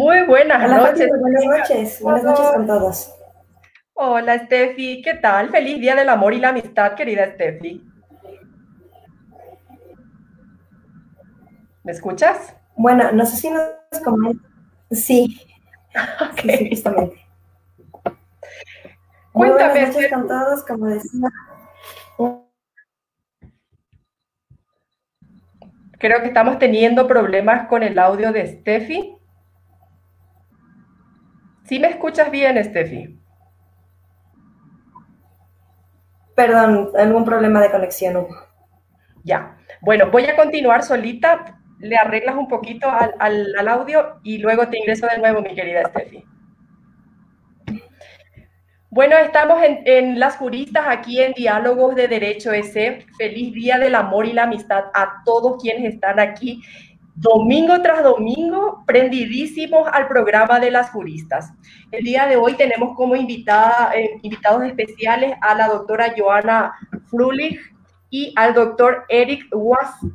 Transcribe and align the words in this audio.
Muy 0.00 0.22
buenas 0.22 0.66
noches. 0.66 1.10
buenas 1.10 1.44
noches, 1.44 2.00
buenas 2.00 2.24
noches 2.24 2.46
con 2.54 2.66
todos. 2.66 3.14
Hola, 3.92 4.38
Steffi, 4.46 5.02
¿qué 5.02 5.12
tal? 5.12 5.50
Feliz 5.50 5.78
Día 5.78 5.94
del 5.94 6.08
Amor 6.08 6.32
y 6.32 6.38
la 6.38 6.48
Amistad, 6.48 6.94
querida 6.94 7.30
Steffi. 7.34 7.86
¿Me 11.84 11.92
escuchas? 11.92 12.56
Bueno, 12.76 13.12
no 13.12 13.26
sé 13.26 13.36
si 13.36 13.50
nos 13.50 13.62
comentas. 14.02 14.50
Sí. 14.90 15.38
sí, 16.42 16.68
justamente. 16.70 17.16
Cuéntame. 19.32 19.72
buenas 19.72 19.94
noches 19.94 20.12
con 20.12 20.26
todos, 20.26 20.64
como 20.64 20.86
decía. 20.86 21.28
Creo 25.98 26.22
que 26.22 26.28
estamos 26.28 26.58
teniendo 26.58 27.06
problemas 27.06 27.68
con 27.68 27.82
el 27.82 27.98
audio 27.98 28.32
de 28.32 28.46
Steffi. 28.46 29.19
¿Sí 31.70 31.78
me 31.78 31.86
escuchas 31.86 32.32
bien, 32.32 32.62
Steffi? 32.64 33.16
Perdón, 36.34 36.90
algún 36.98 37.24
problema 37.24 37.60
de 37.60 37.70
conexión 37.70 38.26
Ya. 39.22 39.56
Bueno, 39.80 40.10
voy 40.10 40.24
a 40.24 40.34
continuar 40.34 40.82
solita. 40.82 41.60
Le 41.78 41.96
arreglas 41.96 42.34
un 42.34 42.48
poquito 42.48 42.90
al, 42.90 43.68
audio 43.68 44.18
y 44.24 44.38
luego 44.38 44.68
te 44.68 44.78
ingreso 44.78 45.06
de 45.06 45.18
nuevo, 45.18 45.42
mi 45.42 45.54
querida 45.54 45.84
Steffi. 45.84 46.24
Bueno, 48.90 49.16
estamos 49.18 49.62
en, 49.62 49.82
en, 49.84 50.18
Las 50.18 50.38
Juristas, 50.38 50.86
aquí 50.88 51.22
en 51.22 51.34
Diálogos 51.34 51.94
de 51.94 52.08
Derecho 52.08 52.50
ese. 52.50 53.06
Feliz 53.16 53.54
Día 53.54 53.78
del 53.78 53.94
Amor 53.94 54.26
y 54.26 54.32
la 54.32 54.42
Amistad 54.42 54.86
a 54.92 55.22
todos 55.24 55.62
quienes 55.62 55.94
están 55.94 56.18
aquí 56.18 56.64
domingo 57.20 57.82
tras 57.82 58.02
domingo, 58.02 58.82
prendidísimos 58.86 59.86
al 59.92 60.08
programa 60.08 60.58
de 60.58 60.70
las 60.70 60.90
juristas. 60.90 61.52
El 61.90 62.02
día 62.02 62.26
de 62.26 62.36
hoy 62.36 62.54
tenemos 62.54 62.96
como 62.96 63.14
invitada, 63.14 63.92
eh, 63.94 64.18
invitados 64.22 64.64
especiales 64.64 65.34
a 65.42 65.54
la 65.54 65.68
doctora 65.68 66.14
Joana 66.16 66.72
Frulich 67.08 67.60
y 68.08 68.32
al 68.36 68.54
doctor 68.54 69.04
Eric 69.10 69.44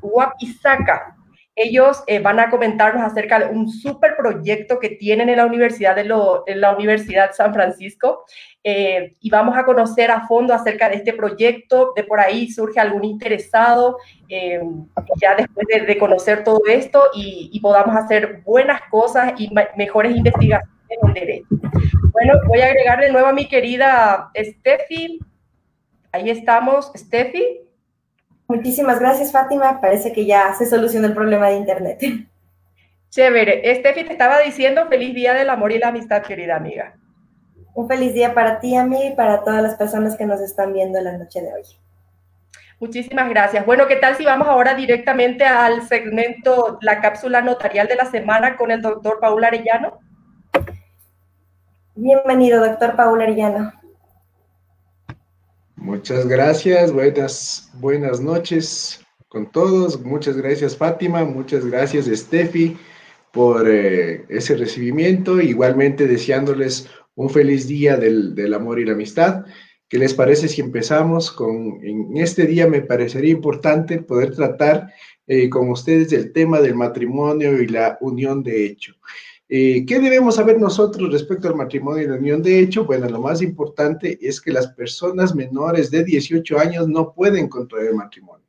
Wapisaka. 0.01 1.14
Ellos 1.55 2.03
eh, 2.07 2.19
van 2.19 2.39
a 2.39 2.49
comentarnos 2.49 3.01
acerca 3.01 3.39
de 3.39 3.45
un 3.45 3.69
super 3.69 4.17
proyecto 4.17 4.77
que 4.77 4.89
tienen 4.89 5.29
en 5.29 5.37
la 5.37 5.45
Universidad 5.45 5.95
de 5.95 6.01
en 6.47 6.61
la 6.61 6.75
Universidad 6.75 7.31
San 7.31 7.53
Francisco 7.53 8.25
eh, 8.61 9.15
y 9.21 9.29
vamos 9.29 9.55
a 9.55 9.63
conocer 9.63 10.11
a 10.11 10.27
fondo 10.27 10.53
acerca 10.53 10.89
de 10.89 10.95
este 10.95 11.13
proyecto. 11.13 11.93
De 11.95 12.03
por 12.03 12.19
ahí 12.19 12.51
surge 12.51 12.79
algún 12.79 13.05
interesado, 13.05 13.99
eh, 14.27 14.59
ya 15.21 15.35
después 15.35 15.65
de, 15.67 15.97
conocer 15.97 16.43
todo 16.43 16.61
esto 16.67 17.03
y, 17.13 17.57
podamos 17.61 17.95
hacer 17.95 18.41
buenas 18.43 18.81
cosas 18.89 19.33
y 19.37 19.49
mejores 19.77 20.15
investigaciones 20.15 20.67
en 20.89 21.13
derecho. 21.13 21.47
Bueno, 22.11 22.33
voy 22.47 22.59
a 22.61 22.65
agregar 22.65 22.99
de 22.99 23.11
nuevo 23.11 23.27
a 23.27 23.33
mi 23.33 23.47
querida 23.47 24.29
Steffi. 24.35 25.19
Ahí 26.11 26.29
estamos, 26.29 26.91
Steffi. 26.95 27.64
Muchísimas 28.47 28.99
gracias, 28.99 29.31
Fátima. 29.31 29.81
Parece 29.81 30.13
que 30.13 30.25
ya 30.25 30.53
se 30.53 30.65
solucionó 30.65 31.07
el 31.07 31.13
problema 31.13 31.47
de 31.49 31.55
Internet. 31.55 31.99
Chévere. 33.09 33.75
Steffi 33.75 34.03
te 34.03 34.11
estaba 34.11 34.39
diciendo 34.39 34.87
feliz 34.87 35.15
día 35.15 35.33
del 35.33 35.49
amor 35.49 35.71
y 35.71 35.79
la 35.79 35.87
amistad, 35.87 36.21
querida 36.21 36.55
amiga. 36.55 36.95
Un 37.73 37.87
feliz 37.87 38.13
día 38.13 38.33
para 38.33 38.59
ti, 38.59 38.75
a 38.75 38.83
mí 38.83 39.07
y 39.07 39.15
para 39.15 39.43
todas 39.43 39.63
las 39.63 39.75
personas 39.75 40.15
que 40.15 40.25
nos 40.25 40.41
están 40.41 40.73
viendo 40.73 40.99
la 41.01 41.17
noche 41.17 41.41
de 41.41 41.53
hoy. 41.53 41.63
Muchísimas 42.79 43.29
gracias. 43.29 43.65
Bueno, 43.65 43.87
¿qué 43.87 43.95
tal 43.95 44.15
si 44.15 44.25
vamos 44.25 44.47
ahora 44.47 44.75
directamente 44.75 45.45
al 45.45 45.87
segmento, 45.87 46.77
la 46.81 46.99
cápsula 46.99 47.41
notarial 47.41 47.87
de 47.87 47.95
la 47.95 48.05
semana 48.05 48.57
con 48.57 48.69
el 48.69 48.81
doctor 48.81 49.19
Paul 49.21 49.43
Arellano? 49.43 49.99
Bienvenido, 51.95 52.59
doctor 52.65 52.97
Paul 52.97 53.21
Arellano. 53.21 53.71
Muchas 55.85 56.27
gracias, 56.27 56.91
buenas, 56.91 57.69
buenas 57.75 58.19
noches 58.19 59.05
con 59.27 59.51
todos. 59.51 60.03
Muchas 60.03 60.35
gracias, 60.35 60.75
Fátima. 60.75 61.23
Muchas 61.25 61.63
gracias, 61.63 62.07
Steffi, 62.07 62.75
por 63.31 63.69
eh, 63.69 64.25
ese 64.29 64.57
recibimiento. 64.57 65.39
Igualmente 65.39 66.07
deseándoles 66.07 66.89
un 67.13 67.29
feliz 67.29 67.67
día 67.67 67.97
del, 67.97 68.51
amor 68.55 68.79
y 68.79 68.85
la 68.85 68.93
amistad. 68.93 69.45
¿Qué 69.87 69.99
les 69.99 70.15
parece 70.15 70.47
si 70.47 70.59
empezamos 70.59 71.31
con, 71.31 71.79
en 71.83 72.17
este 72.17 72.47
día 72.47 72.65
me 72.65 72.81
parecería 72.81 73.29
importante 73.29 73.99
poder 73.99 74.35
tratar 74.35 74.91
eh, 75.27 75.51
con 75.51 75.69
ustedes 75.69 76.11
el 76.13 76.33
tema 76.33 76.61
del 76.61 76.73
matrimonio 76.73 77.61
y 77.61 77.67
la 77.67 77.99
unión 78.01 78.41
de 78.41 78.65
hecho? 78.65 78.95
Eh, 79.47 79.85
¿Qué 79.85 79.99
debemos 79.99 80.35
saber 80.35 80.59
nosotros 80.59 81.11
respecto 81.11 81.47
al 81.47 81.55
matrimonio 81.55 82.03
y 82.03 82.07
la 82.07 82.15
unión 82.15 82.41
de 82.41 82.59
hecho? 82.59 82.83
Bueno, 82.83 83.07
lo 83.07 83.21
más 83.21 83.43
importante 83.43 84.17
es 84.19 84.41
que 84.41 84.51
las 84.51 84.67
personas 84.69 85.35
menores 85.35 85.91
de 85.91 86.03
18 86.03 86.57
años 86.57 86.87
no 86.87 87.13
pueden 87.13 87.47
contraer 87.47 87.93
matrimonio. 87.93 88.45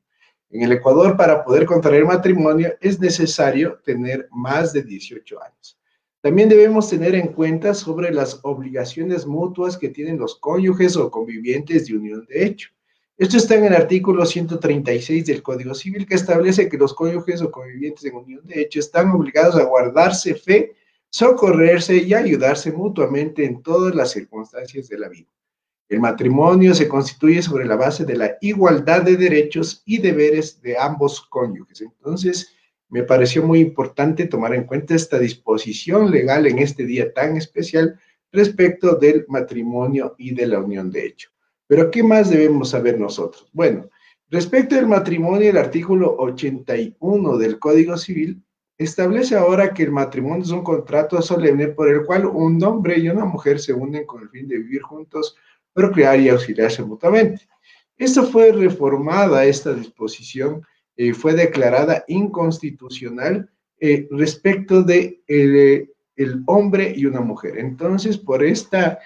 En 0.48 0.62
el 0.62 0.72
Ecuador, 0.72 1.16
para 1.16 1.44
poder 1.44 1.66
contraer 1.66 2.06
matrimonio, 2.06 2.72
es 2.80 2.98
necesario 2.98 3.78
tener 3.84 4.26
más 4.30 4.72
de 4.72 4.82
18 4.82 5.42
años. 5.42 5.78
También 6.22 6.48
debemos 6.48 6.88
tener 6.88 7.14
en 7.14 7.28
cuenta 7.28 7.74
sobre 7.74 8.10
las 8.10 8.40
obligaciones 8.42 9.26
mutuas 9.26 9.76
que 9.76 9.90
tienen 9.90 10.18
los 10.18 10.36
cónyuges 10.36 10.96
o 10.96 11.10
convivientes 11.10 11.86
de 11.86 11.96
unión 11.96 12.26
de 12.26 12.46
hecho. 12.46 12.70
Esto 13.18 13.36
está 13.36 13.54
en 13.54 13.66
el 13.66 13.74
artículo 13.74 14.24
136 14.24 15.26
del 15.26 15.42
Código 15.42 15.74
Civil 15.74 16.06
que 16.06 16.14
establece 16.14 16.68
que 16.68 16.78
los 16.78 16.94
cónyuges 16.94 17.42
o 17.42 17.50
convivientes 17.50 18.02
de 18.02 18.10
unión 18.10 18.46
de 18.46 18.60
hecho 18.62 18.80
están 18.80 19.10
obligados 19.10 19.56
a 19.56 19.64
guardarse 19.64 20.34
fe, 20.34 20.74
socorrerse 21.16 21.96
y 21.96 22.12
ayudarse 22.12 22.70
mutuamente 22.70 23.46
en 23.46 23.62
todas 23.62 23.94
las 23.94 24.10
circunstancias 24.10 24.86
de 24.90 24.98
la 24.98 25.08
vida. 25.08 25.30
El 25.88 26.00
matrimonio 26.00 26.74
se 26.74 26.88
constituye 26.88 27.40
sobre 27.40 27.64
la 27.64 27.74
base 27.74 28.04
de 28.04 28.18
la 28.18 28.36
igualdad 28.42 29.00
de 29.00 29.16
derechos 29.16 29.82
y 29.86 29.96
deberes 29.96 30.60
de 30.60 30.76
ambos 30.76 31.22
cónyuges. 31.22 31.80
Entonces, 31.80 32.54
me 32.90 33.02
pareció 33.02 33.42
muy 33.42 33.60
importante 33.60 34.26
tomar 34.26 34.54
en 34.54 34.64
cuenta 34.64 34.94
esta 34.94 35.18
disposición 35.18 36.10
legal 36.10 36.46
en 36.46 36.58
este 36.58 36.84
día 36.84 37.10
tan 37.14 37.38
especial 37.38 37.98
respecto 38.30 38.96
del 38.96 39.24
matrimonio 39.28 40.16
y 40.18 40.34
de 40.34 40.46
la 40.48 40.60
unión 40.60 40.90
de 40.90 41.06
hecho. 41.06 41.30
Pero, 41.66 41.90
¿qué 41.90 42.02
más 42.02 42.28
debemos 42.28 42.68
saber 42.68 43.00
nosotros? 43.00 43.48
Bueno, 43.54 43.88
respecto 44.28 44.74
del 44.74 44.86
matrimonio, 44.86 45.48
el 45.48 45.56
artículo 45.56 46.14
81 46.18 47.38
del 47.38 47.58
Código 47.58 47.96
Civil 47.96 48.42
establece 48.78 49.36
ahora 49.36 49.72
que 49.72 49.84
el 49.84 49.92
matrimonio 49.92 50.44
es 50.44 50.50
un 50.50 50.62
contrato 50.62 51.20
solemne 51.22 51.68
por 51.68 51.88
el 51.88 52.04
cual 52.04 52.26
un 52.26 52.62
hombre 52.62 52.98
y 52.98 53.08
una 53.08 53.24
mujer 53.24 53.58
se 53.58 53.72
unen 53.72 54.04
con 54.04 54.22
el 54.22 54.28
fin 54.28 54.46
de 54.48 54.58
vivir 54.58 54.82
juntos, 54.82 55.36
procrear 55.72 56.20
y 56.20 56.28
auxiliarse 56.28 56.82
mutuamente. 56.82 57.48
Esto 57.96 58.24
fue 58.24 58.52
reformada, 58.52 59.44
esta 59.44 59.72
disposición, 59.72 60.62
eh, 60.96 61.14
fue 61.14 61.34
declarada 61.34 62.04
inconstitucional 62.08 63.50
eh, 63.80 64.06
respecto 64.10 64.82
de 64.82 65.22
eh, 65.28 65.88
el 66.16 66.42
hombre 66.46 66.92
y 66.96 67.06
una 67.06 67.20
mujer. 67.20 67.58
Entonces, 67.58 68.16
por 68.16 68.42
esta 68.42 68.98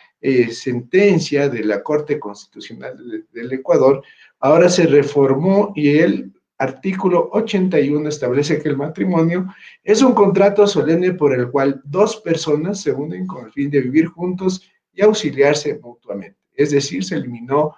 sentencia 0.52 1.48
de 1.48 1.64
la 1.64 1.82
Corte 1.82 2.20
Constitucional 2.20 3.26
del 3.32 3.52
Ecuador, 3.52 4.02
ahora 4.38 4.68
se 4.68 4.86
reformó 4.86 5.72
y 5.74 5.98
el 5.98 6.32
artículo 6.60 7.30
81 7.32 8.08
establece 8.08 8.60
que 8.62 8.68
el 8.68 8.76
matrimonio 8.76 9.46
es 9.82 10.02
un 10.02 10.12
contrato 10.12 10.66
solemne 10.66 11.14
por 11.14 11.34
el 11.34 11.50
cual 11.50 11.80
dos 11.84 12.18
personas 12.18 12.80
se 12.80 12.92
unen 12.92 13.26
con 13.26 13.46
el 13.46 13.52
fin 13.52 13.70
de 13.70 13.80
vivir 13.80 14.06
juntos 14.06 14.70
y 14.92 15.02
auxiliarse 15.02 15.78
mutuamente. 15.82 16.38
Es 16.54 16.70
decir, 16.70 17.02
se 17.02 17.16
eliminó 17.16 17.74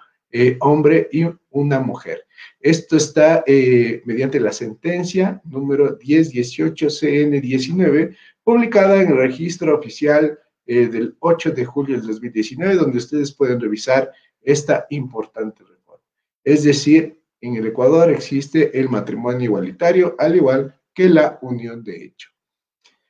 hombre 0.59 1.07
y 1.11 1.25
una 1.51 1.79
mujer. 1.79 2.25
Esto 2.59 2.97
está 2.97 3.43
eh, 3.45 4.01
mediante 4.05 4.39
la 4.39 4.51
sentencia 4.51 5.41
número 5.45 5.97
1018 6.03 6.89
CN 6.89 7.39
19, 7.39 8.15
publicada 8.43 9.01
en 9.01 9.09
el 9.09 9.17
registro 9.17 9.77
oficial 9.77 10.39
eh, 10.65 10.87
del 10.87 11.15
8 11.19 11.51
de 11.51 11.65
julio 11.65 11.97
del 11.97 12.07
2019, 12.07 12.75
donde 12.75 12.97
ustedes 12.97 13.31
pueden 13.31 13.59
revisar 13.59 14.11
esta 14.41 14.87
importante 14.89 15.63
reforma. 15.63 16.03
Es 16.43 16.63
decir, 16.63 17.19
en 17.43 17.57
el 17.57 17.67
Ecuador 17.67 18.09
existe 18.09 18.79
el 18.79 18.87
matrimonio 18.87 19.43
igualitario, 19.43 20.15
al 20.17 20.37
igual 20.37 20.79
que 20.93 21.09
la 21.09 21.39
unión 21.41 21.83
de 21.83 22.05
hecho. 22.05 22.29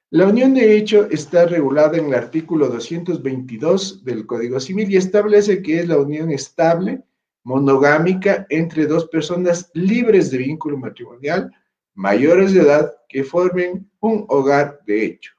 La 0.10 0.28
unión 0.28 0.56
de 0.56 0.76
hecho 0.76 1.08
está 1.12 1.46
regulada 1.46 1.98
en 1.98 2.08
el 2.08 2.16
artículo 2.16 2.68
222 2.68 4.04
del 4.04 4.26
Código 4.26 4.60
Civil 4.60 4.92
y 4.92 4.98
establece 4.98 5.62
que 5.62 5.80
es 5.80 5.88
la 5.88 5.98
unión 5.98 6.32
estable 6.32 7.04
monogámica 7.44 8.48
entre 8.50 8.88
dos 8.88 9.08
personas 9.08 9.70
libres 9.76 10.32
de 10.32 10.40
vínculo 10.40 10.80
matrimonial, 10.80 11.52
mayores 11.94 12.54
de 12.54 12.62
edad, 12.62 12.92
que 13.08 13.24
formen 13.24 13.88
un 14.00 14.26
hogar 14.30 14.80
de 14.88 15.06
hecho. 15.06 15.32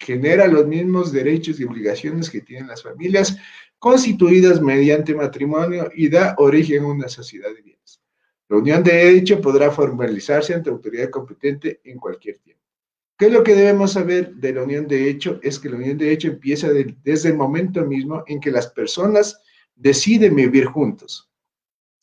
Genera 0.00 0.48
los 0.48 0.66
mismos 0.66 1.12
derechos 1.12 1.60
y 1.60 1.64
obligaciones 1.64 2.28
que 2.28 2.40
tienen 2.40 2.66
las 2.66 2.82
familias 2.82 3.38
constituidas 3.78 4.60
mediante 4.60 5.14
matrimonio 5.14 5.90
y 5.94 6.08
da 6.08 6.34
origen 6.38 6.82
a 6.82 6.88
una 6.88 7.08
sociedad 7.08 7.50
de. 7.50 7.71
La 8.52 8.58
unión 8.58 8.82
de 8.82 9.08
hecho 9.08 9.40
podrá 9.40 9.70
formalizarse 9.70 10.52
ante 10.52 10.68
autoridad 10.68 11.08
competente 11.08 11.80
en 11.84 11.96
cualquier 11.96 12.36
tiempo. 12.40 12.62
¿Qué 13.16 13.28
es 13.28 13.32
lo 13.32 13.42
que 13.42 13.54
debemos 13.54 13.92
saber 13.92 14.34
de 14.34 14.52
la 14.52 14.62
unión 14.62 14.86
de 14.86 15.08
hecho? 15.08 15.40
Es 15.42 15.58
que 15.58 15.70
la 15.70 15.76
unión 15.76 15.96
de 15.96 16.12
hecho 16.12 16.28
empieza 16.28 16.68
desde 16.70 17.30
el 17.30 17.36
momento 17.36 17.82
mismo 17.86 18.24
en 18.26 18.40
que 18.40 18.50
las 18.50 18.66
personas 18.66 19.40
deciden 19.74 20.36
vivir 20.36 20.66
juntos, 20.66 21.32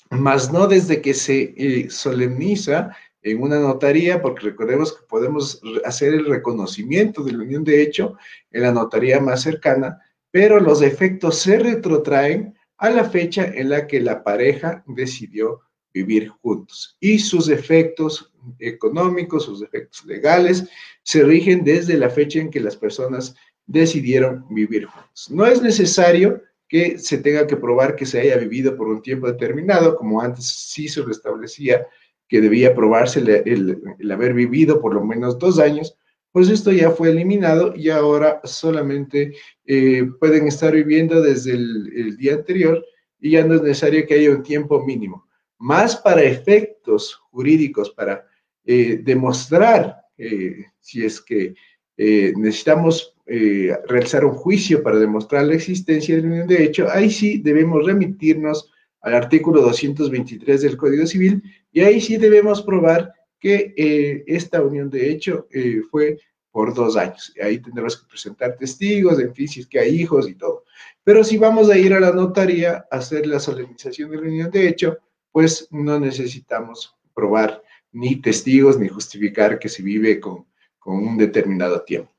más 0.09 0.51
no 0.51 0.65
desde 0.65 1.03
que 1.03 1.13
se 1.13 1.53
eh, 1.55 1.87
solemniza 1.91 2.97
en 3.21 3.43
una 3.43 3.59
notaría, 3.59 4.19
porque 4.19 4.47
recordemos 4.47 4.93
que 4.93 5.05
podemos 5.05 5.61
hacer 5.85 6.15
el 6.15 6.25
reconocimiento 6.25 7.23
de 7.23 7.33
la 7.33 7.43
unión 7.43 7.63
de 7.63 7.79
hecho 7.83 8.17
en 8.49 8.63
la 8.63 8.71
notaría 8.71 9.19
más 9.19 9.43
cercana, 9.43 9.99
pero 10.31 10.59
los 10.59 10.81
efectos 10.81 11.37
se 11.37 11.59
retrotraen 11.59 12.55
a 12.79 12.89
la 12.89 13.03
fecha 13.03 13.45
en 13.45 13.69
la 13.69 13.85
que 13.85 13.99
la 13.99 14.23
pareja 14.23 14.83
decidió 14.87 15.61
vivir 15.93 16.29
juntos 16.29 16.97
y 16.99 17.19
sus 17.19 17.49
efectos 17.49 18.31
económicos, 18.59 19.45
sus 19.45 19.61
efectos 19.61 20.05
legales, 20.05 20.65
se 21.03 21.23
rigen 21.23 21.63
desde 21.63 21.97
la 21.97 22.09
fecha 22.09 22.39
en 22.39 22.49
que 22.49 22.59
las 22.59 22.75
personas 22.75 23.35
decidieron 23.65 24.45
vivir 24.49 24.85
juntos. 24.85 25.29
No 25.29 25.45
es 25.45 25.61
necesario 25.61 26.41
que 26.67 26.99
se 26.99 27.17
tenga 27.17 27.47
que 27.47 27.57
probar 27.57 27.95
que 27.95 28.05
se 28.05 28.19
haya 28.19 28.37
vivido 28.37 28.77
por 28.77 28.87
un 28.87 29.01
tiempo 29.01 29.27
determinado, 29.27 29.95
como 29.95 30.21
antes 30.21 30.45
sí 30.45 30.87
se 30.87 31.01
lo 31.01 31.09
establecía, 31.11 31.87
que 32.29 32.41
debía 32.41 32.75
probarse 32.75 33.19
el, 33.19 34.11
haber 34.11 34.33
vivido 34.35 34.79
por 34.79 34.93
lo 34.93 35.03
menos 35.03 35.39
dos 35.39 35.59
años, 35.59 35.97
pues 36.31 36.47
esto 36.49 36.71
ya 36.71 36.91
fue 36.91 37.09
eliminado 37.09 37.73
y 37.75 37.89
ahora 37.89 38.39
solamente 38.43 39.33
eh, 39.65 40.07
pueden 40.19 40.47
estar 40.47 40.73
viviendo 40.73 41.21
desde 41.21 41.53
el, 41.53 42.17
día 42.17 42.35
anterior 42.35 42.85
y 43.19 43.31
ya 43.31 43.43
no 43.43 43.55
es 43.55 43.63
necesario 43.63 44.05
que 44.05 44.13
haya 44.13 44.29
un 44.29 44.43
tiempo 44.43 44.85
mínimo. 44.85 45.27
Más 45.59 45.95
para 45.97 46.23
efectos 46.23 47.15
jurídicos, 47.31 47.91
para 47.91 48.25
eh, 48.65 48.99
demostrar 49.03 49.97
eh, 50.17 50.65
si 50.79 51.05
es 51.05 51.21
que 51.21 51.53
necesitamos 51.97 53.13
realizar 53.25 54.23
un 54.23 54.31
juicio 54.31 54.81
para 54.81 54.97
demostrar 54.97 55.43
la 55.43 55.55
existencia 55.55 56.15
de 56.15 56.21
la 56.21 56.27
unión 56.29 56.47
de 56.47 56.63
hecho, 56.63 56.87
ahí 56.89 57.11
sí 57.11 57.39
debemos 57.39 57.85
remitirnos 57.85 58.71
al 59.01 59.15
artículo 59.15 59.61
223 59.61 60.61
del 60.61 60.77
Código 60.77 61.05
Civil 61.05 61.43
y 61.71 61.81
ahí 61.81 62.01
sí 62.01 62.17
debemos 62.17 62.61
probar 62.61 63.13
que 63.39 63.73
eh, 63.77 64.23
esta 64.27 64.61
unión 64.61 64.89
de 64.89 65.09
hecho 65.09 65.47
eh, 65.51 65.81
fue 65.89 66.19
por 66.51 66.73
dos 66.73 66.97
años. 66.97 67.33
Ahí 67.41 67.59
tendremos 67.59 67.95
que 67.95 68.07
presentar 68.07 68.57
testigos, 68.57 69.19
en 69.19 69.33
fin, 69.33 69.47
si 69.47 69.61
es 69.61 69.67
que 69.67 69.79
hay 69.79 70.01
hijos 70.01 70.27
y 70.27 70.35
todo. 70.35 70.65
Pero 71.03 71.23
si 71.23 71.37
vamos 71.37 71.69
a 71.69 71.77
ir 71.77 71.93
a 71.93 71.99
la 71.99 72.11
notaría 72.11 72.85
a 72.91 72.97
hacer 72.97 73.27
la 73.27 73.39
solemnización 73.39 74.11
de 74.11 74.17
la 74.17 74.23
unión 74.23 74.51
de 74.51 74.67
hecho, 74.67 74.97
pues 75.31 75.67
no 75.71 75.99
necesitamos 75.99 76.95
probar 77.13 77.61
ni 77.91 78.15
testigos 78.17 78.77
ni 78.79 78.87
justificar 78.87 79.59
que 79.59 79.69
se 79.69 79.83
vive 79.83 80.19
con, 80.19 80.45
con 80.77 80.95
un 80.95 81.17
determinado 81.17 81.81
tiempo. 81.81 82.11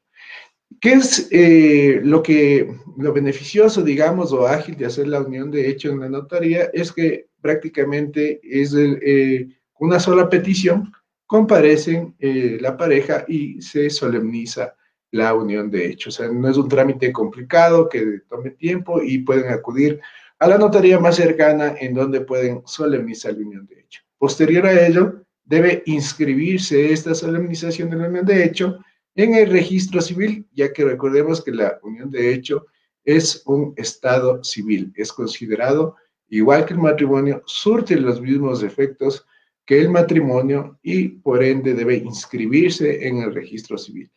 ¿Qué 0.81 0.93
es 0.93 1.29
eh, 1.31 2.01
lo 2.03 2.23
que 2.23 2.75
lo 2.97 3.13
beneficioso, 3.13 3.83
digamos, 3.83 4.33
o 4.33 4.47
ágil 4.47 4.77
de 4.77 4.87
hacer 4.87 5.09
la 5.09 5.21
unión 5.21 5.51
de 5.51 5.69
hecho 5.69 5.91
en 5.91 6.01
la 6.01 6.09
notaría? 6.09 6.71
Es 6.73 6.93
que 6.93 7.29
prácticamente 7.41 8.41
es 8.43 8.75
eh, 8.75 9.49
una 9.79 9.99
sola 9.99 10.29
petición, 10.29 10.93
comparecen 11.27 12.15
eh, 12.19 12.59
la 12.61 12.77
pareja 12.77 13.25
y 13.27 13.61
se 13.61 13.91
solemniza 13.91 14.75
la 15.11 15.35
unión 15.35 15.71
de 15.71 15.87
hecho. 15.87 16.11
O 16.11 16.13
sea, 16.13 16.29
no 16.29 16.49
es 16.49 16.57
un 16.57 16.69
trámite 16.69 17.13
complicado 17.13 17.89
que 17.89 18.21
tome 18.29 18.51
tiempo 18.51 19.03
y 19.03 19.19
pueden 19.19 19.53
acudir 19.53 20.01
a 20.41 20.49
la 20.49 20.59
notaría 20.59 20.99
más 20.99 21.17
cercana 21.17 21.77
en 21.79 21.95
donde 21.95 22.23
pueden 22.23 22.63
solemnizar 22.65 23.35
la 23.35 23.47
unión 23.47 23.67
de 23.67 23.81
hecho. 23.81 24.01
Posterior 24.19 24.67
a 24.67 24.87
ello, 24.87 25.23
debe 25.45 25.83
inscribirse 25.87 26.93
esta 26.93 27.15
solemnización 27.15 27.91
de 27.91 27.97
la 27.97 28.09
unión 28.09 28.25
de 28.25 28.45
hecho 28.45 28.79
en 29.15 29.35
el 29.35 29.51
registro 29.51 30.01
civil, 30.01 30.47
ya 30.53 30.73
que 30.73 30.85
recordemos 30.85 31.45
que 31.45 31.53
la 31.53 31.79
unión 31.83 32.11
de 32.11 32.33
hecho 32.33 32.67
es 33.05 33.43
un 33.45 33.75
estado 33.77 34.43
civil, 34.43 34.93
es 34.97 35.13
considerado 35.13 35.97
igual 36.29 36.65
que 36.65 36.75
el 36.75 36.81
matrimonio, 36.81 37.43
surte 37.45 37.97
los 37.97 38.21
mismos 38.21 38.63
efectos 38.63 39.27
que 39.67 39.79
el 39.79 39.91
matrimonio 39.91 40.79
y 40.83 41.09
por 41.09 41.45
ende 41.45 41.75
debe 41.75 41.97
inscribirse 41.97 43.07
en 43.07 43.19
el 43.19 43.35
registro 43.35 43.77
civil. 43.77 44.11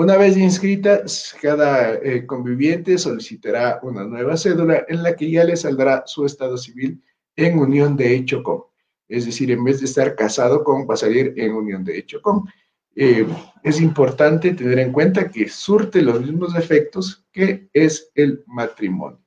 Una 0.00 0.16
vez 0.16 0.36
inscrita, 0.36 1.02
cada 1.42 1.94
eh, 1.94 2.24
conviviente 2.24 2.98
solicitará 2.98 3.80
una 3.82 4.04
nueva 4.04 4.36
cédula 4.36 4.84
en 4.86 5.02
la 5.02 5.16
que 5.16 5.28
ya 5.28 5.42
le 5.42 5.56
saldrá 5.56 6.04
su 6.06 6.24
estado 6.24 6.56
civil 6.56 7.02
en 7.34 7.58
unión 7.58 7.96
de 7.96 8.14
hecho 8.14 8.44
con. 8.44 8.62
Es 9.08 9.26
decir, 9.26 9.50
en 9.50 9.64
vez 9.64 9.80
de 9.80 9.86
estar 9.86 10.14
casado 10.14 10.62
con, 10.62 10.88
va 10.88 10.94
a 10.94 10.98
salir 10.98 11.34
en 11.36 11.52
unión 11.52 11.82
de 11.82 11.98
hecho 11.98 12.22
con. 12.22 12.44
Eh, 12.94 13.26
es 13.64 13.80
importante 13.80 14.54
tener 14.54 14.78
en 14.78 14.92
cuenta 14.92 15.32
que 15.32 15.48
surte 15.48 16.00
los 16.00 16.20
mismos 16.20 16.54
efectos 16.54 17.26
que 17.32 17.68
es 17.72 18.12
el 18.14 18.44
matrimonio. 18.46 19.18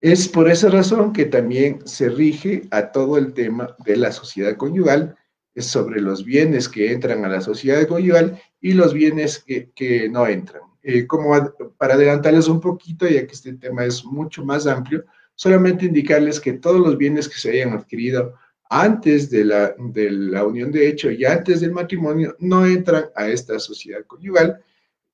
Es 0.00 0.26
por 0.28 0.50
esa 0.50 0.70
razón 0.70 1.12
que 1.12 1.26
también 1.26 1.86
se 1.86 2.08
rige 2.08 2.62
a 2.70 2.90
todo 2.90 3.18
el 3.18 3.34
tema 3.34 3.76
de 3.84 3.98
la 3.98 4.12
sociedad 4.12 4.56
conyugal, 4.56 5.14
es 5.54 5.66
sobre 5.66 6.00
los 6.00 6.24
bienes 6.24 6.68
que 6.68 6.92
entran 6.92 7.24
a 7.24 7.28
la 7.28 7.40
sociedad 7.40 7.86
conyugal 7.86 8.40
y 8.60 8.72
los 8.72 8.92
bienes 8.92 9.44
que, 9.44 10.08
no 10.10 10.26
entran. 10.26 10.62
Eh, 10.82 11.06
como 11.06 11.32
para 11.78 11.94
adelantarles 11.94 12.48
un 12.48 12.60
poquito, 12.60 13.06
ya 13.08 13.26
que 13.26 13.32
este 13.32 13.54
tema 13.54 13.84
es 13.84 14.04
mucho 14.04 14.44
más 14.44 14.66
amplio, 14.66 15.04
solamente 15.34 15.86
indicarles 15.86 16.40
que 16.40 16.54
todos 16.54 16.80
los 16.80 16.98
bienes 16.98 17.28
que 17.28 17.38
se 17.38 17.50
hayan 17.50 17.72
adquirido 17.72 18.34
antes 18.68 19.30
de 19.30 19.44
la, 19.44 19.74
de 19.78 20.10
la 20.10 20.44
unión 20.44 20.72
de 20.72 20.88
hecho 20.88 21.10
y 21.10 21.24
antes 21.24 21.60
del 21.60 21.72
matrimonio 21.72 22.34
no 22.38 22.66
entran 22.66 23.04
a 23.14 23.28
esta 23.28 23.58
sociedad 23.58 24.04
conyugal, 24.06 24.60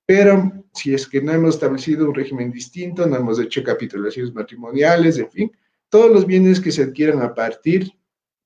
pero 0.07 0.65
si 0.73 0.95
es 0.95 1.07
que 1.07 1.21
no 1.23 1.33
hemos 1.33 1.55
establecido 1.55 2.09
un 2.09 2.15
régimen 2.15 2.51
distinto, 2.51 3.07
no 3.07 3.17
hemos 3.17 3.39
hecho 3.39 3.63
capitulaciones 3.63 4.35
matrimoniales, 4.35 5.19
en 5.19 5.31
fin, 5.31 5.53
todos 5.89 6.11
los 6.11 6.27
bienes 6.27 6.61
que 6.61 6.73
se 6.73 6.85
adquieran 6.85 7.23
a 7.23 7.35
partir 7.35 7.93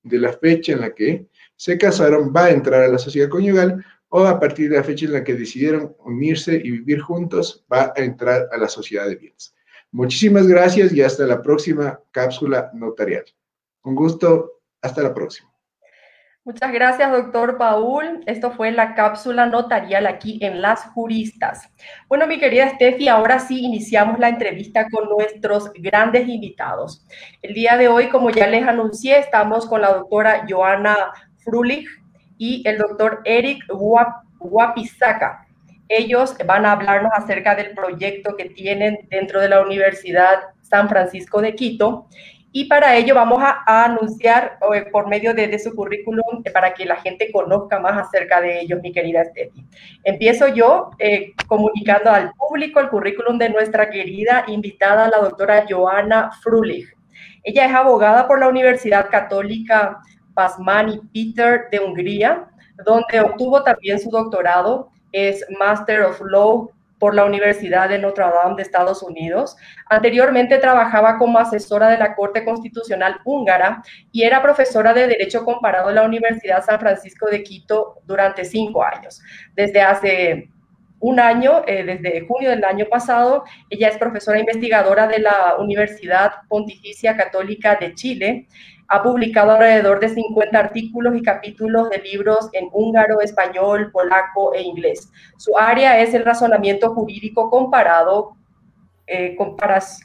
de 0.03 0.19
la 0.19 0.33
fecha 0.33 0.73
en 0.73 0.81
la 0.81 0.93
que 0.93 1.27
se 1.55 1.77
casaron 1.77 2.33
va 2.35 2.45
a 2.45 2.51
entrar 2.51 2.83
a 2.83 2.87
la 2.87 2.97
sociedad 2.97 3.29
conyugal 3.29 3.83
o 4.09 4.25
a 4.25 4.39
partir 4.39 4.69
de 4.69 4.77
la 4.77 4.83
fecha 4.83 5.05
en 5.05 5.13
la 5.13 5.23
que 5.23 5.33
decidieron 5.33 5.95
unirse 6.05 6.55
y 6.55 6.71
vivir 6.71 7.01
juntos 7.01 7.65
va 7.71 7.93
a 7.95 8.01
entrar 8.01 8.47
a 8.51 8.57
la 8.57 8.69
sociedad 8.69 9.07
de 9.07 9.15
bienes. 9.15 9.55
Muchísimas 9.91 10.47
gracias 10.47 10.91
y 10.93 11.01
hasta 11.01 11.25
la 11.25 11.41
próxima 11.41 11.99
cápsula 12.11 12.69
notarial. 12.73 13.25
Un 13.83 13.95
gusto 13.95 14.61
hasta 14.81 15.01
la 15.01 15.13
próxima. 15.13 15.55
Muchas 16.47 16.71
gracias, 16.71 17.11
doctor 17.11 17.57
Paul. 17.57 18.21
Esto 18.27 18.51
fue 18.51 18.71
la 18.71 18.93
cápsula 18.93 19.47
notarial 19.47 20.05
aquí 20.05 20.37
en 20.43 20.61
Las 20.61 20.83
Juristas. 20.91 21.67
Bueno, 22.07 22.27
mi 22.27 22.39
querida 22.39 22.69
Steffi, 22.69 23.07
ahora 23.07 23.39
sí 23.39 23.65
iniciamos 23.65 24.19
la 24.19 24.29
entrevista 24.29 24.85
con 24.91 25.09
nuestros 25.09 25.73
grandes 25.73 26.27
invitados. 26.27 27.03
El 27.41 27.55
día 27.55 27.77
de 27.77 27.87
hoy, 27.87 28.09
como 28.09 28.29
ya 28.29 28.45
les 28.45 28.67
anuncié, 28.67 29.17
estamos 29.17 29.65
con 29.65 29.81
la 29.81 29.93
doctora 29.93 30.45
Joana 30.47 31.13
Frulich 31.45 31.87
y 32.37 32.67
el 32.67 32.77
doctor 32.77 33.21
Eric 33.23 33.63
Guapizaca. 34.39 35.47
Ellos 35.87 36.35
van 36.45 36.65
a 36.65 36.73
hablarnos 36.73 37.11
acerca 37.15 37.55
del 37.55 37.75
proyecto 37.75 38.35
que 38.35 38.49
tienen 38.49 39.07
dentro 39.09 39.39
de 39.39 39.49
la 39.49 39.61
Universidad 39.61 40.39
San 40.61 40.89
Francisco 40.89 41.41
de 41.41 41.55
Quito 41.55 42.07
y 42.57 42.69
para 42.69 42.95
ello 42.95 43.15
vamos 43.15 43.39
a, 43.41 43.83
anunciar 43.83 44.57
eh, 44.73 44.85
por 44.89 45.09
medio 45.09 45.33
de, 45.33 45.59
su 45.59 45.75
currículum 45.75 46.41
eh, 46.45 46.51
para 46.51 46.73
que 46.73 46.85
la 46.85 46.95
gente 46.95 47.29
conozca 47.29 47.81
más 47.81 48.07
acerca 48.07 48.39
de 48.39 48.61
ellos, 48.61 48.79
mi 48.81 48.93
querida 48.93 49.25
Steffi. 49.25 49.65
Empiezo 50.05 50.47
yo 50.47 50.91
eh, 50.97 51.33
comunicando 51.47 52.11
al 52.11 52.31
público 52.31 52.79
el 52.79 52.87
currículum 52.87 53.37
de 53.37 53.49
nuestra 53.49 53.89
querida 53.89 54.45
invitada, 54.47 55.09
la 55.09 55.17
doctora 55.17 55.65
Joana 55.69 56.31
Frulich. 56.41 56.87
Ella 57.43 57.65
es 57.65 57.73
abogada 57.73 58.25
por 58.25 58.39
la 58.39 58.47
Universidad 58.47 59.09
Católica 59.09 59.99
Pasmani 60.35 61.01
Peter 61.11 61.67
de 61.71 61.79
Hungría, 61.79 62.47
donde 62.85 63.19
obtuvo 63.21 63.63
también 63.63 63.99
su 63.99 64.11
doctorado. 64.11 64.91
Es 65.11 65.45
Master 65.57 66.01
of 66.01 66.21
Law 66.21 66.69
por 66.99 67.15
la 67.15 67.25
Universidad 67.25 67.89
de 67.89 67.99
Notre 67.99 68.25
Dame 68.25 68.55
de 68.55 68.61
Estados 68.61 69.03
Unidos. 69.03 69.55
Anteriormente 69.89 70.57
trabajaba 70.57 71.17
como 71.17 71.39
asesora 71.39 71.89
de 71.89 71.97
la 71.97 72.15
Corte 72.15 72.43
Constitucional 72.45 73.17
húngara 73.25 73.83
y 74.11 74.23
era 74.23 74.41
profesora 74.41 74.93
de 74.93 75.07
Derecho 75.07 75.43
Comparado 75.43 75.89
en 75.89 75.95
la 75.95 76.03
Universidad 76.03 76.63
San 76.63 76.79
Francisco 76.79 77.27
de 77.29 77.43
Quito 77.43 77.99
durante 78.05 78.45
cinco 78.45 78.83
años. 78.83 79.21
Desde 79.55 79.81
hace 79.81 80.49
un 80.99 81.19
año, 81.19 81.63
eh, 81.67 81.83
desde 81.83 82.25
junio 82.25 82.49
del 82.49 82.63
año 82.63 82.85
pasado, 82.89 83.43
ella 83.69 83.89
es 83.89 83.97
profesora 83.97 84.39
investigadora 84.39 85.07
de 85.07 85.19
la 85.19 85.55
Universidad 85.59 86.31
Pontificia 86.47 87.15
Católica 87.15 87.75
de 87.75 87.93
Chile 87.93 88.47
ha 88.87 89.03
publicado 89.03 89.51
alrededor 89.51 89.99
de 89.99 90.09
50 90.09 90.57
artículos 90.57 91.15
y 91.15 91.21
capítulos 91.21 91.89
de 91.89 91.99
libros 91.99 92.49
en 92.53 92.69
húngaro, 92.71 93.21
español, 93.21 93.91
polaco 93.91 94.53
e 94.53 94.61
inglés. 94.61 95.11
Su 95.37 95.57
área 95.57 95.99
es 96.01 96.13
el 96.13 96.25
razonamiento 96.25 96.93
jurídico 96.93 97.49
comparado 97.49 98.35
eh, 99.07 99.37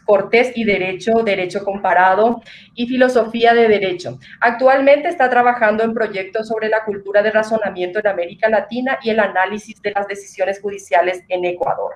Cortés 0.04 0.52
y 0.54 0.64
Derecho, 0.64 1.22
Derecho 1.22 1.64
Comparado 1.64 2.42
y 2.74 2.86
Filosofía 2.86 3.54
de 3.54 3.66
Derecho. 3.66 4.18
Actualmente 4.40 5.08
está 5.08 5.30
trabajando 5.30 5.82
en 5.82 5.94
proyectos 5.94 6.48
sobre 6.48 6.68
la 6.68 6.84
cultura 6.84 7.22
de 7.22 7.30
razonamiento 7.30 7.98
en 7.98 8.08
América 8.08 8.48
Latina 8.48 8.98
y 9.02 9.10
el 9.10 9.20
análisis 9.20 9.80
de 9.80 9.92
las 9.92 10.06
decisiones 10.06 10.60
judiciales 10.60 11.24
en 11.28 11.44
Ecuador. 11.46 11.94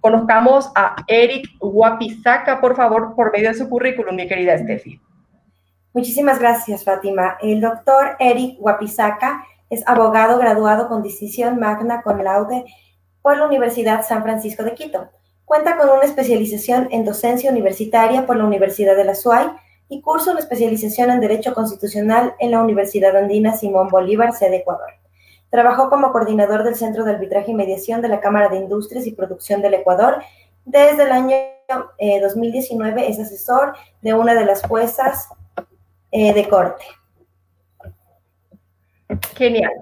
Conozcamos 0.00 0.72
a 0.74 0.96
Eric 1.06 1.46
Guapizaca, 1.60 2.60
por 2.60 2.74
favor, 2.74 3.14
por 3.14 3.32
medio 3.32 3.50
de 3.50 3.54
su 3.54 3.68
currículum, 3.68 4.16
mi 4.16 4.26
querida 4.26 4.58
Steffi. 4.58 5.00
Muchísimas 5.92 6.38
gracias, 6.38 6.84
Fátima. 6.84 7.36
El 7.42 7.60
doctor 7.60 8.16
Eric 8.20 8.60
Guapizaca 8.60 9.44
es 9.68 9.82
abogado 9.88 10.38
graduado 10.38 10.88
con 10.88 11.02
distinción 11.02 11.58
magna 11.58 12.02
con 12.02 12.22
laude 12.22 12.64
por 13.22 13.36
la 13.36 13.46
Universidad 13.46 14.06
San 14.06 14.22
Francisco 14.22 14.62
de 14.62 14.74
Quito. 14.74 15.08
Cuenta 15.44 15.76
con 15.76 15.88
una 15.88 16.04
especialización 16.04 16.86
en 16.92 17.04
docencia 17.04 17.50
universitaria 17.50 18.24
por 18.24 18.36
la 18.36 18.44
Universidad 18.44 18.94
de 18.94 19.04
la 19.04 19.16
SUAY 19.16 19.48
y 19.88 20.00
curso 20.00 20.32
de 20.34 20.40
especialización 20.40 21.10
en 21.10 21.18
Derecho 21.18 21.54
Constitucional 21.54 22.34
en 22.38 22.52
la 22.52 22.62
Universidad 22.62 23.16
Andina 23.16 23.56
Simón 23.56 23.88
Bolívar, 23.88 24.32
sede 24.32 24.58
Ecuador. 24.58 24.92
Trabajó 25.50 25.90
como 25.90 26.12
coordinador 26.12 26.62
del 26.62 26.76
Centro 26.76 27.04
de 27.04 27.14
Arbitraje 27.14 27.50
y 27.50 27.54
Mediación 27.54 28.00
de 28.00 28.06
la 28.06 28.20
Cámara 28.20 28.48
de 28.48 28.58
Industrias 28.58 29.08
y 29.08 29.12
Producción 29.12 29.60
del 29.60 29.74
Ecuador. 29.74 30.22
Desde 30.64 31.02
el 31.02 31.10
año 31.10 31.36
2019 32.22 33.02
eh, 33.02 33.10
es 33.10 33.18
asesor 33.18 33.74
de 34.02 34.14
una 34.14 34.34
de 34.34 34.44
las 34.44 34.62
juezas 34.62 35.28
eh, 36.10 36.32
de 36.32 36.48
corte. 36.48 36.84
Genial. 39.36 39.72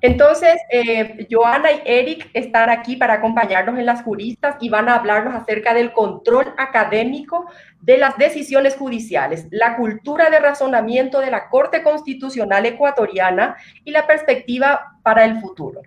Entonces, 0.00 0.56
eh, 0.70 1.26
Joana 1.30 1.72
y 1.72 1.80
Eric 1.86 2.28
están 2.34 2.68
aquí 2.68 2.96
para 2.96 3.14
acompañarnos 3.14 3.78
en 3.78 3.86
las 3.86 4.02
juristas 4.02 4.56
y 4.60 4.68
van 4.68 4.90
a 4.90 4.96
hablarnos 4.96 5.34
acerca 5.34 5.72
del 5.72 5.92
control 5.92 6.52
académico 6.58 7.46
de 7.80 7.96
las 7.96 8.18
decisiones 8.18 8.76
judiciales, 8.76 9.46
la 9.50 9.76
cultura 9.76 10.28
de 10.28 10.40
razonamiento 10.40 11.20
de 11.20 11.30
la 11.30 11.48
Corte 11.48 11.82
Constitucional 11.82 12.66
Ecuatoriana 12.66 13.56
y 13.82 13.92
la 13.92 14.06
perspectiva 14.06 14.98
para 15.02 15.24
el 15.24 15.40
futuro 15.40 15.80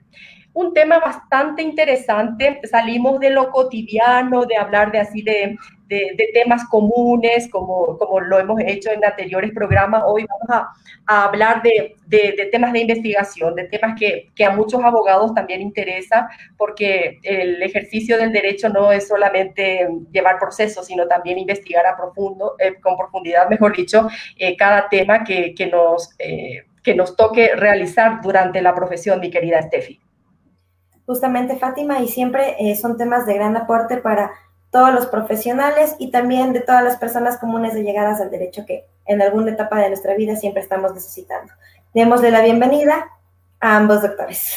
un 0.57 0.73
tema 0.73 0.97
bastante 0.97 1.61
interesante. 1.61 2.59
Salimos 2.63 3.19
de 3.19 3.29
lo 3.29 3.51
cotidiano, 3.51 4.45
de 4.45 4.57
hablar 4.57 4.91
de 4.91 4.99
así 4.99 5.21
de, 5.21 5.55
temas 5.87 6.65
comunes, 6.69 7.49
como, 7.49 7.97
como 7.97 8.19
lo 8.19 8.39
hemos 8.39 8.59
hecho 8.61 8.91
en 8.91 9.03
anteriores 9.03 9.51
programas. 9.51 10.03
Hoy 10.05 10.25
vamos 10.27 10.67
a, 11.07 11.25
hablar 11.25 11.61
de, 11.61 11.95
temas 12.51 12.73
de 12.73 12.79
investigación, 12.79 13.55
de 13.55 13.65
temas 13.65 13.97
que, 13.97 14.31
a 14.45 14.49
muchos 14.51 14.83
abogados 14.83 15.33
también 15.33 15.61
interesa, 15.61 16.27
porque 16.57 17.19
el 17.23 17.61
ejercicio 17.63 18.17
del 18.17 18.31
derecho 18.31 18.69
no 18.69 18.91
es 18.91 19.07
solamente 19.07 19.87
llevar 20.11 20.39
procesos, 20.39 20.87
sino 20.87 21.07
también 21.07 21.37
investigar 21.37 21.85
a 21.85 21.95
profundo, 21.95 22.55
eh, 22.59 22.75
con 22.81 22.97
profundidad, 22.97 23.49
mejor 23.49 23.75
dicho, 23.75 24.07
eh, 24.37 24.55
cada 24.57 24.89
tema 24.89 25.23
que, 25.23 25.53
nos, 25.71 26.13
eh, 26.19 26.63
que 26.83 26.95
nos 26.95 27.15
toque 27.15 27.55
realizar 27.55 28.21
durante 28.21 28.61
la 28.61 28.75
profesión, 28.75 29.19
mi 29.19 29.29
querida 29.29 29.61
Steffi 29.61 29.99
justamente 31.07 31.55
Fátima 31.55 32.01
y 32.01 32.09
siempre 32.09 32.57
eh, 32.59 32.75
son 32.75 32.97
temas 32.97 33.25
de 33.25 33.33
gran 33.33 33.55
aporte 33.55 33.97
para 33.97 34.29
todos 34.77 34.93
los 34.93 35.07
profesionales 35.07 35.95
y 35.97 36.11
también 36.11 36.53
de 36.53 36.59
todas 36.59 36.83
las 36.83 36.97
personas 36.97 37.39
comunes 37.39 37.73
de 37.73 37.81
llegadas 37.81 38.21
al 38.21 38.29
derecho 38.29 38.63
que 38.63 38.85
en 39.07 39.23
alguna 39.23 39.49
etapa 39.49 39.79
de 39.79 39.87
nuestra 39.87 40.13
vida 40.15 40.35
siempre 40.35 40.61
estamos 40.61 40.93
necesitando. 40.93 41.51
Démosle 41.95 42.29
la 42.29 42.43
bienvenida 42.43 43.07
a 43.59 43.77
ambos 43.77 44.03
doctores. 44.03 44.53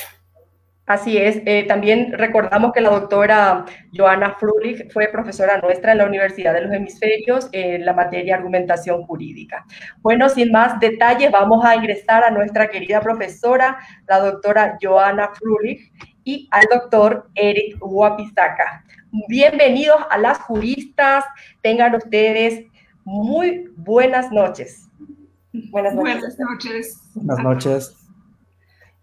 Así 0.85 1.17
es. 1.17 1.41
Eh, 1.47 1.65
también 1.67 2.13
recordamos 2.13 2.73
que 2.75 2.83
la 2.83 2.91
doctora 2.91 3.65
Joana 3.97 4.35
Frulich 4.39 4.93
fue 4.93 5.09
profesora 5.09 5.57
nuestra 5.59 5.93
en 5.93 5.99
la 5.99 6.05
Universidad 6.05 6.53
de 6.53 6.63
los 6.63 6.73
Hemisferios 6.73 7.49
en 7.53 7.87
la 7.87 7.95
materia 7.95 8.35
argumentación 8.35 9.05
jurídica. 9.05 9.65
Bueno, 10.03 10.29
sin 10.29 10.53
más 10.53 10.79
detalles, 10.81 11.31
vamos 11.31 11.65
a 11.65 11.77
ingresar 11.77 12.25
a 12.25 12.31
nuestra 12.31 12.69
querida 12.69 13.01
profesora, 13.01 13.79
la 14.07 14.19
doctora 14.19 14.77
Joana 14.83 15.31
Frulich, 15.33 15.93
y 16.25 16.49
al 16.51 16.67
doctor 16.71 17.29
Eric 17.35 17.79
Guapizaca. 17.79 18.85
Bienvenidos 19.29 20.01
a 20.11 20.19
las 20.19 20.39
juristas. 20.39 21.25
Tengan 21.63 21.95
ustedes 21.95 22.67
muy 23.05 23.71
buenas 23.77 24.31
noches. 24.31 24.89
Buenas 25.71 25.95
noches. 25.95 26.37
Buenas 27.15 27.45
noches. 27.45 27.97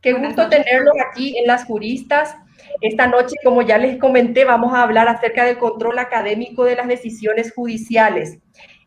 Qué 0.01 0.13
gusto 0.13 0.47
tenerlos 0.47 0.93
aquí 1.09 1.37
en 1.37 1.47
las 1.47 1.65
juristas. 1.65 2.35
Esta 2.81 3.07
noche, 3.07 3.35
como 3.43 3.61
ya 3.61 3.77
les 3.77 3.97
comenté, 3.99 4.45
vamos 4.45 4.73
a 4.73 4.83
hablar 4.83 5.07
acerca 5.07 5.43
del 5.43 5.57
control 5.57 5.99
académico 5.99 6.63
de 6.63 6.75
las 6.75 6.87
decisiones 6.87 7.53
judiciales. 7.53 8.39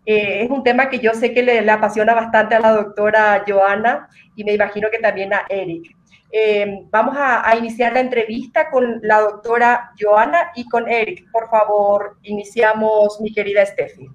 Eh, 0.06 0.44
es 0.44 0.50
un 0.50 0.62
tema 0.62 0.88
que 0.88 0.98
yo 0.98 1.12
sé 1.12 1.34
que 1.34 1.42
le, 1.42 1.60
le, 1.60 1.70
apasiona 1.70 2.14
bastante 2.14 2.54
a 2.54 2.60
la 2.60 2.72
doctora 2.72 3.44
Joana 3.46 4.08
y 4.34 4.44
me 4.44 4.54
imagino 4.54 4.88
que 4.90 4.98
también 4.98 5.34
a 5.34 5.44
Eric. 5.50 5.94
Eh, 6.32 6.86
vamos 6.90 7.16
a, 7.18 7.56
iniciar 7.56 7.92
la 7.92 8.00
entrevista 8.00 8.70
con 8.70 9.00
la 9.02 9.20
doctora 9.20 9.92
Joana 9.98 10.52
y 10.54 10.68
con 10.68 10.88
Eric. 10.88 11.28
Por 11.32 11.50
favor, 11.50 12.18
iniciamos, 12.22 13.20
mi 13.20 13.32
querida 13.32 13.66
Steffi. 13.66 14.08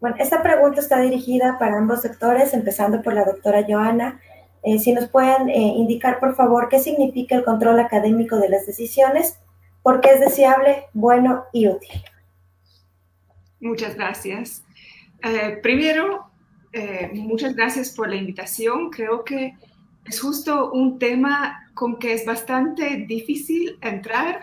Bueno, 0.00 0.16
esta 0.18 0.42
pregunta 0.42 0.80
está 0.80 1.00
dirigida 1.00 1.56
para 1.58 1.78
ambos 1.78 2.02
sectores, 2.02 2.52
empezando 2.52 3.00
por 3.00 3.14
la 3.14 3.24
doctora 3.24 3.64
Joana. 3.66 4.20
Eh, 4.64 4.78
si 4.80 4.92
nos 4.92 5.08
pueden 5.08 5.48
eh, 5.48 5.56
indicar, 5.56 6.18
por 6.18 6.34
favor, 6.34 6.68
qué 6.68 6.80
significa 6.80 7.36
el 7.36 7.44
control 7.44 7.78
académico 7.78 8.36
de 8.38 8.48
las 8.48 8.66
decisiones, 8.66 9.38
por 9.82 10.00
qué 10.00 10.10
es 10.10 10.20
deseable, 10.20 10.86
bueno 10.92 11.44
y 11.52 11.68
útil. 11.68 12.02
Muchas 13.60 13.94
gracias. 13.94 14.64
primero, 15.62 16.30
muchas 17.14 17.54
gracias 17.54 17.90
por 17.90 18.08
la 18.10 18.16
invitación. 18.16 18.90
Creo 18.90 19.24
que 19.24 19.54
es 20.06 20.20
justo 20.20 20.70
un 20.72 20.98
tema 20.98 21.68
con 21.74 21.98
que 21.98 22.14
es 22.14 22.24
bastante 22.24 23.04
difícil 23.08 23.78
entrar 23.80 24.40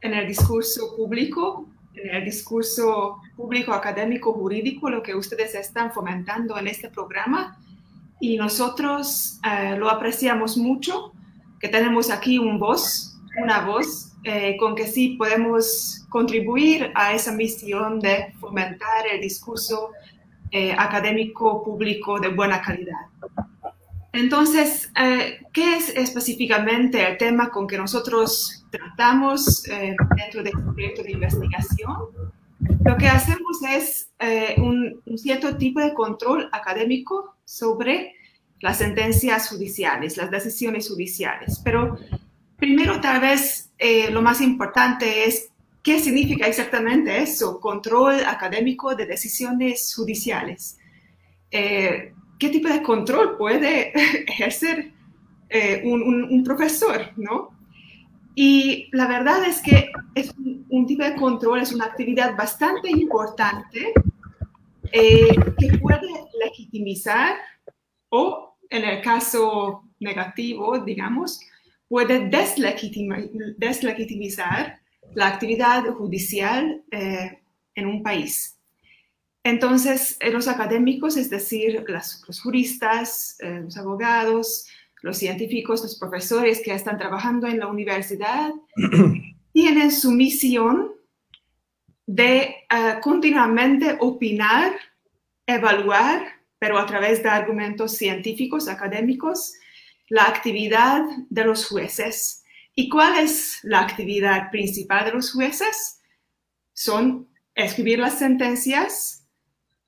en 0.00 0.14
el 0.14 0.26
discurso 0.26 0.96
público, 0.96 1.66
en 1.94 2.14
el 2.14 2.24
discurso 2.24 3.18
público 3.36 3.72
académico 3.72 4.32
jurídico, 4.32 4.90
lo 4.90 5.02
que 5.02 5.14
ustedes 5.14 5.54
están 5.54 5.92
fomentando 5.92 6.58
en 6.58 6.66
este 6.66 6.88
programa. 6.88 7.58
Y 8.20 8.36
nosotros 8.36 9.38
eh, 9.44 9.76
lo 9.76 9.90
apreciamos 9.90 10.56
mucho, 10.56 11.12
que 11.60 11.68
tenemos 11.68 12.10
aquí 12.10 12.38
un 12.38 12.58
voz, 12.58 13.18
una 13.42 13.66
voz, 13.66 14.12
eh, 14.24 14.56
con 14.58 14.74
que 14.74 14.86
sí 14.86 15.10
podemos 15.10 16.04
contribuir 16.08 16.90
a 16.94 17.12
esa 17.12 17.32
misión 17.32 18.00
de 18.00 18.32
fomentar 18.40 19.06
el 19.12 19.20
discurso 19.20 19.90
eh, 20.50 20.72
académico 20.76 21.62
público 21.62 22.18
de 22.18 22.28
buena 22.28 22.62
calidad. 22.62 23.06
Entonces, 24.16 24.90
eh, 24.98 25.40
¿qué 25.52 25.76
es 25.76 25.90
específicamente 25.90 27.06
el 27.06 27.18
tema 27.18 27.50
con 27.50 27.66
que 27.66 27.76
nosotros 27.76 28.64
tratamos 28.70 29.68
eh, 29.68 29.94
dentro 30.16 30.42
de 30.42 30.50
este 30.50 30.62
proyecto 30.62 31.02
de 31.02 31.12
investigación? 31.12 31.96
Lo 32.82 32.96
que 32.96 33.08
hacemos 33.08 33.58
es 33.68 34.08
eh, 34.18 34.54
un, 34.56 35.02
cierto 35.18 35.58
tipo 35.58 35.80
de 35.80 35.92
control 35.92 36.48
académico 36.52 37.36
sobre 37.44 38.14
las 38.60 38.78
sentencias 38.78 39.50
judiciales, 39.50 40.16
las 40.16 40.30
decisiones 40.30 40.88
judiciales. 40.88 41.60
Pero 41.62 41.98
primero, 42.56 43.02
tal 43.02 43.20
vez 43.20 43.70
lo 44.10 44.22
más 44.22 44.40
importante 44.40 45.26
es 45.26 45.50
qué 45.82 46.00
significa 46.00 46.46
exactamente 46.46 47.18
eso, 47.18 47.60
control 47.60 48.24
académico 48.24 48.94
de 48.94 49.04
decisiones 49.04 49.92
judiciales 49.94 50.78
qué 52.38 52.48
tipo 52.48 52.68
de 52.68 52.82
control 52.82 53.36
puede 53.36 53.92
ejercer 54.30 54.92
eh, 55.48 55.82
un, 55.84 56.42
profesor, 56.44 57.12
¿no? 57.16 57.50
Y 58.34 58.88
la 58.92 59.06
verdad 59.06 59.46
es 59.46 59.62
que 59.62 59.92
es 60.14 60.34
un, 60.68 60.86
tipo 60.86 61.04
de 61.04 61.14
control, 61.14 61.60
es 61.60 61.72
una 61.72 61.86
actividad 61.86 62.36
bastante 62.36 62.90
importante 62.90 63.94
eh, 64.92 65.34
que 65.58 65.78
puede 65.78 66.08
legitimizar 66.44 67.36
o, 68.10 68.58
en 68.68 68.84
el 68.84 69.00
caso 69.00 69.84
negativo, 70.00 70.78
digamos, 70.80 71.40
puede 71.88 72.28
deslegitimizar 72.28 74.80
la 75.14 75.28
actividad 75.28 75.84
judicial 75.94 76.82
eh, 76.90 77.40
en 77.74 77.86
un 77.86 78.02
país. 78.02 78.55
Entonces, 79.46 80.16
eh, 80.18 80.32
los 80.32 80.48
académicos, 80.48 81.16
es 81.16 81.30
decir, 81.30 81.84
los 81.86 82.40
juristas, 82.40 83.36
eh, 83.38 83.60
los 83.62 83.76
abogados, 83.76 84.66
los 85.02 85.18
científicos, 85.18 85.82
los 85.82 85.96
profesores 86.00 86.60
que 86.64 86.74
están 86.74 86.98
trabajando 86.98 87.46
en 87.46 87.60
la 87.60 87.68
universidad, 87.68 88.50
tienen 89.52 89.92
su 89.92 90.10
misión 90.10 90.90
de 92.06 92.56
eh, 92.68 92.98
continuamente 93.00 93.96
opinar, 94.00 94.72
evaluar, 95.46 96.26
pero 96.58 96.76
a 96.76 96.86
través 96.86 97.22
de 97.22 97.28
argumentos 97.28 97.92
científicos, 97.92 98.66
académicos, 98.66 99.54
la 100.08 100.24
actividad 100.24 101.04
de 101.30 101.44
los 101.44 101.66
jueces. 101.66 102.42
¿Y 102.74 102.88
cuál 102.88 103.20
es 103.20 103.60
la 103.62 103.78
actividad 103.78 104.50
principal 104.50 105.04
de 105.04 105.12
los 105.12 105.32
jueces? 105.32 106.00
son 106.76 107.26
escribir 107.54 107.98
las 107.98 108.18
sentencias, 108.18 109.15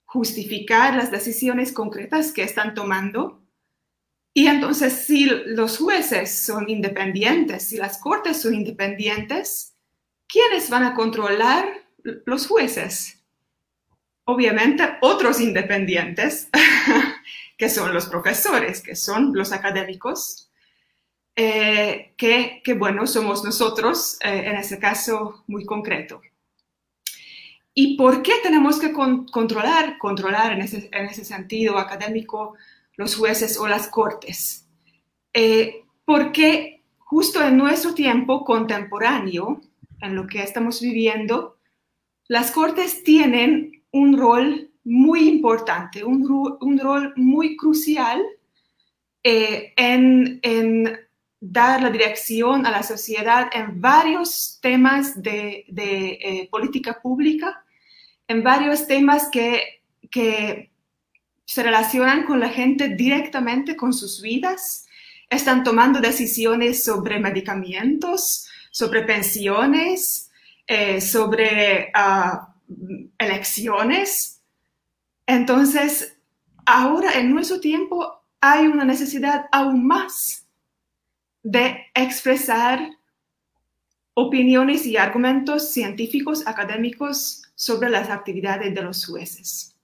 justificar 0.09 0.97
las 0.97 1.11
decisiones 1.11 1.71
concretas 1.71 2.33
que 2.33 2.43
están 2.43 2.73
tomando. 2.73 3.43
Y 4.33 4.47
entonces, 4.47 5.05
si 5.05 5.27
los 5.27 5.77
jueces 5.77 6.35
son 6.35 6.71
independientes, 6.71 7.69
si 7.69 7.77
las 7.77 7.99
cortes 7.99 8.41
son 8.41 8.55
independientes, 8.55 9.77
¿quiénes 10.27 10.71
van 10.71 10.85
a 10.85 10.95
controlar 10.95 11.67
los 12.25 12.47
jueces? 12.47 13.23
Obviamente, 14.25 14.97
otros 15.03 15.41
independientes, 15.41 16.49
que 17.59 17.69
son 17.69 17.93
los 17.93 18.07
profesores, 18.07 18.81
que 18.81 18.97
son 18.97 19.35
los 19.35 19.53
académicos, 19.53 20.51
eh, 21.37 22.15
que, 22.17 22.63
bueno, 22.79 23.07
somos 23.07 23.45
nosotros, 23.45 24.17
eh, 24.23 24.45
en 24.47 24.57
ese 24.57 24.79
caso 24.79 25.45
muy 25.49 25.67
concreto. 25.67 26.23
¿Y 27.81 27.97
por 27.97 28.23
qué 28.23 28.33
tenemos 28.43 28.81
que 28.81 28.93
controlar, 28.93 29.99
controlar 29.99 30.51
en 30.51 30.63
ese, 30.63 31.25
sentido 31.25 31.79
académico 31.79 32.55
los 32.97 33.15
jueces 33.15 33.57
o 33.57 33.69
las 33.69 33.87
cortes? 33.87 34.67
Eh, 35.33 35.85
porque 36.05 36.83
justo 36.99 37.41
en 37.41 37.57
nuestro 37.57 37.95
tiempo 37.95 38.45
contemporáneo, 38.45 39.61
en 40.01 40.17
lo 40.17 40.27
que 40.27 40.43
estamos 40.43 40.81
viviendo, 40.81 41.57
las 42.27 42.51
cortes 42.51 43.05
tienen 43.05 43.85
un 43.93 44.19
rol 44.19 44.73
muy 44.83 45.29
importante, 45.29 46.03
un, 46.03 46.81
rol 46.81 47.13
muy 47.15 47.57
crucial 47.57 48.21
eh, 49.23 49.73
en, 49.77 50.41
dar 51.39 51.81
la 51.81 51.91
dirección 51.91 52.67
a 52.67 52.73
la 52.73 52.83
sociedad 52.83 53.49
en 53.53 53.81
varios 53.81 54.59
temas 54.61 55.23
de, 55.23 55.65
eh, 55.69 56.49
política 56.51 57.01
pública 57.01 57.63
en 58.29 58.43
varios 58.43 58.87
temas 58.87 59.29
que, 59.31 59.83
que 60.11 60.71
se 61.47 61.63
relacionan 61.63 62.25
con 62.25 62.41
la 62.41 62.51
gente 62.51 62.91
directamente 62.91 63.75
con 63.75 63.95
sus 63.95 64.21
vidas. 64.21 64.87
Están 65.31 65.65
tomando 65.65 65.99
decisiones 65.99 66.85
sobre 66.85 67.19
medicamentos, 67.19 68.47
sobre 68.71 69.03
pensiones, 69.03 70.31
eh, 70.67 71.01
sobre 71.01 71.91
ah, 71.95 72.55
elecciones. 73.19 74.43
Entonces, 75.27 76.19
ahora 76.67 77.19
en 77.19 77.33
nuestro 77.33 77.61
tiempo 77.61 78.23
hay 78.41 78.67
una 78.67 78.85
necesidad 78.85 79.47
aún 79.51 79.87
más 79.87 80.47
de 81.43 81.87
expresar 81.95 82.91
opiniones 84.13 84.85
y 84.85 84.99
argumentos 84.99 85.73
científicos, 85.73 86.47
académicos 86.47 87.48
sobre 87.59 87.91
las 87.91 88.09
actividades 88.09 88.73
de 88.73 88.83
los 88.83 89.05
jueces. 89.05 89.75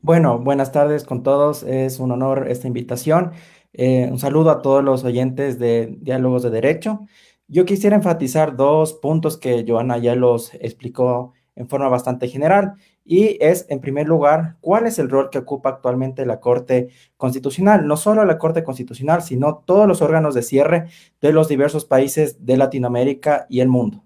Bueno, 0.00 0.38
buenas 0.38 0.70
tardes 0.70 1.02
con 1.02 1.24
todos. 1.24 1.64
Es 1.64 1.98
un 1.98 2.12
honor 2.12 2.46
esta 2.48 2.68
invitación. 2.68 3.32
Eh, 3.72 4.08
un 4.08 4.20
saludo 4.20 4.50
a 4.50 4.62
todos 4.62 4.84
los 4.84 5.02
oyentes 5.02 5.58
de 5.58 5.96
Diálogos 6.00 6.44
de 6.44 6.50
Derecho. 6.50 7.00
Yo 7.48 7.64
quisiera 7.64 7.96
enfatizar 7.96 8.56
dos 8.56 8.94
puntos 8.94 9.36
que 9.36 9.64
Joana 9.66 9.98
ya 9.98 10.14
los 10.14 10.54
explicó 10.54 11.32
en 11.56 11.68
forma 11.68 11.88
bastante 11.88 12.28
general 12.28 12.74
y 13.04 13.36
es, 13.40 13.66
en 13.68 13.80
primer 13.80 14.06
lugar, 14.06 14.58
cuál 14.60 14.86
es 14.86 15.00
el 15.00 15.10
rol 15.10 15.28
que 15.28 15.38
ocupa 15.38 15.70
actualmente 15.70 16.24
la 16.24 16.38
Corte 16.38 16.90
Constitucional, 17.16 17.86
no 17.88 17.96
solo 17.96 18.24
la 18.24 18.38
Corte 18.38 18.62
Constitucional, 18.62 19.22
sino 19.22 19.56
todos 19.66 19.88
los 19.88 20.02
órganos 20.02 20.36
de 20.36 20.42
cierre 20.42 20.86
de 21.20 21.32
los 21.32 21.48
diversos 21.48 21.84
países 21.84 22.46
de 22.46 22.56
Latinoamérica 22.56 23.46
y 23.50 23.58
el 23.58 23.68
mundo. 23.68 24.04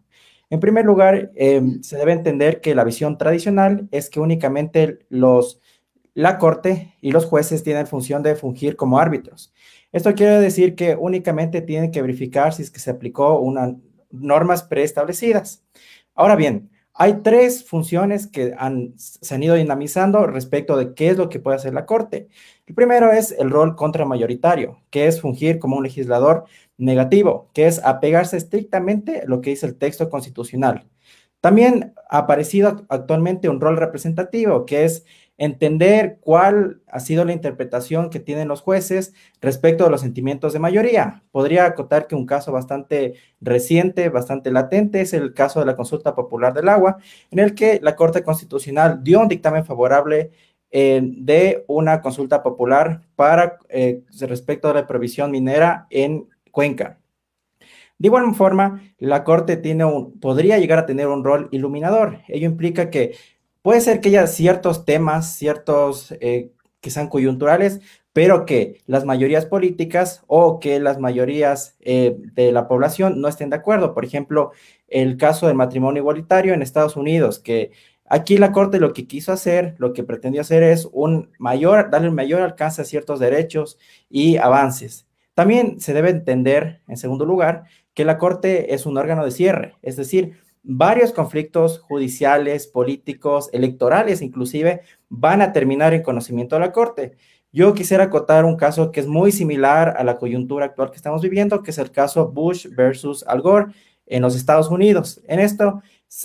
En 0.50 0.60
primer 0.60 0.84
lugar, 0.84 1.32
em, 1.34 1.82
se 1.82 1.96
debe 1.96 2.12
entender 2.12 2.60
que 2.60 2.74
la 2.74 2.84
visión 2.84 3.18
tradicional 3.18 3.88
es 3.90 4.10
que 4.10 4.20
únicamente 4.20 5.00
los, 5.08 5.60
la 6.14 6.38
Corte 6.38 6.94
y 7.00 7.12
los 7.12 7.24
jueces 7.24 7.62
tienen 7.64 7.86
función 7.86 8.22
de 8.22 8.36
fungir 8.36 8.76
como 8.76 8.98
árbitros. 9.00 9.52
Esto 9.92 10.14
quiere 10.14 10.40
decir 10.40 10.76
que 10.76 10.94
únicamente 10.94 11.62
tienen 11.62 11.90
que 11.90 12.02
verificar 12.02 12.52
si 12.52 12.62
es 12.62 12.70
que 12.70 12.80
se 12.80 12.90
aplicó 12.90 13.40
unas 13.40 13.74
normas 14.10 14.62
preestablecidas. 14.62 15.64
Ahora 16.14 16.36
bien, 16.36 16.70
hay 16.98 17.20
tres 17.22 17.64
funciones 17.64 18.26
que 18.26 18.54
se 18.96 19.34
han 19.34 19.42
ido 19.42 19.54
dinamizando 19.54 20.26
respecto 20.26 20.76
de 20.78 20.94
qué 20.94 21.10
es 21.10 21.18
lo 21.18 21.28
que 21.28 21.40
puede 21.40 21.56
hacer 21.56 21.74
la 21.74 21.84
Corte. 21.84 22.28
El 22.66 22.74
primero 22.74 23.12
es 23.12 23.32
el 23.32 23.50
rol 23.50 23.76
contramayoritario, 23.76 24.80
que 24.90 25.06
es 25.06 25.20
fungir 25.20 25.58
como 25.58 25.76
un 25.76 25.84
legislador 25.84 26.44
negativo, 26.78 27.50
que 27.52 27.66
es 27.66 27.84
apegarse 27.84 28.38
estrictamente 28.38 29.20
a 29.20 29.24
lo 29.26 29.42
que 29.42 29.50
dice 29.50 29.66
el 29.66 29.76
texto 29.76 30.08
constitucional. 30.08 30.86
También 31.40 31.94
ha 32.08 32.18
aparecido 32.18 32.86
actualmente 32.88 33.50
un 33.50 33.60
rol 33.60 33.76
representativo, 33.76 34.64
que 34.64 34.84
es 34.84 35.04
entender 35.38 36.18
cuál 36.20 36.80
ha 36.88 37.00
sido 37.00 37.24
la 37.24 37.32
interpretación 37.32 38.10
que 38.10 38.20
tienen 38.20 38.48
los 38.48 38.62
jueces 38.62 39.12
respecto 39.40 39.86
a 39.86 39.90
los 39.90 40.00
sentimientos 40.00 40.52
de 40.52 40.58
mayoría. 40.58 41.22
Podría 41.30 41.66
acotar 41.66 42.06
que 42.06 42.14
un 42.14 42.26
caso 42.26 42.52
bastante 42.52 43.14
reciente, 43.40 44.08
bastante 44.08 44.50
latente, 44.50 45.02
es 45.02 45.12
el 45.12 45.34
caso 45.34 45.60
de 45.60 45.66
la 45.66 45.76
consulta 45.76 46.14
popular 46.14 46.54
del 46.54 46.68
agua, 46.68 46.96
en 47.30 47.38
el 47.38 47.54
que 47.54 47.80
la 47.82 47.96
Corte 47.96 48.22
Constitucional 48.22 49.02
dio 49.02 49.20
un 49.20 49.28
dictamen 49.28 49.64
favorable 49.64 50.30
eh, 50.70 51.00
de 51.02 51.64
una 51.68 52.00
consulta 52.00 52.42
popular 52.42 53.02
para 53.14 53.58
eh, 53.68 54.02
respecto 54.20 54.68
a 54.68 54.74
la 54.74 54.86
provisión 54.86 55.30
minera 55.30 55.86
en 55.90 56.28
Cuenca. 56.50 56.98
De 57.98 58.08
igual 58.08 58.34
forma, 58.34 58.82
la 58.98 59.24
Corte 59.24 59.56
tiene 59.56 59.84
un, 59.84 60.18
podría 60.20 60.58
llegar 60.58 60.78
a 60.78 60.86
tener 60.86 61.08
un 61.08 61.24
rol 61.24 61.48
iluminador. 61.50 62.20
Ello 62.28 62.46
implica 62.46 62.90
que 62.90 63.14
puede 63.66 63.80
ser 63.80 64.00
que 64.00 64.10
haya 64.10 64.28
ciertos 64.28 64.84
temas, 64.84 65.34
ciertos 65.34 66.14
eh, 66.20 66.52
que 66.80 66.92
sean 66.92 67.08
coyunturales, 67.08 67.80
pero 68.12 68.46
que 68.46 68.80
las 68.86 69.04
mayorías 69.04 69.44
políticas 69.44 70.22
o 70.28 70.60
que 70.60 70.78
las 70.78 71.00
mayorías 71.00 71.74
eh, 71.80 72.16
de 72.34 72.52
la 72.52 72.68
población 72.68 73.20
no 73.20 73.26
estén 73.26 73.50
de 73.50 73.56
acuerdo. 73.56 73.92
Por 73.92 74.04
ejemplo, 74.04 74.52
el 74.86 75.16
caso 75.16 75.48
del 75.48 75.56
matrimonio 75.56 76.00
igualitario 76.00 76.54
en 76.54 76.62
Estados 76.62 76.94
Unidos, 76.94 77.40
que 77.40 77.72
aquí 78.08 78.38
la 78.38 78.52
Corte 78.52 78.78
lo 78.78 78.92
que 78.92 79.08
quiso 79.08 79.32
hacer, 79.32 79.74
lo 79.78 79.92
que 79.92 80.04
pretendió 80.04 80.42
hacer 80.42 80.62
es 80.62 80.88
un 80.92 81.32
mayor, 81.40 81.90
darle 81.90 82.10
un 82.10 82.14
mayor 82.14 82.42
alcance 82.42 82.82
a 82.82 82.84
ciertos 82.84 83.18
derechos 83.18 83.80
y 84.08 84.36
avances. 84.36 85.08
También 85.34 85.80
se 85.80 85.92
debe 85.92 86.10
entender, 86.10 86.82
en 86.86 86.98
segundo 86.98 87.24
lugar, 87.24 87.64
que 87.94 88.04
la 88.04 88.16
Corte 88.16 88.74
es 88.74 88.86
un 88.86 88.96
órgano 88.96 89.24
de 89.24 89.32
cierre, 89.32 89.74
es 89.82 89.96
decir, 89.96 90.38
varios 90.66 91.12
conflictos 91.12 91.78
judiciales, 91.78 92.66
políticos, 92.66 93.48
electorales 93.52 94.20
inclusive, 94.20 94.82
van 95.08 95.40
a 95.40 95.52
terminar 95.52 95.94
en 95.94 96.02
conocimiento 96.02 96.56
de 96.56 96.60
la 96.60 96.72
Corte. 96.72 97.16
Yo 97.52 97.72
quisiera 97.72 98.04
acotar 98.04 98.44
un 98.44 98.56
caso 98.56 98.90
que 98.90 99.00
es 99.00 99.06
muy 99.06 99.30
similar 99.30 99.94
a 99.96 100.02
la 100.04 100.18
coyuntura 100.18 100.66
actual 100.66 100.90
que 100.90 100.96
estamos 100.96 101.22
viviendo, 101.22 101.62
que 101.62 101.70
es 101.70 101.78
el 101.78 101.92
caso 101.92 102.32
Bush 102.32 102.66
versus 102.74 103.24
Al 103.28 103.40
Gore 103.40 103.72
en 104.06 104.22
los 104.22 104.34
Estados 104.34 104.68
Unidos. 104.68 105.22
En 105.28 105.38
esto 105.38 105.82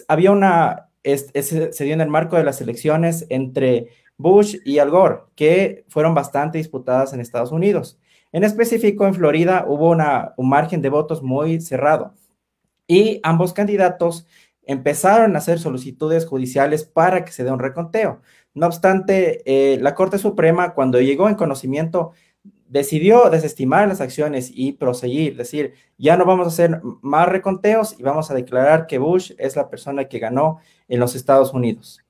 había 0.08 0.32
una, 0.32 0.89
se 1.04 1.84
dio 1.84 1.93
en 1.93 2.01
el 2.01 2.10
marco 2.10 2.36
de 2.36 2.43
las 2.43 2.62
elecciones 2.62 3.27
entre 3.30 3.89
Bush 4.17 4.58
y 4.65 4.80
Al 4.80 4.89
Gore, 4.89 5.19
que 5.36 5.86
fueron 5.88 6.15
bastante 6.15 6.58
disputadas 6.58 7.13
en 7.13 7.21
Estados 7.21 7.51
Unidos. 7.51 7.99
En 8.32 8.43
específico, 8.43 9.06
en 9.06 9.13
Florida 9.13 9.65
hubo 9.67 9.91
un 9.91 10.49
margen 10.49 10.82
de 10.82 10.89
votos 10.89 11.21
muy 11.21 11.62
cerrado 11.62 12.15
y 12.91 13.21
ambos 13.23 13.54
candidatos 13.54 14.27
empezaron 14.63 15.34
a 15.34 15.38
hacer 15.38 15.60
solicitudes 15.60 16.25
judiciales 16.25 16.84
para 16.84 17.23
que 17.23 17.32
se 17.32 17.45
dé 17.45 17.49
un 17.49 17.60
reconteo. 17.60 18.21
No 18.54 18.67
obstante, 18.67 19.43
eh, 19.45 19.77
la 19.80 19.95
Corte 19.95 20.17
Suprema, 20.17 20.73
cuando 20.73 20.99
llegó 20.99 21.30
en 21.30 21.36
conocimiento, 21.36 22.12
decidió 22.67 23.30
desestimar 23.30 23.88
las 23.88 24.01
acciones 24.01 24.51
y 24.54 24.73
proseguir, 24.73 25.38
decir, 25.38 25.75
ya 25.97 26.17
no 26.17 26.25
vamos 26.25 26.47
a 26.47 26.49
hacer 26.49 26.82
más 27.01 27.30
reconteos 27.30 27.97
y 27.97 28.04
vamos 28.04 28.30
a 28.30 28.34
declarar 28.34 28.88
que 28.88 28.97
Bush 28.97 29.32
es 29.38 29.56
la 29.56 29.69
persona 29.69 30.10
que 30.10 30.19
ganó 30.19 30.60
en 30.89 30.99
los 30.99 31.15
Estados 31.15 31.54
Unidos. 31.54 32.01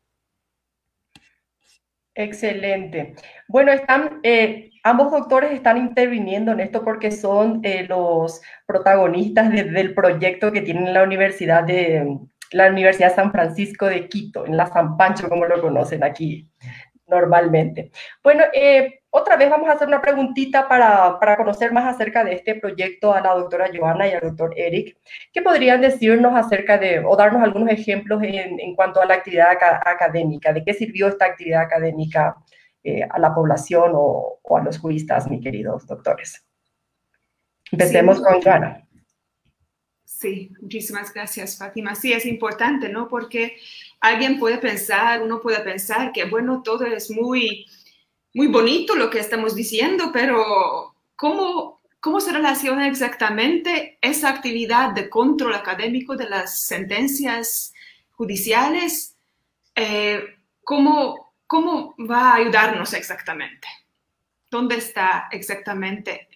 Excelente. 2.22 3.16
Bueno, 3.48 3.72
están, 3.72 4.20
eh, 4.24 4.70
ambos 4.84 5.12
doctores 5.12 5.52
están 5.52 5.78
interviniendo 5.78 6.52
en 6.52 6.60
esto 6.60 6.84
porque 6.84 7.12
son 7.12 7.62
eh, 7.64 7.86
los 7.88 8.42
protagonistas 8.68 9.52
del 9.52 9.94
proyecto 9.96 10.52
que 10.52 10.62
tienen 10.62 10.94
la 10.94 11.04
Universidad 11.04 11.64
de 11.64 12.20
la 12.52 12.70
Universidad 12.70 13.16
San 13.16 13.32
Francisco 13.32 13.88
de 13.88 14.08
Quito, 14.08 14.46
en 14.46 14.58
la 14.58 14.68
San 14.68 14.98
Pancho, 14.98 15.30
como 15.30 15.46
lo 15.46 15.62
conocen 15.62 16.04
aquí 16.04 16.48
normalmente. 17.08 17.92
Bueno, 18.24 18.44
eh, 18.54 19.01
otra 19.14 19.36
vez 19.36 19.50
vamos 19.50 19.68
a 19.68 19.74
hacer 19.74 19.90
una 19.90 20.02
preguntita 20.02 20.70
para, 20.70 21.20
para, 21.20 21.36
conocer 21.36 21.74
más 21.74 21.94
acerca 21.94 22.24
de 22.24 22.34
este 22.34 22.56
proyecto 22.56 23.14
a 23.14 23.20
la 23.20 23.36
doctora 23.36 23.70
Joana 23.74 24.08
y 24.08 24.14
al 24.14 24.22
doctor 24.22 24.54
Eric. 24.56 24.98
¿Qué 25.34 25.42
podrían 25.42 25.82
decirnos 25.82 26.34
acerca 26.34 26.78
de, 26.78 27.04
o 27.06 27.16
darnos 27.18 27.44
algunos 27.44 27.70
ejemplos 27.70 28.24
en, 28.24 28.58
en 28.60 28.74
cuanto 28.74 29.02
a 29.02 29.06
la 29.06 29.16
actividad 29.16 29.52
académica? 29.86 30.54
¿De 30.54 30.64
qué 30.64 30.74
sirvió 30.74 31.10
esta 31.10 31.26
actividad 31.26 31.62
académica 31.62 32.38
eh, 32.84 33.04
a 33.04 33.20
la 33.20 33.36
población 33.36 33.92
o, 33.94 34.40
o, 34.42 34.58
a 34.58 34.64
los 34.64 34.80
juristas, 34.80 35.30
mis 35.30 35.44
queridos 35.44 35.86
doctores? 35.86 36.46
Empecemos 37.70 38.22
con 38.22 38.42
Joana. 38.42 38.88
Sí, 40.06 40.52
muchísimas 40.62 41.14
gracias, 41.14 41.58
Fátima. 41.58 41.96
Sí, 41.96 42.14
es 42.14 42.26
importante, 42.26 42.88
¿no? 42.88 43.10
Porque 43.10 43.58
alguien 44.00 44.40
puede 44.40 44.58
pensar, 44.58 45.22
uno 45.22 45.42
puede 45.42 45.60
pensar 45.62 46.12
que, 46.14 46.26
bueno, 46.26 46.62
todo 46.64 46.86
es 46.86 47.10
muy, 47.10 47.66
muy 48.34 48.48
bonito 48.48 48.96
lo 48.96 49.10
que 49.10 49.20
estamos 49.20 49.56
diciendo, 49.56 50.12
pero 50.12 50.96
¿cómo, 51.16 51.82
cómo 52.00 52.20
se 52.20 52.32
relaciona 52.32 52.88
exactamente 52.88 53.98
esa 54.02 54.30
actividad 54.30 54.92
de 54.92 55.10
control 55.10 55.54
académico 55.56 56.16
de 56.16 56.30
las 56.30 56.64
sentencias 56.64 57.74
judiciales? 58.12 59.16
Eh, 59.76 60.24
¿cómo, 60.64 61.34
¿Cómo 61.48 61.96
va 62.10 62.32
a 62.32 62.36
ayudarnos 62.36 62.94
exactamente? 62.94 63.68
¿Dónde 64.50 64.76
está 64.76 65.28
exactamente 65.32 66.28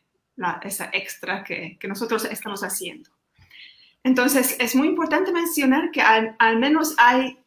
esa 0.64 0.90
extra 0.92 1.44
que, 1.44 1.78
que 1.80 1.88
nosotros 1.88 2.26
estamos 2.26 2.62
haciendo? 2.62 3.10
Entonces, 4.06 4.56
es 4.60 4.76
muy 4.76 4.88
importante 4.88 5.32
mencionar 5.32 5.90
que 5.90 6.00
al, 6.00 6.60
menos 6.60 6.94
hay 7.00 7.40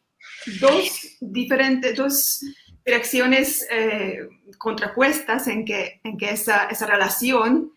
dos 0.59 1.15
diferentes, 1.21 1.95
dos 1.95 2.41
direcciones 2.89 3.67
eh, 3.69 4.27
contrapuestas 4.57 5.47
en 5.47 5.63
que, 5.63 6.01
en 6.03 6.17
que 6.17 6.31
esa, 6.31 6.65
esa, 6.65 6.87
relación 6.87 7.71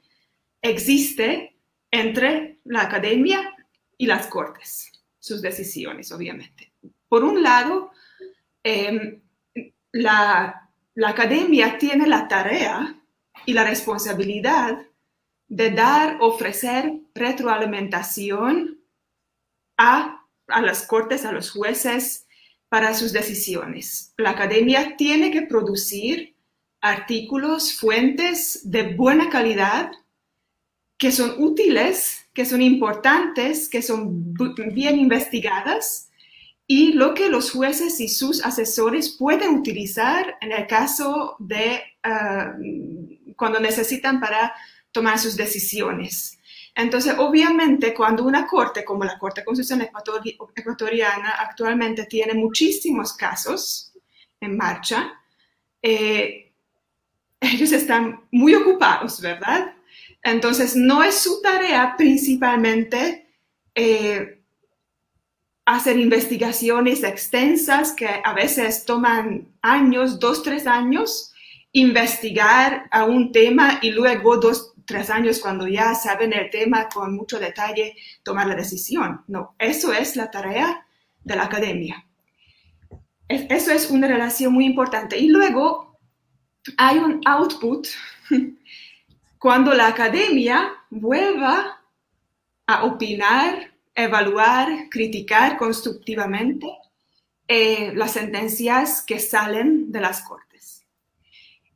existe 0.63 1.59
entre 1.91 2.61
la 2.65 2.83
academia 2.83 3.55
y 3.99 4.07
las 4.07 4.27
cortes, 4.29 4.91
sus 5.19 5.43
decisiones, 5.43 6.11
obviamente. 6.13 6.73
Por 7.09 7.25
un 7.25 7.43
lado, 7.43 7.91
em, 8.63 9.21
la, 9.93 10.71
la 10.95 11.09
academia 11.11 11.77
tiene 11.77 12.07
la 12.07 12.27
tarea 12.27 12.99
y 13.45 13.53
la 13.53 13.65
responsabilidad 13.65 14.87
de 15.49 15.71
dar, 15.73 16.17
ofrecer 16.21 16.91
retroalimentación 17.15 18.81
a, 19.77 20.25
a 20.47 20.63
las 20.63 20.87
cortes, 20.87 21.27
a 21.27 21.33
los 21.33 21.51
jueces, 21.51 22.22
para 22.73 22.95
sus 22.95 23.13
decisiones. 23.13 24.15
La 24.17 24.31
academia 24.31 24.97
tiene 24.97 25.31
que 25.31 25.43
producir 25.43 26.35
artículos, 26.81 27.75
fuentes 27.75 28.63
de 28.65 28.95
buena 28.95 29.29
calidad, 29.29 29.93
que 30.97 31.13
son 31.13 31.35
útiles, 31.37 32.31
que 32.33 32.47
son 32.47 32.63
importantes, 32.63 33.69
que 33.69 33.83
son 33.83 34.33
bien 34.73 34.99
investigadas 34.99 36.09
y 36.67 36.95
lo 36.95 37.13
que 37.13 37.29
los 37.29 37.51
jueces 37.51 38.01
y 38.01 38.09
sus 38.09 38.43
asesores 38.43 39.11
pueden 39.19 39.51
utilizar 39.51 40.39
en 40.41 40.53
el 40.53 40.67
caso 40.67 41.37
de 41.41 41.83
ah, 42.03 42.55
cuando 43.37 43.61
necesitan 43.61 44.19
para 44.19 44.55
tomar 44.93 45.19
sus 45.19 45.37
decisiones. 45.37 46.39
Entonces, 46.75 47.15
obviamente, 47.19 47.93
cuando 47.93 48.25
una 48.25 48.47
corte 48.47 48.85
como 48.85 49.05
la 49.05 49.19
Corte 49.19 49.45
Constitucional 49.45 49.91
Ecuatoriana 50.55 51.31
actualmente 51.39 52.07
tiene 52.07 52.35
muchísimos 52.35 53.13
casos 53.13 53.93
en 54.41 54.57
marcha, 54.57 55.13
eh, 55.83 56.53
ellos 57.41 57.73
están 57.73 58.25
muy 58.31 58.55
ocupados, 58.55 59.21
¿verdad? 59.21 59.75
Entonces, 60.23 60.77
no 60.77 61.03
es 61.03 61.19
su 61.19 61.43
tarea 61.43 61.95
principalmente 61.97 63.27
eh, 63.75 64.41
hacer 65.65 65.99
investigaciones 65.99 67.03
extensas 67.03 67.93
que 67.93 68.09
a 68.25 68.33
veces 68.33 68.85
toman 68.85 69.49
años, 69.61 70.19
dos, 70.19 70.43
tres 70.43 70.67
años, 70.67 71.33
investigar 71.73 72.89
a 72.91 73.05
un 73.05 73.33
tema 73.33 73.79
y 73.83 73.91
luego 73.91 74.37
dos, 74.37 74.72
tres 74.93 75.09
años 75.09 75.41
cuando 75.41 75.67
ya 75.67 75.95
saben 75.95 76.35
el 76.35 76.51
tema 76.51 76.87
con 76.91 77.17
mucho 77.17 77.39
detalle 77.39 77.97
tomar 78.23 78.47
la 78.47 78.55
decisión. 78.55 79.23
No, 79.27 79.55
eso 79.59 79.91
es 79.91 80.17
la 80.17 80.31
tarea 80.31 80.87
de 81.25 81.35
la 81.35 81.45
academia. 81.45 82.05
Eso 83.27 83.73
es 83.73 83.91
una 83.91 84.07
relación 84.07 84.53
muy 84.53 84.67
importante. 84.67 85.19
Y 85.19 85.29
luego 85.29 85.99
hay 86.77 86.99
un 86.99 87.23
output 87.25 87.89
cuando 89.39 89.73
la 89.73 89.87
academia 89.87 90.75
vuelva 90.91 91.81
a 92.67 92.85
opinar 92.85 93.73
evaluar, 93.95 94.91
criticar 94.91 95.57
constructivamente 95.57 96.67
eh, 97.49 97.93
las 97.95 98.13
sentencias 98.13 99.03
que 99.03 99.19
salen 99.19 99.91
de 99.91 100.01
las 100.01 100.21
cortes. 100.21 100.52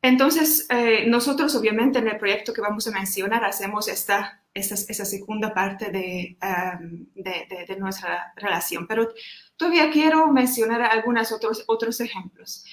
Entonces, 0.07 0.66
eh, 0.71 1.05
nosotros 1.09 1.57
obviamente 1.57 1.99
en 1.99 2.07
el 2.07 2.16
proyecto 2.16 2.53
que 2.53 2.61
vamos 2.61 2.87
a 2.87 2.92
mencionar 2.92 3.45
hacemos 3.45 3.88
esta, 3.88 4.40
esa, 4.55 5.05
segunda 5.05 5.53
parte 5.53 5.87
um, 6.40 7.07
de, 7.16 7.66
de, 7.66 7.77
nuestra 7.77 8.33
relación, 8.37 8.87
pero 8.87 9.09
todavía 9.57 9.90
quiero 9.90 10.29
mencionar 10.29 10.81
algunos 10.83 11.33
otros, 11.33 11.64
otros 11.66 12.01
ejemplos. 12.01 12.64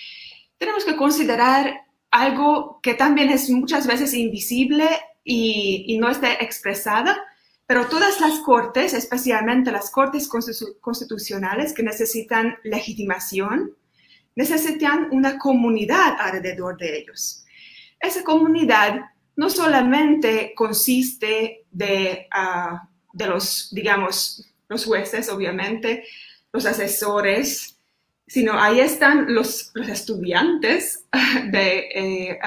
Tenemos 0.59 0.85
que 0.85 0.95
considerar 0.95 1.87
algo 2.11 2.79
que 2.83 2.93
también 2.93 3.31
es 3.31 3.49
muchas 3.49 3.87
veces 3.87 4.13
invisible 4.13 4.87
y, 5.23 5.85
y 5.87 5.97
no 5.97 6.11
está 6.11 6.33
expresada, 6.33 7.17
pero 7.65 7.87
todas 7.87 8.21
las 8.21 8.41
cortes, 8.41 8.93
especialmente 8.93 9.71
las 9.71 9.89
cortes 9.89 10.29
constitucionales 10.29 11.73
que 11.73 11.81
necesitan 11.81 12.57
legitimación, 12.63 13.75
necesitan 14.35 15.07
una 15.11 15.37
comunidad 15.37 16.15
alrededor 16.19 16.77
de 16.77 16.99
ellos. 16.99 17.45
Esa 17.99 18.23
comunidad 18.23 19.01
no 19.35 19.49
solamente 19.49 20.53
consiste 20.55 21.65
de, 21.71 22.27
ah, 22.31 22.87
de 23.13 23.27
los, 23.27 23.69
digamos, 23.71 24.53
los 24.67 24.85
jueces, 24.85 25.29
obviamente, 25.29 26.05
los 26.51 26.65
asesores, 26.65 27.77
sino 28.27 28.59
ahí 28.59 28.79
están 28.79 29.33
los, 29.33 29.71
los 29.73 29.87
estudiantes 29.89 31.05
de, 31.51 31.89
eh, 31.93 32.39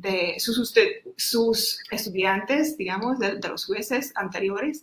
de 0.00 0.34
sus, 0.38 0.72
sus, 1.16 1.80
estudiantes, 1.90 2.76
digamos, 2.76 3.18
de, 3.18 3.38
los 3.48 3.66
jueces 3.66 4.12
anteriores. 4.14 4.82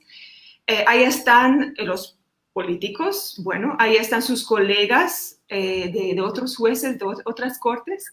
Eh, 0.67 0.83
ahí 0.87 1.03
están 1.03 1.73
los 1.77 2.17
políticos, 2.53 3.39
bueno, 3.43 3.75
ahí 3.79 3.97
están 3.97 4.21
sus 4.21 4.45
colegas 4.45 5.34
eh, 5.49 5.91
de, 5.91 6.15
de, 6.15 6.21
otros 6.21 6.55
jueces, 6.55 6.97
de 6.97 7.05
otras 7.25 7.59
cortes, 7.59 8.11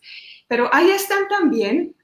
pero 0.49 0.69
ahí 0.73 0.91
están 0.91 1.29
también 1.29 1.95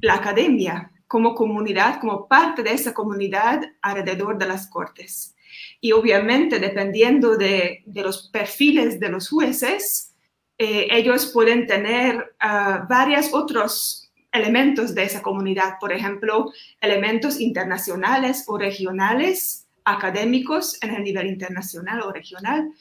la 0.00 0.14
academia 0.14 0.90
como 1.06 1.34
comunidad, 1.34 2.00
como 2.00 2.26
parte 2.26 2.62
de 2.62 2.72
esa 2.72 2.92
comunidad 2.92 3.62
alrededor 3.82 4.36
de 4.38 4.46
las 4.46 4.68
cortes. 4.68 5.34
Y 5.80 5.92
obviamente, 5.92 6.58
dependiendo 6.58 7.36
de, 7.36 7.84
los 7.86 8.28
perfiles 8.30 8.98
de 8.98 9.08
los 9.08 9.28
jueces, 9.28 10.14
eh, 10.58 10.88
ellos 10.90 11.30
pueden 11.32 11.66
tener 11.66 12.36
uh, 12.42 12.86
varios 12.88 13.32
otros 13.32 14.10
elementos 14.32 14.94
de 14.94 15.04
esa 15.04 15.22
comunidad, 15.22 15.74
por 15.80 15.92
ejemplo, 15.92 16.52
elementos 16.80 17.40
internacionales 17.40 18.44
o 18.48 18.58
regionales, 18.58 19.68
académicos 19.84 20.82
en 20.82 20.94
el 20.94 21.04
nivel 21.04 21.28
internacional 21.28 22.02
o 22.02 22.12
regional, 22.12 22.72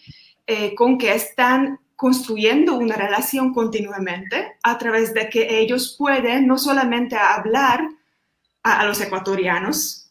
eh, 0.48 0.74
con 0.74 0.98
que 0.98 1.14
están 1.14 1.80
construyendo 1.96 2.78
una 2.78 2.96
relación 2.96 3.54
continuamente 3.54 4.58
a 4.64 4.78
través 4.78 5.14
de 5.14 5.30
que 5.30 5.60
ellos 5.60 5.96
pueden 5.98 6.48
no 6.48 6.58
solamente 6.58 7.16
hablar 7.16 7.88
a 8.64 8.86
los 8.86 9.00
ecuatorianos, 9.02 10.04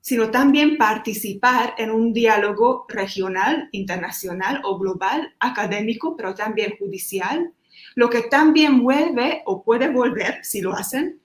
sino 0.00 0.30
también 0.30 0.78
participar 0.78 1.74
en 1.76 1.90
un 1.90 2.12
diálogo 2.12 2.86
regional, 2.88 3.68
internacional 3.72 4.60
o 4.64 4.78
global, 4.78 5.34
académico, 5.38 6.16
pero 6.16 6.34
también 6.34 6.76
judicial, 6.78 7.52
lo 7.94 8.08
que 8.08 8.22
también 8.22 8.82
vuelve 8.82 9.42
o 9.44 9.62
puede 9.62 9.88
volver, 9.90 10.44
si 10.44 10.60
lo 10.60 10.74
hacen, 10.74 11.20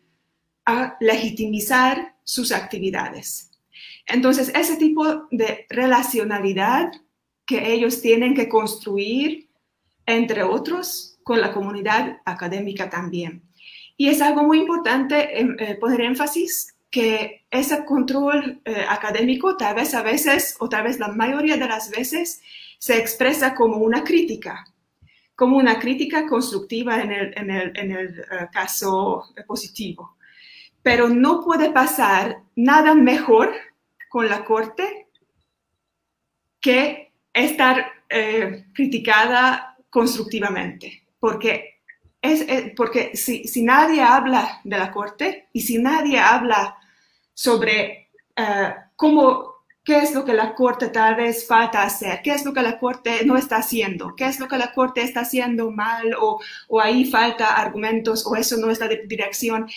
a 0.65 0.97
legitimizar 0.99 2.15
sus 2.23 2.51
actividades. 2.51 3.51
Entonces, 4.05 4.51
ese 4.55 4.75
tipo 4.77 5.27
de 5.31 5.65
relacionalidad 5.69 6.91
que 7.45 7.73
ellos 7.73 8.01
tienen 8.01 8.33
que 8.33 8.49
construir, 8.49 9.49
entre 10.05 10.43
otros, 10.43 11.13
con 11.23 11.41
la 11.41 11.51
comunidad 11.51 12.21
académica 12.25 12.89
también. 12.89 13.43
Y 13.97 14.09
es 14.09 14.21
algo 14.21 14.43
muy 14.43 14.59
importante 14.59 15.39
em, 15.39 15.55
eh, 15.59 15.75
poner 15.75 16.01
énfasis 16.01 16.75
que 16.89 17.45
ese 17.49 17.85
control 17.85 18.61
eh, 18.65 18.85
académico 18.87 19.57
tal 19.57 19.75
vez 19.75 19.93
a 19.93 20.03
veces, 20.03 20.55
o 20.59 20.69
tal 20.69 20.83
vez 20.83 20.99
la 20.99 21.07
mayoría 21.07 21.57
de 21.57 21.67
las 21.67 21.89
veces, 21.89 22.41
se 22.77 22.97
expresa 22.97 23.55
como 23.55 23.77
una 23.77 24.03
crítica, 24.03 24.65
como 25.35 25.57
una 25.57 25.79
crítica 25.79 26.27
constructiva 26.27 27.01
en 27.01 27.11
el, 27.11 27.33
en 27.37 27.49
el, 27.49 27.77
en 27.77 27.91
el 27.91 28.19
eh, 28.19 28.47
caso 28.51 29.23
positivo. 29.47 30.17
Pero 30.81 31.07
no 31.09 31.43
puede 31.43 31.71
pasar 31.71 32.43
nada 32.55 32.93
mejor 32.93 33.53
con 34.09 34.27
la 34.27 34.43
Corte 34.43 35.07
que 36.59 37.11
estar 37.33 37.91
criticada 38.73 39.72
constructivamente, 39.93 41.03
porque, 41.19 41.81
es, 42.19 42.45
porque 42.75 43.11
si, 43.15 43.47
si 43.47 43.61
nadie 43.61 44.01
habla 44.01 44.59
de 44.63 44.77
la 44.79 44.91
Corte 44.91 45.49
y 45.53 45.61
si 45.61 45.77
nadie 45.77 46.17
habla 46.17 46.75
sobre 47.31 48.09
eh, 48.35 48.73
cómo 48.95 49.53
qué 49.83 49.97
es 49.97 50.15
lo 50.15 50.25
que 50.25 50.33
la 50.33 50.55
Corte 50.55 50.87
tal 50.87 51.15
vez 51.15 51.45
falta 51.45 51.83
hacer, 51.83 52.21
qué 52.23 52.31
es 52.31 52.43
lo 52.43 52.53
que 52.53 52.63
la 52.63 52.79
Corte 52.79 53.23
no 53.23 53.37
está 53.37 53.57
haciendo, 53.57 54.15
qué 54.15 54.25
es 54.25 54.39
lo 54.39 54.47
que 54.47 54.57
la 54.57 54.73
Corte 54.73 55.03
está 55.03 55.19
haciendo 55.19 55.69
mal 55.69 56.15
o, 56.19 56.39
o 56.69 56.81
ahí 56.81 57.05
falta 57.05 57.55
argumentos 57.55 58.25
o 58.25 58.35
eso 58.35 58.57
no 58.57 58.71
es 58.71 58.79
la 58.79 58.87
dirección. 58.87 59.69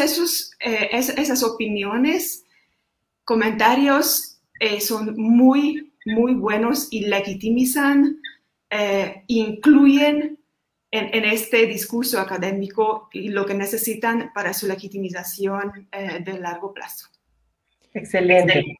Esos, 0.00 0.50
eh, 0.58 0.88
esas 0.92 1.42
opiniones, 1.44 2.44
comentarios 3.22 4.38
eh, 4.58 4.80
son 4.80 5.14
muy, 5.16 5.92
muy 6.06 6.34
buenos 6.34 6.88
y 6.90 7.06
legitimizan, 7.06 8.20
eh, 8.70 9.24
incluyen 9.26 10.38
en, 10.90 11.14
en, 11.14 11.24
este 11.24 11.66
discurso 11.66 12.18
académico 12.20 13.08
y 13.12 13.28
lo 13.28 13.44
que 13.44 13.54
necesitan 13.54 14.30
para 14.34 14.54
su 14.54 14.66
legitimización 14.66 15.88
de 15.92 16.38
largo 16.38 16.72
plazo. 16.72 17.08
Excelente. 17.92 18.78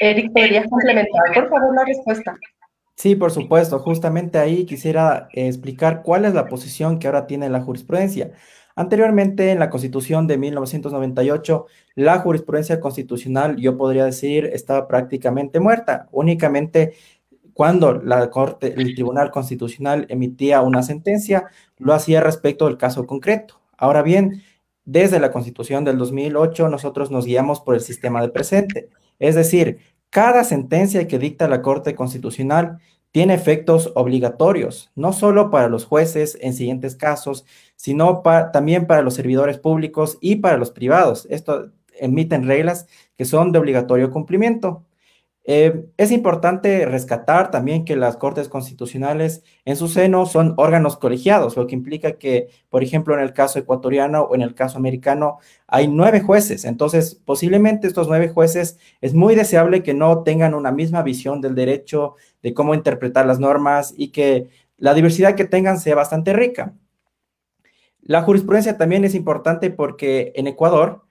Eric, 0.00 0.32
¿podrías 0.32 0.66
complementar, 0.68 1.34
por 1.34 1.48
favor, 1.48 1.74
la 1.74 1.84
respuesta? 1.84 2.36
Sí, 3.00 3.14
por 3.14 3.30
supuesto. 3.30 3.78
Justamente 3.78 4.38
ahí 4.38 4.66
quisiera 4.66 5.28
eh, 5.32 5.46
explicar 5.46 6.02
cuál 6.02 6.26
es 6.26 6.34
la 6.34 6.48
posición 6.48 6.98
que 6.98 7.06
ahora 7.06 7.26
tiene 7.26 7.48
la 7.48 7.62
jurisprudencia. 7.62 8.32
Anteriormente, 8.76 9.50
en 9.50 9.58
la 9.58 9.70
Constitución 9.70 10.26
de 10.26 10.38
1998, 10.38 11.66
la 11.94 12.18
jurisprudencia 12.18 12.78
constitucional, 12.80 13.56
yo 13.56 13.76
podría 13.76 14.04
decir, 14.04 14.50
estaba 14.52 14.86
prácticamente 14.86 15.60
muerta. 15.60 16.08
Únicamente 16.12 16.92
cuando 17.54 17.94
la 17.94 18.30
Corte, 18.30 18.74
el 18.76 18.94
Tribunal 18.94 19.30
Constitucional 19.30 20.06
emitía 20.08 20.62
una 20.62 20.82
sentencia, 20.82 21.46
lo 21.78 21.94
hacía 21.94 22.20
respecto 22.20 22.66
del 22.66 22.76
caso 22.76 23.06
concreto. 23.06 23.60
Ahora 23.76 24.02
bien, 24.02 24.42
desde 24.84 25.20
la 25.20 25.30
Constitución 25.30 25.84
del 25.84 25.98
2008, 25.98 26.68
nosotros 26.68 27.10
nos 27.10 27.26
guiamos 27.26 27.60
por 27.60 27.74
el 27.74 27.80
sistema 27.80 28.20
de 28.22 28.28
presente. 28.28 28.90
Es 29.18 29.34
decir, 29.34 29.78
cada 30.10 30.44
sentencia 30.44 31.06
que 31.06 31.18
dicta 31.18 31.48
la 31.48 31.62
Corte 31.62 31.94
Constitucional 31.94 32.78
tiene 33.12 33.34
efectos 33.34 33.92
obligatorios, 33.94 34.90
no 34.94 35.12
solo 35.12 35.50
para 35.50 35.68
los 35.68 35.84
jueces 35.84 36.38
en 36.40 36.54
siguientes 36.54 36.94
casos, 36.94 37.44
sino 37.76 38.22
también 38.52 38.86
para 38.86 39.02
los 39.02 39.14
servidores 39.14 39.58
públicos 39.58 40.18
y 40.20 40.36
para 40.36 40.56
los 40.56 40.70
privados. 40.70 41.26
Esto 41.30 41.72
emiten 41.98 42.46
reglas 42.46 42.86
que 43.16 43.24
son 43.24 43.52
de 43.52 43.58
obligatorio 43.58 44.10
cumplimiento. 44.10 44.84
Eh, 45.52 45.86
es 45.96 46.12
importante 46.12 46.86
rescatar 46.86 47.50
también 47.50 47.84
que 47.84 47.96
las 47.96 48.16
Cortes 48.16 48.48
Constitucionales 48.48 49.42
en 49.64 49.74
su 49.74 49.88
seno 49.88 50.24
son 50.24 50.54
órganos 50.58 50.96
colegiados, 50.96 51.56
lo 51.56 51.66
que 51.66 51.74
implica 51.74 52.18
que, 52.18 52.50
por 52.68 52.84
ejemplo, 52.84 53.14
en 53.14 53.20
el 53.20 53.32
caso 53.32 53.58
ecuatoriano 53.58 54.22
o 54.22 54.36
en 54.36 54.42
el 54.42 54.54
caso 54.54 54.78
americano 54.78 55.38
hay 55.66 55.88
nueve 55.88 56.20
jueces. 56.20 56.64
Entonces, 56.64 57.16
posiblemente 57.16 57.88
estos 57.88 58.06
nueve 58.06 58.28
jueces 58.28 58.78
es 59.00 59.12
muy 59.12 59.34
deseable 59.34 59.82
que 59.82 59.92
no 59.92 60.22
tengan 60.22 60.54
una 60.54 60.70
misma 60.70 61.02
visión 61.02 61.40
del 61.40 61.56
derecho, 61.56 62.14
de 62.44 62.54
cómo 62.54 62.72
interpretar 62.72 63.26
las 63.26 63.40
normas 63.40 63.92
y 63.96 64.12
que 64.12 64.50
la 64.76 64.94
diversidad 64.94 65.34
que 65.34 65.46
tengan 65.46 65.80
sea 65.80 65.96
bastante 65.96 66.32
rica. 66.32 66.74
La 68.02 68.22
jurisprudencia 68.22 68.78
también 68.78 69.04
es 69.04 69.16
importante 69.16 69.70
porque 69.70 70.32
en 70.36 70.46
Ecuador, 70.46 71.02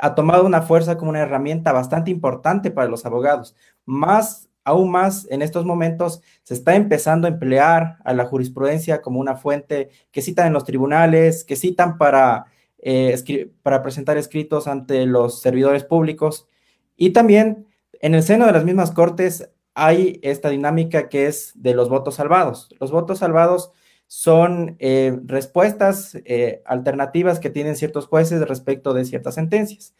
ha 0.00 0.14
tomado 0.14 0.46
una 0.46 0.62
fuerza 0.62 0.96
como 0.96 1.10
una 1.10 1.20
herramienta 1.20 1.72
bastante 1.72 2.10
importante 2.10 2.70
para 2.70 2.88
los 2.88 3.06
abogados. 3.06 3.54
Más, 3.84 4.48
aún 4.64 4.90
más, 4.90 5.26
en 5.30 5.42
estos 5.42 5.64
momentos 5.64 6.22
se 6.42 6.54
está 6.54 6.74
empezando 6.74 7.26
a 7.26 7.30
emplear 7.30 7.98
a 8.04 8.14
la 8.14 8.24
jurisprudencia 8.24 9.02
como 9.02 9.20
una 9.20 9.36
fuente 9.36 9.90
que 10.10 10.22
citan 10.22 10.46
en 10.46 10.52
los 10.52 10.64
tribunales, 10.64 11.44
que 11.44 11.56
citan 11.56 11.98
para, 11.98 12.46
eh, 12.78 13.50
para 13.62 13.82
presentar 13.82 14.16
escritos 14.16 14.66
ante 14.66 15.06
los 15.06 15.40
servidores 15.40 15.84
públicos. 15.84 16.48
Y 16.96 17.10
también 17.10 17.66
en 18.00 18.14
el 18.14 18.22
seno 18.22 18.46
de 18.46 18.52
las 18.52 18.64
mismas 18.64 18.90
cortes 18.90 19.50
hay 19.74 20.18
esta 20.22 20.48
dinámica 20.50 21.08
que 21.08 21.26
es 21.26 21.52
de 21.54 21.74
los 21.74 21.88
votos 21.88 22.16
salvados. 22.16 22.68
Los 22.80 22.90
votos 22.90 23.18
salvados 23.18 23.72
son 24.12 24.74
eh, 24.80 25.16
respuestas 25.24 26.18
eh, 26.24 26.62
alternativas 26.64 27.38
que 27.38 27.48
tienen 27.48 27.76
ciertos 27.76 28.08
jueces 28.08 28.40
respecto 28.40 28.92
de 28.92 29.04
ciertas 29.04 29.36
sentencias. 29.36 29.94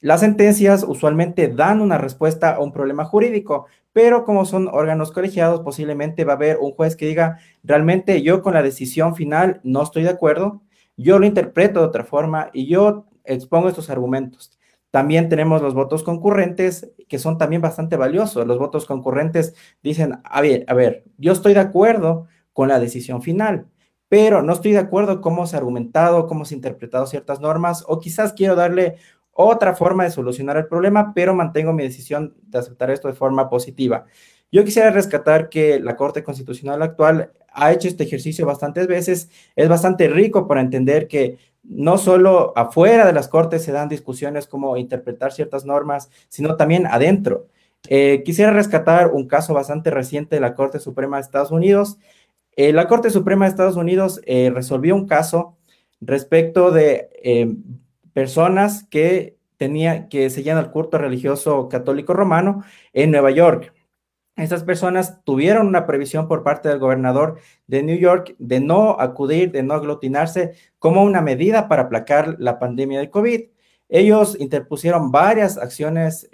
Las 0.00 0.20
sentencias 0.20 0.82
usualmente 0.82 1.46
dan 1.46 1.80
una 1.80 1.98
respuesta 1.98 2.56
a 2.56 2.58
un 2.58 2.72
problema 2.72 3.04
jurídico, 3.04 3.66
pero 3.92 4.24
como 4.24 4.44
son 4.44 4.66
órganos 4.66 5.12
colegiados, 5.12 5.60
posiblemente 5.60 6.24
va 6.24 6.32
a 6.32 6.36
haber 6.36 6.58
un 6.58 6.72
juez 6.72 6.96
que 6.96 7.06
diga, 7.06 7.38
realmente 7.62 8.22
yo 8.22 8.42
con 8.42 8.54
la 8.54 8.62
decisión 8.64 9.14
final 9.14 9.60
no 9.62 9.84
estoy 9.84 10.02
de 10.02 10.10
acuerdo, 10.10 10.62
yo 10.96 11.20
lo 11.20 11.26
interpreto 11.26 11.78
de 11.78 11.86
otra 11.86 12.02
forma 12.02 12.50
y 12.52 12.66
yo 12.66 13.06
expongo 13.22 13.68
estos 13.68 13.88
argumentos. 13.88 14.58
También 14.90 15.28
tenemos 15.28 15.62
los 15.62 15.74
votos 15.74 16.02
concurrentes, 16.02 16.90
que 17.08 17.20
son 17.20 17.38
también 17.38 17.62
bastante 17.62 17.96
valiosos. 17.96 18.44
Los 18.48 18.58
votos 18.58 18.84
concurrentes 18.84 19.54
dicen, 19.80 20.18
a 20.24 20.40
ver, 20.40 20.64
a 20.66 20.74
ver, 20.74 21.04
yo 21.18 21.30
estoy 21.32 21.54
de 21.54 21.60
acuerdo, 21.60 22.26
con 22.58 22.66
la 22.66 22.80
decisión 22.80 23.22
final. 23.22 23.68
Pero 24.08 24.42
no 24.42 24.52
estoy 24.52 24.72
de 24.72 24.78
acuerdo 24.78 25.20
cómo 25.20 25.46
se 25.46 25.54
ha 25.54 25.60
argumentado, 25.60 26.26
cómo 26.26 26.44
se 26.44 26.56
ha 26.56 26.56
interpretado 26.56 27.06
ciertas 27.06 27.38
normas, 27.38 27.84
o 27.86 28.00
quizás 28.00 28.32
quiero 28.32 28.56
darle 28.56 28.96
otra 29.30 29.76
forma 29.76 30.02
de 30.02 30.10
solucionar 30.10 30.56
el 30.56 30.66
problema, 30.66 31.12
pero 31.14 31.36
mantengo 31.36 31.72
mi 31.72 31.84
decisión 31.84 32.34
de 32.42 32.58
aceptar 32.58 32.90
esto 32.90 33.06
de 33.06 33.14
forma 33.14 33.48
positiva. 33.48 34.06
Yo 34.50 34.64
quisiera 34.64 34.90
rescatar 34.90 35.50
que 35.50 35.78
la 35.78 35.94
Corte 35.94 36.24
Constitucional 36.24 36.82
actual 36.82 37.30
ha 37.52 37.70
hecho 37.70 37.86
este 37.86 38.02
ejercicio 38.02 38.44
bastantes 38.44 38.88
veces, 38.88 39.30
es 39.54 39.68
bastante 39.68 40.08
rico 40.08 40.48
para 40.48 40.60
entender 40.60 41.06
que 41.06 41.38
no 41.62 41.96
solo 41.96 42.52
afuera 42.56 43.06
de 43.06 43.12
las 43.12 43.28
Cortes 43.28 43.62
se 43.62 43.70
dan 43.70 43.88
discusiones 43.88 44.48
como 44.48 44.76
interpretar 44.76 45.30
ciertas 45.30 45.64
normas, 45.64 46.10
sino 46.28 46.56
también 46.56 46.88
adentro. 46.88 47.46
Eh, 47.86 48.22
quisiera 48.24 48.50
rescatar 48.50 49.12
un 49.12 49.28
caso 49.28 49.54
bastante 49.54 49.92
reciente 49.92 50.34
de 50.34 50.40
la 50.40 50.56
Corte 50.56 50.80
Suprema 50.80 51.18
de 51.18 51.22
Estados 51.22 51.52
Unidos, 51.52 51.98
eh, 52.58 52.72
la 52.72 52.88
Corte 52.88 53.10
Suprema 53.10 53.44
de 53.44 53.50
Estados 53.50 53.76
Unidos 53.76 54.20
eh, 54.26 54.50
resolvió 54.52 54.96
un 54.96 55.06
caso 55.06 55.56
respecto 56.00 56.72
de 56.72 57.08
eh, 57.22 57.54
personas 58.12 58.82
que 58.90 59.36
tenía, 59.56 60.08
que 60.08 60.28
seguían 60.28 60.58
el 60.58 60.72
culto 60.72 60.98
religioso 60.98 61.68
católico 61.68 62.14
romano 62.14 62.64
en 62.92 63.12
Nueva 63.12 63.30
York. 63.30 63.72
Estas 64.34 64.64
personas 64.64 65.22
tuvieron 65.22 65.68
una 65.68 65.86
previsión 65.86 66.26
por 66.26 66.42
parte 66.42 66.68
del 66.68 66.80
gobernador 66.80 67.38
de 67.68 67.84
New 67.84 67.96
York 67.96 68.34
de 68.40 68.58
no 68.58 68.98
acudir, 68.98 69.52
de 69.52 69.62
no 69.62 69.74
aglutinarse 69.74 70.54
como 70.80 71.04
una 71.04 71.20
medida 71.20 71.68
para 71.68 71.82
aplacar 71.82 72.34
la 72.40 72.58
pandemia 72.58 72.98
de 72.98 73.10
COVID. 73.10 73.40
Ellos 73.88 74.36
interpusieron 74.40 75.12
varias 75.12 75.58
acciones 75.58 76.28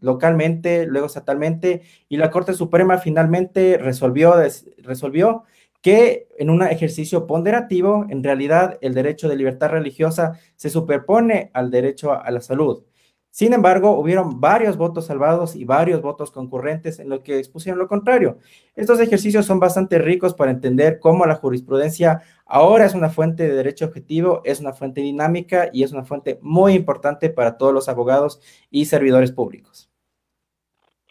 localmente, 0.00 0.84
luego 0.84 1.06
estatalmente, 1.06 1.82
y 2.10 2.18
la 2.18 2.30
Corte 2.30 2.52
Suprema 2.52 2.98
finalmente 2.98 3.78
resolvió, 3.78 4.34
resolvió 4.82 5.44
que 5.84 6.28
en 6.38 6.48
un 6.48 6.62
ejercicio 6.62 7.26
ponderativo, 7.26 8.06
en 8.08 8.24
realidad 8.24 8.78
el 8.80 8.94
derecho 8.94 9.28
de 9.28 9.36
libertad 9.36 9.68
religiosa 9.68 10.40
se 10.56 10.70
superpone 10.70 11.50
al 11.52 11.70
derecho 11.70 12.10
a, 12.10 12.30
la 12.30 12.40
salud. 12.40 12.84
Sin 13.28 13.52
embargo, 13.52 13.90
hubieron 13.98 14.40
varios 14.40 14.78
votos 14.78 15.04
salvados 15.04 15.54
y 15.54 15.66
varios 15.66 16.00
votos 16.00 16.30
concurrentes 16.30 17.00
en 17.00 17.10
lo 17.10 17.22
que 17.22 17.38
expusieron 17.38 17.78
lo 17.78 17.86
contrario. 17.86 18.38
Estos 18.74 18.98
ejercicios 18.98 19.44
son 19.44 19.60
bastante 19.60 19.98
ricos 19.98 20.32
para 20.32 20.52
entender 20.52 21.00
cómo 21.00 21.26
la 21.26 21.34
jurisprudencia 21.34 22.22
ahora 22.46 22.86
es 22.86 22.94
una 22.94 23.10
fuente 23.10 23.46
de 23.46 23.54
derecho 23.54 23.84
objetivo, 23.84 24.40
es 24.44 24.60
una 24.60 24.72
fuente 24.72 25.02
dinámica 25.02 25.68
y 25.70 25.82
es 25.82 25.92
una 25.92 26.06
fuente 26.06 26.38
muy 26.40 26.72
importante 26.72 27.28
para 27.28 27.58
todos 27.58 27.74
los 27.74 27.90
abogados 27.90 28.40
y 28.70 28.86
servidores 28.86 29.32
públicos. 29.32 29.93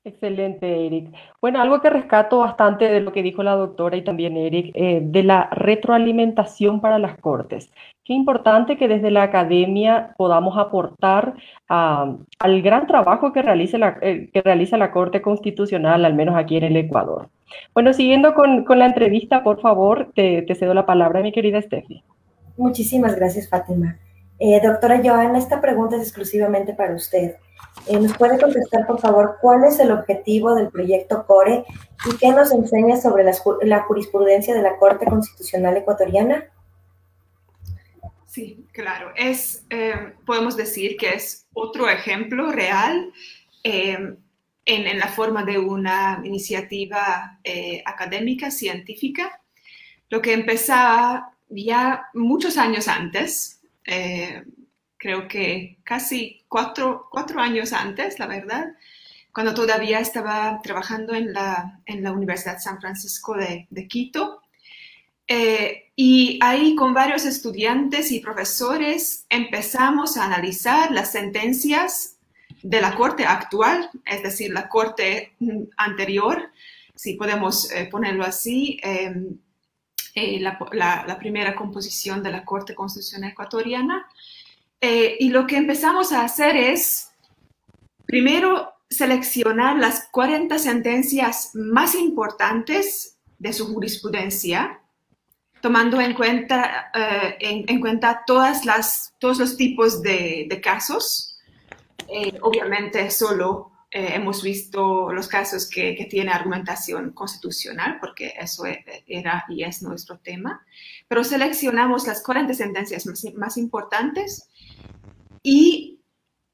Excelente, 0.05 0.85
Eric. 0.85 1.13
Bueno, 1.39 1.61
algo 1.61 1.79
que 1.79 1.89
rescato 1.89 2.39
bastante 2.39 2.91
de 2.91 2.99
lo 2.99 3.13
que 3.13 3.23
dijo 3.23 3.41
la 3.41 3.55
doctora 3.55 3.95
y 3.95 4.03
también 4.03 4.35
Eric, 4.35 4.71
eh, 4.73 4.99
de 5.01 5.23
la 5.23 5.47
retroalimentación 5.51 6.81
para 6.81 6.99
las 6.99 7.17
cortes. 7.19 7.71
Qué 8.03 8.11
importante 8.11 8.75
que 8.75 8.89
desde 8.89 9.11
la 9.11 9.23
academia 9.23 10.13
podamos 10.17 10.57
aportar 10.57 11.35
al 11.69 12.61
gran 12.61 12.85
trabajo 12.85 13.31
que 13.31 13.41
realiza, 13.41 13.77
la, 13.77 13.97
eh, 14.01 14.29
que 14.33 14.41
realiza 14.41 14.77
la 14.77 14.91
Corte 14.91 15.21
Constitucional, 15.21 16.03
al 16.03 16.15
menos 16.15 16.35
aquí 16.35 16.57
en 16.57 16.65
el 16.65 16.75
Ecuador. 16.75 17.29
Bueno, 17.73 17.93
siguiendo 17.93 18.33
con, 18.33 18.65
la 18.77 18.87
entrevista, 18.87 19.41
por 19.41 19.61
favor, 19.61 20.11
te, 20.13 20.45
cedo 20.55 20.73
la 20.73 20.85
palabra, 20.85 21.21
mi 21.21 21.31
querida 21.31 21.61
Steffi. 21.61 22.03
Muchísimas 22.57 23.15
gracias, 23.15 23.47
Fátima. 23.47 23.97
Eh, 24.37 24.59
doctora 24.61 24.99
Joana, 25.01 25.37
esta 25.37 25.61
pregunta 25.61 25.95
es 25.95 26.01
exclusivamente 26.01 26.73
para 26.73 26.93
usted. 26.93 27.35
Eh, 27.87 27.99
¿Nos 27.99 28.17
puede 28.17 28.39
contestar, 28.39 28.87
por 28.87 28.99
favor, 28.99 29.37
cuál 29.41 29.65
es 29.65 29.79
el 29.79 29.91
objetivo 29.91 30.55
del 30.55 30.69
proyecto 30.69 31.25
CORE 31.27 31.65
y 32.09 32.17
qué 32.17 32.29
nos 32.31 32.51
enseña 32.51 32.95
sobre 32.95 33.25
la, 33.25 33.81
jurisprudencia 33.81 34.55
de 34.55 34.61
la 34.61 34.77
Corte 34.77 35.05
Constitucional 35.05 35.75
Ecuatoriana? 35.75 36.45
Sí, 38.25 38.65
claro. 38.71 39.11
Es, 39.15 39.65
eh, 39.69 40.13
podemos 40.25 40.55
decir 40.55 40.95
que 40.97 41.09
es 41.09 41.45
otro 41.53 41.89
ejemplo 41.89 42.51
real 42.51 43.11
eh, 43.63 44.15
en, 44.65 44.99
la 44.99 45.07
forma 45.09 45.43
de 45.43 45.59
una 45.59 46.21
iniciativa 46.23 47.39
académica, 47.85 48.49
científica, 48.49 49.41
lo 50.09 50.21
que 50.21 50.31
empezaba 50.31 51.33
ya 51.49 52.05
muchos 52.13 52.57
años 52.57 52.87
antes, 52.87 53.61
creo 55.03 55.27
que 55.27 55.79
casi 55.83 56.45
cuatro, 56.47 57.09
años 57.37 57.73
antes, 57.73 58.19
la 58.19 58.25
verdad, 58.25 58.73
cuando 59.33 59.53
todavía 59.53 59.99
estaba 59.99 60.61
trabajando 60.63 61.13
en 61.13 61.33
la, 61.33 61.81
en 61.85 62.03
la 62.03 62.13
Universidad 62.13 62.59
San 62.59 62.79
Francisco 62.79 63.35
de, 63.35 63.67
de 63.69 63.87
Quito. 63.89 64.41
Eh, 65.27 65.91
y 65.97 66.39
ahí 66.41 66.73
con 66.75 66.93
varios 66.93 67.25
estudiantes 67.25 68.13
y 68.13 68.21
profesores 68.21 69.25
empezamos 69.29 70.15
a 70.15 70.23
analizar 70.23 70.91
las 70.91 71.11
sentencias 71.11 72.15
de 72.61 72.79
la 72.79 72.95
corte 72.95 73.25
actual, 73.25 73.89
es 74.05 74.23
decir, 74.23 74.53
la 74.53 74.69
corte 74.69 75.33
mm, 75.39 75.63
anterior, 75.75 76.49
si 76.95 77.15
podemos 77.15 77.69
eh, 77.71 77.89
ponerlo 77.91 78.23
así, 78.23 78.79
em, 78.81 79.37
eh, 80.15 80.39
la, 80.39 80.57
la, 81.05 81.17
primera 81.17 81.55
composición 81.55 82.23
de 82.23 82.31
la 82.31 82.45
Corte 82.45 82.73
Constitucional 82.73 83.31
Ecuatoriana. 83.31 84.07
Y 85.19 85.29
lo 85.29 85.47
que 85.47 85.57
empezamos 85.57 86.11
a 86.11 86.23
hacer 86.23 86.55
es, 86.55 87.11
primero, 88.05 88.73
seleccionar 88.89 89.77
las 89.77 90.07
40 90.11 90.57
sentencias 90.59 91.51
más 91.53 91.95
importantes 91.95 93.17
de 93.39 93.53
su 93.53 93.73
jurisprudencia, 93.73 94.79
tomando 95.61 95.99
en 95.99 96.13
cuenta, 96.13 96.91
eh, 96.93 97.65
en, 97.67 97.79
cuenta 97.79 98.23
todos 98.25 98.65
los 98.65 99.57
tipos 99.57 100.01
de, 100.01 100.59
casos. 100.61 101.39
Eh, 102.09 102.37
obviamente 102.41 103.09
solo 103.09 103.72
eh, 103.93 104.15
hemos 104.15 104.41
visto 104.41 105.13
los 105.13 105.27
casos 105.27 105.69
que, 105.69 105.95
que 105.95 106.05
tienen 106.05 106.33
argumentación 106.33 107.11
constitucional, 107.11 107.97
porque 107.99 108.33
eso 108.39 108.65
e, 108.65 108.83
era 109.05 109.45
y 109.47 109.63
es 109.63 109.83
nuestro 109.83 110.17
tema, 110.17 110.65
pero 111.07 111.23
seleccionamos 111.23 112.07
las 112.07 112.23
40 112.23 112.53
sentencias 112.55 113.05
más, 113.05 113.23
más 113.35 113.57
importantes 113.57 114.49
y 115.43 115.99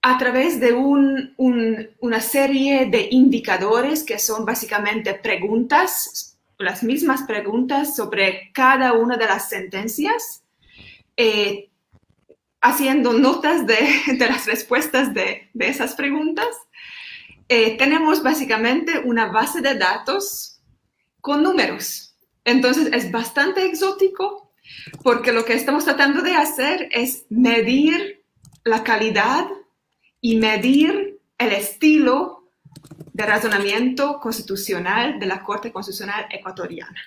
a 0.02 0.18
través 0.18 0.60
de 0.60 0.74
una 0.74 2.20
serie 2.22 2.86
de 2.86 3.10
indicadores 3.12 4.04
que 4.04 4.18
son 4.18 4.46
básicamente 4.46 5.14
preguntas, 5.14 6.38
las 6.58 6.84
mismas 6.84 7.24
preguntas 7.24 7.96
sobre 7.96 8.52
cada 8.54 8.94
una 8.94 9.18
de 9.18 9.26
las 9.26 9.50
sentencias, 9.50 10.44
eh, 11.18 11.70
haciendo 12.62 13.14
notas 13.14 13.68
de, 13.68 13.78
las 14.20 14.46
respuestas 14.46 15.14
de, 15.14 15.50
esas 15.60 15.96
preguntas. 15.96 16.48
Eh, 17.50 17.78
tenemos 17.78 18.24
básicamente 18.24 19.00
una 19.00 19.26
base 19.32 19.62
de 19.62 19.76
datos 19.76 20.62
con 21.20 21.44
números. 21.44 22.16
Entonces 22.46 22.90
es 22.94 23.12
bastante 23.12 23.66
exótico 23.66 24.54
porque 25.04 25.32
lo 25.32 25.46
que 25.46 25.54
estamos 25.54 25.84
tratando 25.84 26.22
de 26.22 26.36
hacer 26.36 26.90
es 26.92 27.26
medir 27.30 28.24
la 28.64 28.84
calidad 28.84 29.48
y 30.22 30.38
medir 30.38 31.20
el 31.38 31.52
estilo 31.52 32.52
de 33.14 33.26
razonamiento 33.26 34.20
constitucional 34.20 35.20
de 35.20 35.26
la 35.26 35.44
Corte 35.44 35.72
Constitucional 35.72 36.28
Ecuatoriana. 36.30 37.02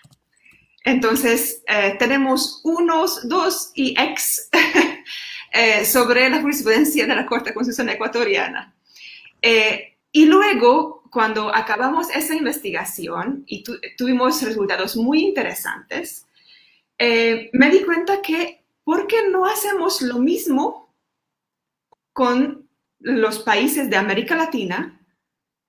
Entonces, 0.84 1.62
eh, 1.68 1.94
tenemos 1.98 2.60
unos, 2.64 3.28
dos 3.28 3.70
y 3.74 3.94
ex 3.98 4.48
eh, 5.52 5.84
sobre 5.84 6.28
la 6.28 6.40
jurisprudencia 6.40 7.06
de 7.06 7.14
la 7.14 7.24
Corte 7.24 7.54
Constitucional 7.54 7.94
Ecuatoriana. 7.94 8.74
Eh, 9.40 9.91
y 10.12 10.26
luego, 10.26 11.02
cuando 11.10 11.54
acabamos 11.54 12.10
esa 12.14 12.34
investigación 12.34 13.44
y 13.46 13.64
tuvimos 13.96 14.42
resultados 14.42 14.96
muy 14.96 15.22
interesantes, 15.24 16.26
me 16.98 17.70
di 17.70 17.82
cuenta 17.82 18.22
que, 18.22 18.62
¿por 18.84 19.06
qué 19.06 19.28
no 19.28 19.46
hacemos 19.46 20.02
lo 20.02 20.18
mismo 20.18 20.94
con 22.12 22.68
los 23.00 23.40
países 23.40 23.90
de 23.90 23.96
América 23.96 24.36
Latina 24.36 25.00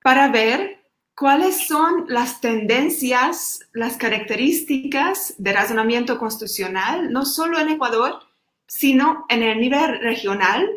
para 0.01 0.29
ver 0.29 0.83
cuáles 1.15 1.67
son 1.67 2.05
las 2.07 2.41
tendencias, 2.41 3.61
las 3.71 3.97
características 3.97 5.35
de 5.37 5.53
razonamiento 5.53 6.19
constitucional, 6.19 7.11
no 7.11 7.25
solo 7.25 7.59
en 7.59 7.69
Ecuador, 7.69 8.19
sino 8.67 9.25
en 9.29 9.43
el 9.43 9.59
nivel 9.59 9.99
regional, 9.99 10.69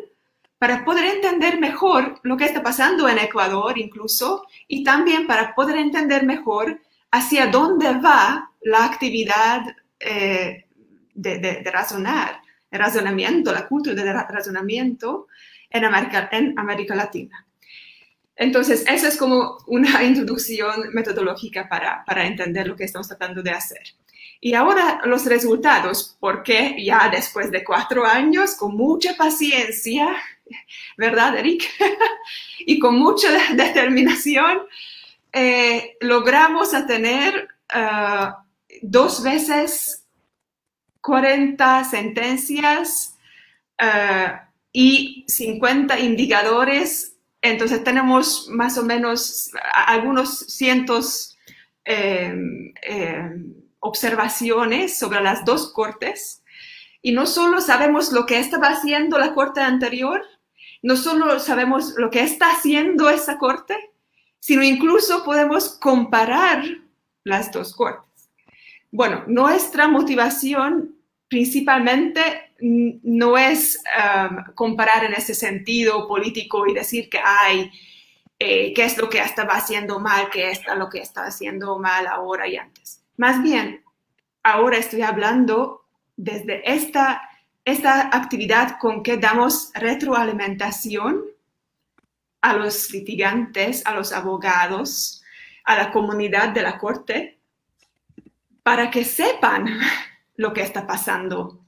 para 0.57 0.83
poder 0.83 1.05
entender 1.05 1.59
mejor 1.59 2.19
lo 2.23 2.35
que 2.37 2.45
está 2.45 2.63
pasando 2.63 3.07
en 3.07 3.19
Ecuador 3.19 3.77
incluso, 3.77 4.47
y 4.67 4.83
también 4.83 5.27
para 5.27 5.53
poder 5.53 5.77
entender 5.77 6.25
mejor 6.25 6.81
hacia 7.11 7.47
dónde 7.47 7.93
va 7.99 8.51
la 8.61 8.85
actividad 8.85 9.61
eh, 9.99 10.65
de, 11.13 11.63
razonar, 11.71 12.41
el 12.69 12.79
razonamiento, 12.79 13.51
la 13.51 13.67
cultura 13.67 13.95
del 13.95 14.13
razonamiento 14.13 15.27
en 15.69 15.85
América, 15.85 16.29
en 16.31 16.57
América 16.57 16.95
Latina. 16.95 17.45
Entonces, 18.35 18.85
esa 18.87 19.07
es 19.07 19.17
como 19.17 19.57
una 19.67 20.03
introducción 20.03 20.89
metodológica 20.93 21.67
para, 21.67 22.03
para 22.05 22.25
entender 22.25 22.67
lo 22.67 22.75
que 22.75 22.83
estamos 22.83 23.07
tratando 23.07 23.41
de 23.41 23.51
hacer. 23.51 23.81
Y 24.39 24.53
ahora 24.53 25.01
los 25.05 25.25
resultados, 25.25 26.15
porque 26.19 26.75
ya 26.83 27.09
después 27.09 27.49
de 27.49 27.63
cuatro 27.63 28.05
años, 28.05 28.55
con 28.55 28.75
mucha 28.75 29.15
paciencia, 29.15 30.15
¿verdad, 30.97 31.37
Eric? 31.37 31.63
y 32.59 32.79
con 32.79 32.97
mucha 32.97 33.29
determinación, 33.53 34.59
eh, 35.33 35.97
logramos 36.01 36.71
tener 36.87 37.47
uh, 37.75 38.31
dos 38.81 39.23
veces 39.23 40.07
40 41.01 41.85
sentencias 41.85 43.17
uh, 43.81 44.37
y 44.73 45.23
50 45.27 45.99
indicadores. 45.99 47.15
Entonces 47.41 47.83
tenemos 47.83 48.49
más 48.49 48.77
o 48.77 48.83
menos 48.83 49.51
algunos 49.73 50.39
cientos 50.47 51.37
eh, 51.85 52.35
eh, 52.81 53.29
observaciones 53.79 54.99
sobre 54.99 55.21
las 55.21 55.45
dos 55.45 55.71
cortes. 55.71 56.43
Y 57.01 57.13
no 57.13 57.25
solo 57.25 57.61
sabemos 57.61 58.11
lo 58.11 58.25
que 58.25 58.39
estaba 58.39 58.67
haciendo 58.67 59.17
la 59.17 59.33
corte 59.33 59.61
anterior, 59.61 60.21
no 60.81 60.95
solo 60.95 61.39
sabemos 61.39 61.93
lo 61.97 62.09
que 62.09 62.21
está 62.21 62.51
haciendo 62.51 63.09
esa 63.09 63.37
corte, 63.37 63.75
sino 64.39 64.63
incluso 64.63 65.23
podemos 65.23 65.77
comparar 65.79 66.63
las 67.23 67.51
dos 67.51 67.73
cortes. 67.73 68.29
Bueno, 68.91 69.23
nuestra 69.27 69.87
motivación 69.87 70.95
principalmente 71.27 72.53
no 72.59 73.37
es 73.37 73.83
um, 73.97 74.53
comparar 74.55 75.03
en 75.03 75.13
ese 75.13 75.35
sentido 75.35 76.07
político 76.07 76.65
y 76.67 76.73
decir 76.73 77.09
que 77.09 77.19
hay 77.23 77.69
eh, 78.39 78.73
qué 78.73 78.85
es 78.85 78.97
lo 78.97 79.09
que 79.09 79.19
estaba 79.19 79.55
haciendo 79.55 79.99
mal, 79.99 80.29
qué 80.29 80.51
es 80.51 80.61
lo 80.77 80.89
que 80.89 80.99
está 80.99 81.25
haciendo 81.25 81.79
mal 81.79 82.07
ahora 82.07 82.47
y 82.47 82.55
antes. 82.55 83.03
Más 83.17 83.41
bien, 83.41 83.83
ahora 84.43 84.77
estoy 84.77 85.01
hablando 85.01 85.85
desde 86.15 86.61
esta, 86.71 87.21
esta 87.67 88.15
actividad 88.15 88.77
con 88.79 89.03
que 89.03 89.17
damos 89.17 89.71
retroalimentación 89.73 91.21
a 92.39 92.53
los 92.53 92.89
litigantes, 92.91 93.85
a 93.85 93.93
los 93.93 94.13
abogados, 94.13 95.21
a 95.65 95.75
la 95.75 95.91
comunidad 95.91 96.49
de 96.49 96.61
la 96.61 96.77
corte, 96.77 97.39
para 98.63 98.89
que 98.89 99.03
sepan 99.03 99.67
lo 100.37 100.53
que 100.53 100.61
está 100.61 100.87
pasando 100.87 101.65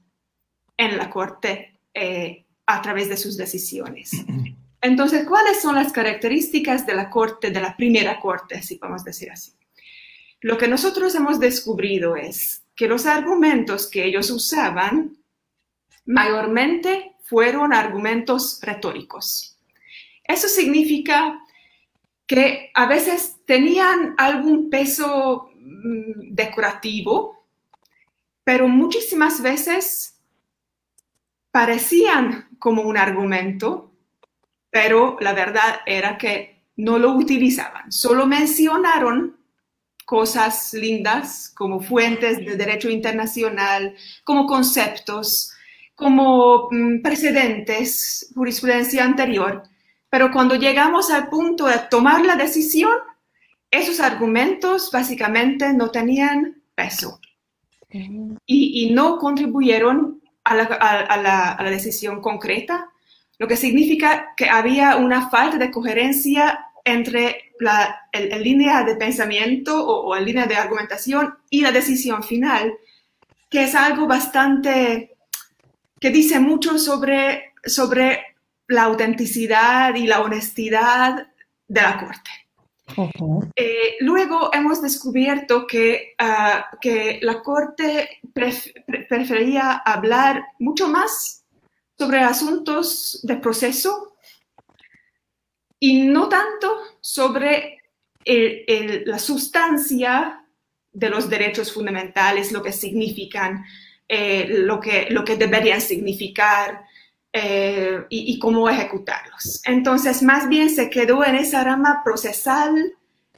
en 0.78 0.96
la 0.96 1.10
Corte 1.10 1.80
eh, 1.92 2.46
a 2.64 2.80
través 2.80 3.10
de 3.10 3.18
sus 3.18 3.36
decisiones. 3.36 4.12
Entonces, 4.80 5.26
¿cuáles 5.28 5.60
son 5.60 5.74
las 5.74 5.92
características 5.92 6.86
de 6.86 6.94
la 6.94 7.10
Corte, 7.10 7.50
de 7.50 7.60
la 7.60 7.76
primera 7.76 8.18
Corte, 8.18 8.62
si 8.62 8.76
podemos 8.76 9.04
decir 9.04 9.30
así? 9.30 9.52
Lo 10.40 10.56
que 10.56 10.66
nosotros 10.66 11.14
hemos 11.14 11.38
descubrido 11.38 12.16
es 12.16 12.62
que 12.74 12.88
los 12.88 13.04
argumentos 13.04 13.86
que 13.90 14.06
ellos 14.06 14.30
usaban 14.30 15.19
mayormente 16.10 17.14
fueron 17.22 17.72
argumentos 17.72 18.60
retóricos. 18.62 19.56
Eso 20.24 20.48
significa 20.48 21.40
que 22.26 22.70
a 22.74 22.86
veces 22.86 23.36
tenían 23.46 24.14
algún 24.18 24.70
peso 24.70 25.50
mm, 25.54 26.34
decorativo, 26.34 27.46
pero 28.42 28.66
muchísimas 28.66 29.40
veces 29.40 30.20
parecían 31.52 32.48
como 32.58 32.82
un 32.82 32.96
argumento, 32.96 33.92
pero 34.70 35.16
la 35.20 35.32
verdad 35.32 35.80
era 35.86 36.18
que 36.18 36.64
no 36.76 36.98
lo 36.98 37.12
utilizaban, 37.12 37.92
solo 37.92 38.26
mencionaron 38.26 39.36
cosas 40.06 40.72
lindas 40.74 41.52
como 41.54 41.80
fuentes 41.80 42.38
de 42.38 42.56
derecho 42.56 42.88
internacional, 42.88 43.94
como 44.24 44.46
conceptos, 44.46 45.52
como 46.00 46.68
mm, 46.72 47.02
precedentes, 47.02 48.32
jurisprudencia 48.34 49.04
anterior, 49.04 49.62
pero 50.08 50.32
cuando 50.32 50.56
llegamos 50.56 51.10
al 51.10 51.28
punto 51.28 51.66
de 51.66 51.78
tomar 51.88 52.24
la 52.26 52.34
decisión, 52.34 52.90
esos 53.70 54.00
argumentos 54.00 54.90
básicamente 54.92 55.72
no 55.72 55.90
tenían 55.90 56.60
peso. 56.74 57.20
Y, 57.92 58.86
y 58.86 58.92
no 58.92 59.18
contribuyeron 59.18 60.20
a 60.44 61.56
la, 61.64 61.70
decisión 61.70 62.20
concreta, 62.20 62.90
lo 63.38 63.46
que 63.46 63.56
significa 63.56 64.34
que 64.36 64.48
había 64.48 64.96
una 64.96 65.30
falta 65.30 65.56
de 65.58 65.70
coherencia 65.70 66.66
entre 66.84 67.52
la 67.60 68.08
línea 68.38 68.84
de 68.84 68.96
pensamiento 68.96 69.86
o, 69.86 70.14
la 70.14 70.20
línea 70.20 70.46
de 70.46 70.56
argumentación 70.56 71.34
y 71.50 71.60
la 71.60 71.72
decisión 71.72 72.22
final, 72.22 72.72
que 73.48 73.64
es 73.64 73.74
algo 73.74 74.06
bastante, 74.06 75.16
que 76.00 76.10
dice 76.10 76.40
mucho 76.40 76.78
sobre, 76.78 77.52
sobre 77.64 78.24
la 78.66 78.84
autenticidad 78.84 79.94
y 79.94 80.06
la 80.06 80.22
honestidad 80.22 81.28
de 81.68 81.82
la 81.82 81.98
Corte. 81.98 82.30
Eh, 83.54 83.96
luego 84.00 84.50
hemos 84.52 84.82
descubierto 84.82 85.66
que, 85.66 86.14
ah, 86.18 86.70
que 86.80 87.20
la 87.22 87.42
Corte 87.42 88.20
prefería 88.32 89.72
hablar 89.72 90.42
mucho 90.58 90.88
más 90.88 91.44
sobre 91.96 92.20
asuntos 92.20 93.20
de 93.22 93.36
proceso 93.36 94.16
y 95.78 96.02
no 96.02 96.28
tanto 96.28 96.76
sobre 97.00 97.76
la 98.24 99.18
sustancia 99.18 100.44
de 100.92 101.10
los 101.10 101.28
derechos 101.28 101.72
fundamentales, 101.72 102.52
lo 102.52 102.62
que 102.62 102.72
significan, 102.72 103.64
eh, 104.12 104.46
lo, 104.48 104.80
que, 104.80 105.06
lo 105.10 105.24
que 105.24 105.36
deberían 105.36 105.80
significar 105.80 106.82
eh, 107.32 108.04
y, 108.08 108.38
cómo 108.38 108.68
ejecutarlos. 108.68 109.62
Entonces, 109.64 110.22
más 110.22 110.48
bien 110.48 110.68
se 110.68 110.90
quedó 110.90 111.24
en 111.24 111.36
esa 111.36 111.62
rama 111.62 112.02
procesal 112.04 112.94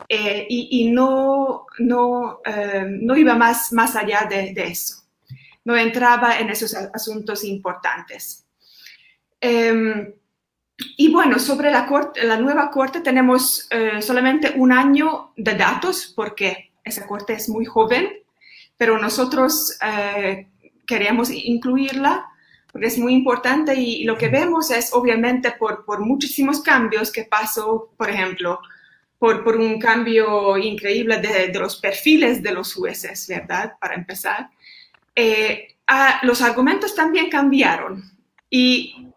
eh, 0.08 0.46
y, 0.48 0.90
no, 0.90 1.66
no, 1.78 2.40
no, 2.86 3.16
iba 3.16 3.34
más, 3.34 3.72
más 3.72 3.94
allá 3.96 4.26
de, 4.28 4.54
de, 4.54 4.68
eso. 4.68 5.02
No 5.64 5.76
entraba 5.76 6.38
en 6.38 6.48
esos 6.48 6.74
asuntos 6.74 7.44
importantes. 7.44 8.46
Em, 9.40 10.14
y 10.96 11.12
bueno, 11.12 11.38
sobre 11.38 11.70
la, 11.70 11.86
corte, 11.86 12.24
la 12.24 12.38
nueva 12.38 12.70
corte 12.70 13.00
tenemos 13.00 13.66
eh, 13.70 14.00
solamente 14.00 14.54
un 14.56 14.72
año 14.72 15.32
de 15.36 15.54
datos 15.54 16.12
porque 16.14 16.72
esa 16.84 17.06
corte 17.06 17.34
es 17.34 17.48
muy 17.48 17.64
joven, 17.64 18.08
pero 18.76 18.98
nosotros 18.98 19.78
eh, 19.84 20.48
queremos 20.86 21.30
incluirla 21.30 22.26
porque 22.70 22.86
es 22.86 22.98
muy 22.98 23.12
importante 23.12 23.74
y, 23.74 24.04
lo 24.04 24.16
que 24.16 24.28
vemos 24.28 24.70
es 24.70 24.94
obviamente 24.94 25.52
por, 25.52 25.84
por 25.84 26.00
muchísimos 26.00 26.62
cambios 26.62 27.12
que 27.12 27.24
pasó, 27.24 27.90
por 27.96 28.08
ejemplo, 28.08 28.60
por, 29.18 29.44
por 29.44 29.56
un 29.56 29.78
cambio 29.78 30.56
increíble 30.56 31.18
de, 31.18 31.48
de, 31.48 31.58
los 31.58 31.76
perfiles 31.76 32.42
de 32.42 32.52
los 32.52 32.72
jueces, 32.74 33.28
¿verdad? 33.28 33.74
Para 33.78 33.94
empezar. 33.94 34.48
Eh, 35.14 35.76
los 36.22 36.40
argumentos 36.40 36.94
también 36.94 37.28
cambiaron 37.28 38.02
y 38.48 39.08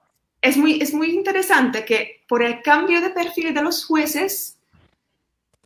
es 0.42 0.58
muy, 0.58 0.82
es 0.82 0.94
muy 0.94 1.12
interesante 1.12 1.86
que 1.86 2.24
por 2.28 2.44
el 2.44 2.62
cambio 2.62 3.00
de 3.02 3.10
perfil 3.10 3.54
de 3.54 3.62
los 3.62 3.86
jueces, 3.86 4.56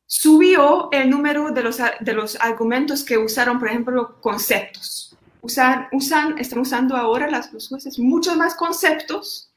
subió 0.06 0.90
el 0.92 1.08
número 1.08 1.52
de 1.52 1.62
los, 1.62 1.78
de 1.78 2.14
los 2.14 2.36
argumentos 2.42 3.04
que 3.04 3.18
usaron, 3.18 3.60
por 3.60 3.68
ejemplo, 3.68 4.20
conceptos. 4.22 5.09
Usan, 5.42 5.88
usan, 5.92 6.38
están 6.38 6.60
usando 6.60 6.96
ahora 6.96 7.30
las, 7.30 7.54
los 7.54 7.70
jueces 7.70 7.98
muchos 7.98 8.36
más 8.36 8.56
conceptos, 8.56 9.54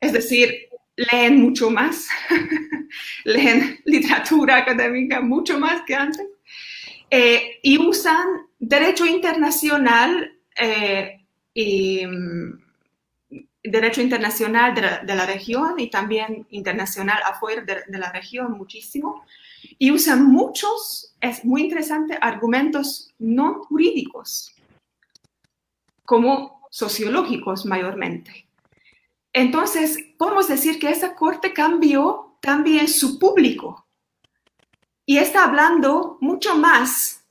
es 0.00 0.12
decir, 0.12 0.68
leen 0.96 1.40
mucho 1.40 1.70
más, 1.70 2.08
leen 3.24 3.80
literatura 3.84 4.56
académica 4.58 5.20
mucho 5.20 5.58
más 5.58 5.82
que 5.82 5.94
antes, 5.94 6.26
eh, 7.10 7.58
y 7.62 7.78
usan 7.78 8.26
derecho 8.58 9.06
internacional 9.06 10.32
eh, 10.58 11.24
y 11.54 12.02
derecho 13.62 14.00
internacional 14.00 14.74
de 14.74 15.14
la, 15.14 15.26
región 15.26 15.78
y 15.78 15.90
también 15.90 16.46
internacional 16.50 17.20
afuera 17.24 17.62
de, 17.62 17.98
la 17.98 18.12
región 18.12 18.52
muchísimo. 18.52 19.24
Y 19.78 19.90
usan 19.90 20.26
muchos, 20.26 21.14
es 21.20 21.44
muy 21.44 21.62
interesante, 21.62 22.16
argumentos 22.20 23.12
no 23.18 23.64
jurídicos, 23.64 24.54
como 26.06 26.66
sociológicos 26.70 27.66
mayormente. 27.66 28.48
Entonces, 29.32 29.98
podemos 30.16 30.48
decir 30.48 30.78
que 30.78 30.88
esa 30.88 31.14
corte 31.14 31.52
cambió 31.52 32.38
también 32.40 32.88
su 32.88 33.18
público 33.18 33.86
y 35.04 35.18
está 35.18 35.44
hablando 35.44 36.16
mucho 36.20 36.56
más 36.56 37.24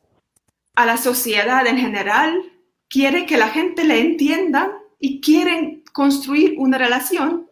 a 0.75 0.85
la 0.85 0.97
sociedad 0.97 1.65
en 1.67 1.77
general, 1.77 2.41
quiere 2.87 3.25
que 3.25 3.37
la 3.37 3.49
gente 3.49 3.83
le 3.83 3.99
entienda 3.99 4.77
y 4.99 5.19
quieren 5.21 5.83
construir 5.91 6.55
una 6.57 6.77
relación 6.77 7.49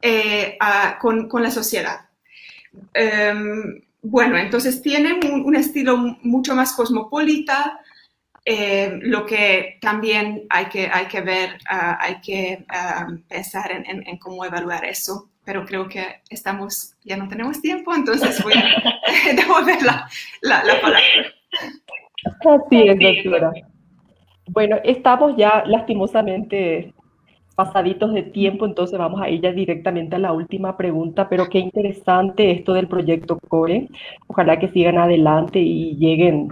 eh, 0.00 0.58
con, 1.00 1.28
con, 1.28 1.42
la 1.42 1.50
sociedad. 1.50 2.08
Em, 2.94 3.82
bueno, 4.02 4.36
entonces 4.36 4.82
tienen 4.82 5.20
un, 5.44 5.54
estilo 5.54 5.96
mucho 6.22 6.54
más 6.54 6.72
cosmopolita, 6.72 7.78
eh, 8.44 8.98
lo 9.02 9.24
que 9.24 9.78
también 9.80 10.46
hay 10.50 10.66
que, 10.66 10.88
hay 10.92 11.06
que 11.06 11.20
ver, 11.20 11.58
ah, 11.68 11.96
hay 12.00 12.20
que 12.20 12.64
ah, 12.68 13.06
pensar 13.28 13.70
en, 13.70 13.84
en, 13.86 14.18
cómo 14.18 14.44
evaluar 14.44 14.84
eso, 14.84 15.28
pero 15.44 15.64
creo 15.64 15.88
que 15.88 16.22
estamos, 16.28 16.96
ya 17.04 17.16
no 17.16 17.28
tenemos 17.28 17.60
tiempo, 17.60 17.94
entonces 17.94 18.42
voy 18.42 18.54
a 18.54 19.34
devolver 19.36 19.82
la, 19.82 20.08
la, 20.40 20.64
la 20.64 20.80
palabra. 20.80 21.02
Así 22.24 22.88
es, 22.88 23.24
doctora. 23.24 23.52
Bueno, 24.48 24.76
estamos 24.82 25.36
ya 25.36 25.62
lastimosamente 25.66 26.92
pasaditos 27.54 28.12
de 28.12 28.22
tiempo, 28.22 28.66
entonces 28.66 28.98
vamos 28.98 29.20
a 29.22 29.28
ir 29.28 29.40
ya 29.40 29.52
directamente 29.52 30.16
a 30.16 30.18
la 30.18 30.32
última 30.32 30.76
pregunta, 30.76 31.28
pero 31.28 31.48
qué 31.48 31.58
interesante 31.60 32.50
esto 32.50 32.72
del 32.72 32.88
proyecto 32.88 33.38
CORE. 33.48 33.88
Ojalá 34.26 34.58
que 34.58 34.68
sigan 34.68 34.98
adelante 34.98 35.60
y 35.60 35.96
lleguen 35.96 36.48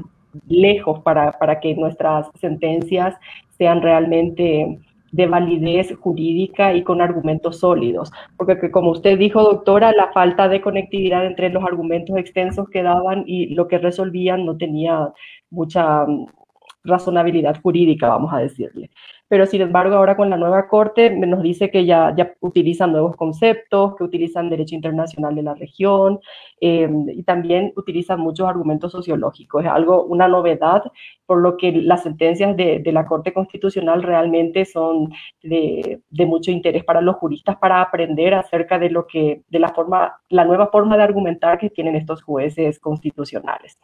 lejos 0.49 1.01
para, 1.01 1.33
para 1.33 1.61
que 1.61 1.75
nuestras 1.75 2.29
sentencias 2.41 3.15
sean 3.59 3.83
realmente 3.83 4.79
de 5.13 5.27
validez 5.27 5.95
jurídica 5.99 6.73
y 6.75 6.83
con 6.83 7.01
argumentos 7.01 7.59
sólidos. 7.59 8.13
Porque 8.37 8.71
como 8.71 8.91
usted 8.93 9.19
dijo, 9.19 9.43
doctora, 9.43 9.93
la 9.93 10.13
falta 10.13 10.49
de 10.49 10.61
conectividad 10.61 11.27
entre 11.27 11.51
los 11.51 11.65
argumentos 11.65 12.17
extensos 12.17 12.69
que 12.69 12.83
daban 12.83 13.25
y 13.27 13.55
lo 13.55 13.67
que 13.67 13.79
resolvían 13.79 14.47
no 14.47 14.57
tenía 14.57 15.13
mucha 15.51 16.07
mm, 16.07 16.27
razonabilidad 16.85 17.61
jurídica, 17.61 18.09
vamos 18.09 18.33
a 18.33 18.39
decirle 18.39 18.91
pero 19.31 19.47
sin 19.47 19.61
embargo 19.63 19.95
ahora 19.95 20.17
con 20.17 20.29
la 20.29 20.37
nueva 20.37 20.67
corte 20.67 21.09
nos 21.09 21.41
dice 21.45 21.71
que 21.71 21.87
ya, 21.87 22.13
ya 22.17 22.30
utilizan 22.41 22.93
nuevos 22.93 23.17
conceptos, 23.17 23.95
que 23.97 24.05
utilizan 24.05 24.51
derecho 24.51 24.75
internacional 24.75 25.35
de 25.35 25.43
la 25.43 25.55
región 25.55 26.21
em, 26.61 27.09
y 27.09 27.23
también 27.23 27.73
utilizan 27.77 28.21
muchos 28.21 28.49
argumentos 28.49 28.93
sociológicos. 28.93 29.65
Es 29.65 29.71
algo, 29.71 30.05
una 30.05 30.27
novedad, 30.27 30.83
por 31.27 31.41
lo 31.43 31.57
que 31.57 31.73
las 31.73 32.03
sentencias 32.03 32.57
de, 32.57 32.81
de 32.81 32.93
la 32.93 33.07
Corte 33.07 33.33
Constitucional 33.33 34.03
realmente 34.03 34.65
son 34.65 35.13
de, 35.43 36.01
de, 36.11 36.27
mucho 36.27 36.51
interés 36.51 36.83
para 36.85 37.01
los 37.01 37.17
juristas 37.17 37.57
para 37.57 37.81
aprender 37.81 38.35
acerca 38.35 38.79
de 38.79 38.91
lo 38.91 39.07
que, 39.07 39.43
de 39.49 39.59
la 39.59 39.69
forma, 39.69 40.21
la 40.29 40.45
nueva 40.45 40.69
forma 40.69 40.97
de 40.97 41.05
argumentar 41.05 41.59
que 41.59 41.71
tienen 41.71 41.95
estos 41.95 42.23
jueces 42.23 42.81
constitucionales. 42.81 43.79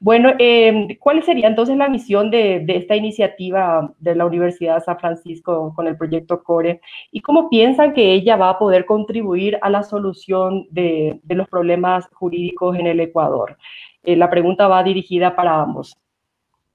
Bueno, 0.00 0.32
eh, 0.38 0.96
¿cuál 1.00 1.22
sería 1.22 1.48
entonces 1.48 1.76
la 1.76 1.88
misión 1.88 2.30
de, 2.30 2.60
de 2.60 2.76
esta 2.76 2.96
iniciativa 2.96 3.92
de 3.98 4.14
la 4.14 4.26
Universidad 4.26 4.82
San 4.82 4.98
Francisco 4.98 5.72
con 5.74 5.86
el 5.86 5.96
proyecto 5.96 6.42
CORE 6.42 6.80
y 7.10 7.20
cómo 7.20 7.48
piensan 7.48 7.92
que 7.98 8.12
ella 8.12 8.36
va 8.36 8.50
a 8.50 8.58
poder 8.60 8.86
contribuir 8.86 9.58
a 9.60 9.68
la 9.70 9.82
solución 9.82 10.68
de, 10.70 11.20
los 11.30 11.48
problemas 11.48 12.06
jurídicos 12.12 12.78
en 12.78 12.86
el 12.86 13.00
Ecuador. 13.00 13.58
Eh, 14.04 14.14
la 14.14 14.30
pregunta 14.30 14.68
va 14.68 14.84
dirigida 14.84 15.34
para 15.34 15.60
ambos. 15.60 15.96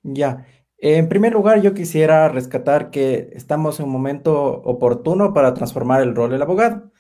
Ya. 0.01 0.45
En 0.77 1.07
primer 1.07 1.31
lugar, 1.31 1.61
yo 1.61 1.73
quisiera 1.73 2.27
rescatar 2.27 2.91
que 2.91 3.29
estamos 3.31 3.79
en 3.79 3.85
un 3.85 3.93
momento 3.93 4.35
oportuno 4.65 5.33
para 5.33 5.53
transformar 5.53 6.01
el 6.01 6.13
rol 6.13 6.31
del 6.31 6.41
abogado. 6.41 6.91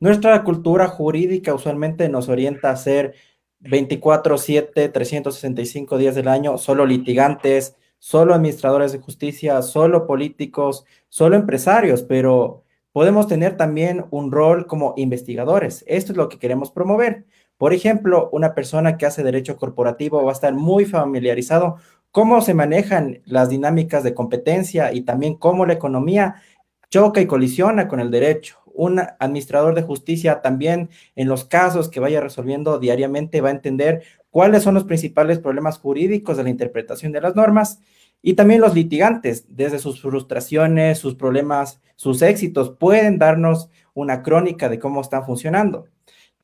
Nuestra 0.00 0.42
cultura 0.44 0.88
jurídica 0.88 1.52
usualmente 1.52 2.08
nos 2.08 2.30
orienta 2.30 2.70
a 2.70 2.76
ser 2.76 3.16
24/7, 3.60 4.88
365 4.88 5.98
días 5.98 6.14
del 6.14 6.28
año, 6.28 6.56
solo 6.56 6.86
litigantes, 6.86 7.76
solo 7.98 8.32
administradores 8.32 8.92
de 8.92 9.00
justicia, 9.00 9.60
solo 9.60 10.06
políticos, 10.06 10.86
solo 11.10 11.36
empresarios, 11.36 12.02
pero 12.02 12.64
podemos 12.98 13.28
tener 13.28 13.56
también 13.56 14.06
un 14.10 14.32
rol 14.32 14.66
como 14.66 14.94
investigadores. 14.96 15.84
Esto 15.86 16.10
es 16.10 16.18
lo 16.18 16.28
que 16.28 16.40
queremos 16.40 16.72
promover. 16.72 17.26
Por 17.56 17.72
ejemplo, 17.72 18.28
una 18.32 18.56
persona 18.56 18.96
que 18.96 19.06
hace 19.06 19.22
derecho 19.22 19.56
corporativo 19.56 20.24
va 20.24 20.32
a 20.32 20.34
estar 20.34 20.52
muy 20.52 20.84
familiarizado 20.84 21.76
cómo 22.10 22.40
se 22.40 22.54
manejan 22.54 23.20
las 23.24 23.50
dinámicas 23.50 24.02
de 24.02 24.14
competencia 24.14 24.92
y 24.92 25.02
también 25.02 25.36
cómo 25.36 25.64
la 25.64 25.74
economía 25.74 26.42
choca 26.90 27.20
y 27.20 27.26
colisiona 27.26 27.86
con 27.86 28.00
el 28.00 28.10
derecho. 28.10 28.56
Un 28.74 29.00
administrador 29.20 29.76
de 29.76 29.82
justicia 29.82 30.40
también 30.40 30.90
en 31.14 31.28
los 31.28 31.44
casos 31.44 31.88
que 31.88 32.00
vaya 32.00 32.20
resolviendo 32.20 32.80
diariamente 32.80 33.40
va 33.40 33.50
a 33.50 33.52
entender 33.52 34.02
cuáles 34.30 34.64
son 34.64 34.74
los 34.74 34.82
principales 34.82 35.38
problemas 35.38 35.78
jurídicos 35.78 36.36
de 36.36 36.42
la 36.42 36.50
interpretación 36.50 37.12
de 37.12 37.20
las 37.20 37.36
normas 37.36 37.78
y 38.22 38.34
también 38.34 38.60
los 38.60 38.74
litigantes, 38.74 39.44
desde 39.48 39.78
sus 39.78 40.02
frustraciones, 40.02 40.98
sus 40.98 41.14
problemas, 41.14 41.80
sus 41.96 42.22
éxitos, 42.22 42.70
pueden 42.70 43.18
darnos 43.18 43.70
una 43.94 44.22
crónica 44.22 44.68
de 44.68 44.78
cómo 44.78 45.00
están 45.00 45.24
funcionando. 45.24 45.86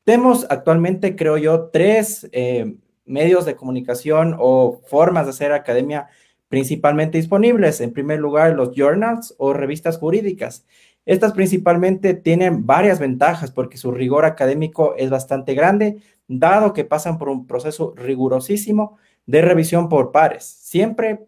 Tenemos 0.03 0.45
actualmente, 0.49 1.15
creo 1.15 1.37
yo, 1.37 1.69
tres 1.69 2.29
eh, 2.31 2.75
medios 3.05 3.45
de 3.45 3.55
comunicación 3.55 4.35
o 4.39 4.81
formas 4.87 5.25
de 5.25 5.31
hacer 5.31 5.51
academia 5.51 6.07
principalmente 6.47 7.17
disponibles. 7.17 7.81
En 7.81 7.91
primer 7.91 8.19
lugar, 8.19 8.53
los 8.53 8.71
journals 8.75 9.33
o 9.37 9.53
revistas 9.53 9.97
jurídicas. 9.97 10.65
Estas 11.05 11.33
principalmente 11.33 12.13
tienen 12.13 12.65
varias 12.65 12.99
ventajas 12.99 13.51
porque 13.51 13.77
su 13.77 13.91
rigor 13.91 14.25
académico 14.25 14.95
es 14.97 15.09
bastante 15.09 15.53
grande, 15.53 15.97
dado 16.27 16.73
que 16.73 16.85
pasan 16.85 17.17
por 17.17 17.29
un 17.29 17.45
proceso 17.45 17.93
rigurosísimo 17.95 18.97
de 19.25 19.41
revisión 19.41 19.89
por 19.89 20.11
pares. 20.11 20.45
Siempre 20.45 21.25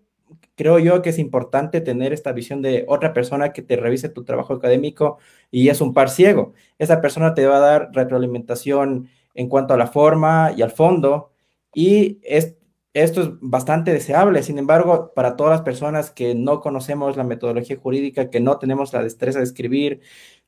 creo 0.58 0.80
yo 0.80 1.02
que 1.02 1.12
es 1.12 1.20
importante 1.20 1.80
tener 1.82 2.12
esta 2.12 2.34
visión 2.34 2.62
de 2.62 2.84
otra 2.90 3.14
persona 3.14 3.54
que 3.54 3.62
te 3.62 3.78
revise 3.78 4.10
tu 4.10 4.26
trabajo 4.26 4.54
académico 4.54 5.20
y 5.52 5.70
es 5.70 5.80
un 5.82 5.94
par 5.94 6.10
ciego. 6.10 6.54
Esa 6.80 7.00
persona 7.00 7.34
te 7.36 7.46
va 7.46 7.58
a 7.58 7.60
dar 7.60 7.90
retroalimentación 7.94 9.10
en 9.36 9.50
cuanto 9.50 9.74
a 9.76 9.78
la 9.78 9.88
forma 9.88 10.52
y 10.58 10.64
al 10.64 10.72
fondo 10.72 11.32
y 11.74 12.20
esto 12.24 13.22
es 13.22 13.30
bastante 13.40 13.94
deseable. 13.94 14.42
Sin 14.44 14.58
embargo, 14.58 15.14
para 15.14 15.36
todas 15.36 15.52
las 15.52 15.62
personas 15.62 16.10
que 16.12 16.34
no 16.34 16.60
conocemos 16.60 17.16
la 17.18 17.24
metodología 17.24 17.78
jurídica, 17.78 18.30
que 18.32 18.40
no 18.40 18.58
tenemos 18.58 18.92
la 18.94 19.04
destreza 19.04 19.40
de 19.40 19.46
escribir, 19.46 20.02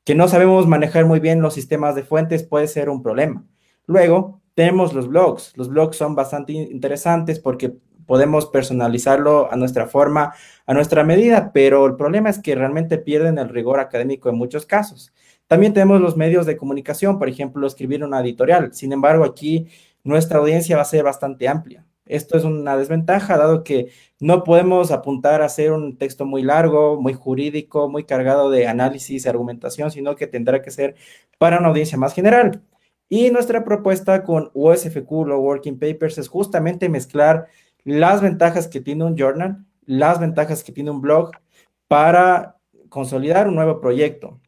que 0.04 0.16
no 0.16 0.26
sabemos 0.28 0.66
manejar 0.66 1.06
muy 1.06 1.20
bien 1.20 1.40
los 1.40 1.54
sistemas 1.54 1.94
de 1.94 2.02
fuentes, 2.02 2.42
puede 2.42 2.66
ser 2.66 2.90
un 2.90 3.02
problema. 3.02 3.44
Luego, 3.86 4.40
tenemos 4.54 4.92
los 4.92 5.08
blogs. 5.08 5.56
Los 5.56 5.68
blogs 5.68 5.96
son 5.96 6.14
bastante 6.16 6.52
interesantes 6.52 7.38
porque 7.38 7.76
podemos 8.10 8.46
personalizarlo 8.46 9.52
a 9.52 9.56
nuestra 9.56 9.86
forma, 9.86 10.34
a 10.66 10.74
nuestra 10.74 11.04
medida, 11.04 11.52
pero 11.52 11.86
el 11.86 11.94
problema 11.94 12.28
es 12.28 12.40
que 12.40 12.56
realmente 12.56 12.98
pierden 12.98 13.38
el 13.38 13.48
rigor 13.48 13.78
académico 13.78 14.28
en 14.28 14.34
muchos 14.34 14.66
casos. 14.66 15.12
También 15.46 15.74
tenemos 15.74 16.00
los 16.00 16.16
medios 16.16 16.44
de 16.44 16.56
comunicación, 16.56 17.20
por 17.20 17.28
ejemplo, 17.28 17.64
escribir 17.64 18.02
una 18.02 18.18
editorial. 18.18 18.74
Sin 18.74 18.92
embargo, 18.92 19.22
aquí 19.22 19.68
nuestra 20.02 20.40
audiencia 20.40 20.74
va 20.74 20.82
a 20.82 20.86
ser 20.86 21.04
bastante 21.04 21.46
amplia. 21.46 21.86
Esto 22.04 22.36
es 22.36 22.42
una 22.42 22.76
desventaja, 22.76 23.38
dado 23.38 23.62
que 23.62 23.92
no 24.18 24.42
podemos 24.42 24.90
apuntar 24.90 25.40
a 25.40 25.44
hacer 25.44 25.70
un 25.70 25.96
texto 25.96 26.26
muy 26.26 26.42
largo, 26.42 27.00
muy 27.00 27.12
jurídico, 27.14 27.88
muy 27.88 28.02
cargado 28.02 28.50
de 28.50 28.66
análisis 28.66 29.24
argumentación, 29.28 29.92
sino 29.92 30.16
que 30.16 30.26
tendrá 30.26 30.62
que 30.62 30.72
ser 30.72 30.96
para 31.38 31.60
una 31.60 31.68
audiencia 31.68 31.96
más 31.96 32.12
general. 32.12 32.60
Y 33.08 33.30
nuestra 33.30 33.64
propuesta 33.64 34.24
con 34.24 34.50
USFQ, 34.54 35.26
los 35.26 35.40
Working 35.40 35.78
Papers, 35.78 36.18
es 36.18 36.28
justamente 36.28 36.88
mezclar 36.88 37.46
las 37.84 38.20
ventajas 38.20 38.68
que 38.68 38.80
tiene 38.80 39.04
un 39.04 39.16
journal, 39.16 39.64
las 39.84 40.20
ventajas 40.20 40.62
que 40.62 40.72
tiene 40.72 40.90
un 40.90 41.00
blog 41.00 41.32
para 41.88 42.56
consolidar 42.88 43.48
un 43.48 43.56
nuevo 43.56 43.80
proyecto. 43.80 44.40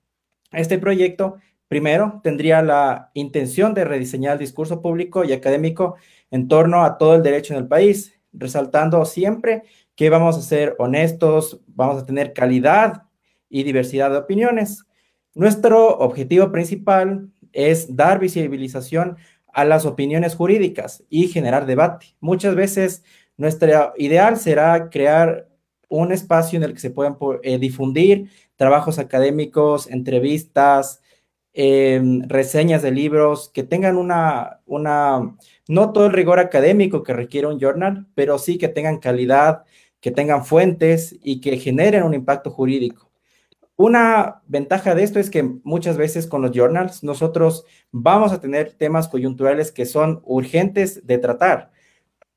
Este 0.52 0.78
proyecto, 0.78 1.38
primero, 1.68 2.20
tendría 2.22 2.62
la 2.62 3.10
intención 3.14 3.74
de 3.74 3.84
rediseñar 3.84 4.34
el 4.34 4.38
discurso 4.40 4.82
público 4.82 5.24
y 5.24 5.32
académico 5.32 5.96
en 6.30 6.48
torno 6.48 6.84
a 6.84 6.98
todo 6.98 7.14
el 7.14 7.22
derecho 7.22 7.54
en 7.54 7.60
el 7.60 7.68
país, 7.68 8.20
resaltando 8.32 9.04
siempre 9.04 9.62
que 9.94 10.10
vamos 10.10 10.36
a 10.36 10.42
ser 10.42 10.74
honestos, 10.78 11.60
vamos 11.66 12.02
a 12.02 12.06
tener 12.06 12.32
calidad 12.32 13.04
y 13.48 13.62
diversidad 13.62 14.10
de 14.10 14.18
opiniones. 14.18 14.84
Nuestro 15.34 15.98
objetivo 15.98 16.50
principal 16.52 17.30
es 17.52 17.96
dar 17.96 18.18
visibilización 18.18 19.16
a 19.52 19.64
las 19.64 19.84
opiniones 19.84 20.34
jurídicas 20.34 21.04
y 21.10 21.28
generar 21.28 21.66
debate. 21.66 22.16
Muchas 22.20 22.54
veces 22.54 23.04
nuestro 23.42 23.92
ideal 23.96 24.38
será 24.38 24.88
crear 24.88 25.48
un 25.88 26.12
espacio 26.12 26.56
en 26.56 26.62
el 26.62 26.72
que 26.74 26.78
se 26.80 26.90
puedan 26.90 27.16
eh, 27.42 27.58
difundir 27.58 28.30
trabajos 28.54 29.00
académicos, 29.00 29.88
entrevistas, 29.88 31.02
em, 31.52 32.22
reseñas 32.28 32.82
de 32.82 32.92
libros, 32.92 33.50
que 33.52 33.64
tengan 33.64 33.98
una, 33.98 34.60
una, 34.64 35.36
no 35.68 35.92
todo 35.92 36.06
el 36.06 36.12
rigor 36.12 36.38
académico 36.38 37.02
que 37.02 37.12
requiere 37.12 37.48
un 37.48 37.58
journal, 37.58 38.06
pero 38.14 38.38
sí 38.38 38.58
que 38.58 38.68
tengan 38.68 38.98
calidad, 39.00 39.64
que 40.00 40.12
tengan 40.12 40.44
fuentes 40.44 41.18
y 41.20 41.40
que 41.40 41.58
generen 41.58 42.04
un 42.04 42.14
impacto 42.14 42.50
jurídico. 42.50 43.10
Una 43.76 44.42
ventaja 44.46 44.94
de 44.94 45.02
esto 45.02 45.18
es 45.18 45.30
que 45.30 45.42
muchas 45.64 45.96
veces 45.96 46.28
con 46.28 46.42
los 46.42 46.52
journals 46.52 47.02
nosotros 47.02 47.64
vamos 47.90 48.32
a 48.32 48.40
tener 48.40 48.72
temas 48.72 49.08
coyunturales 49.08 49.72
que 49.72 49.84
son 49.84 50.22
urgentes 50.24 51.04
de 51.06 51.18
tratar 51.18 51.71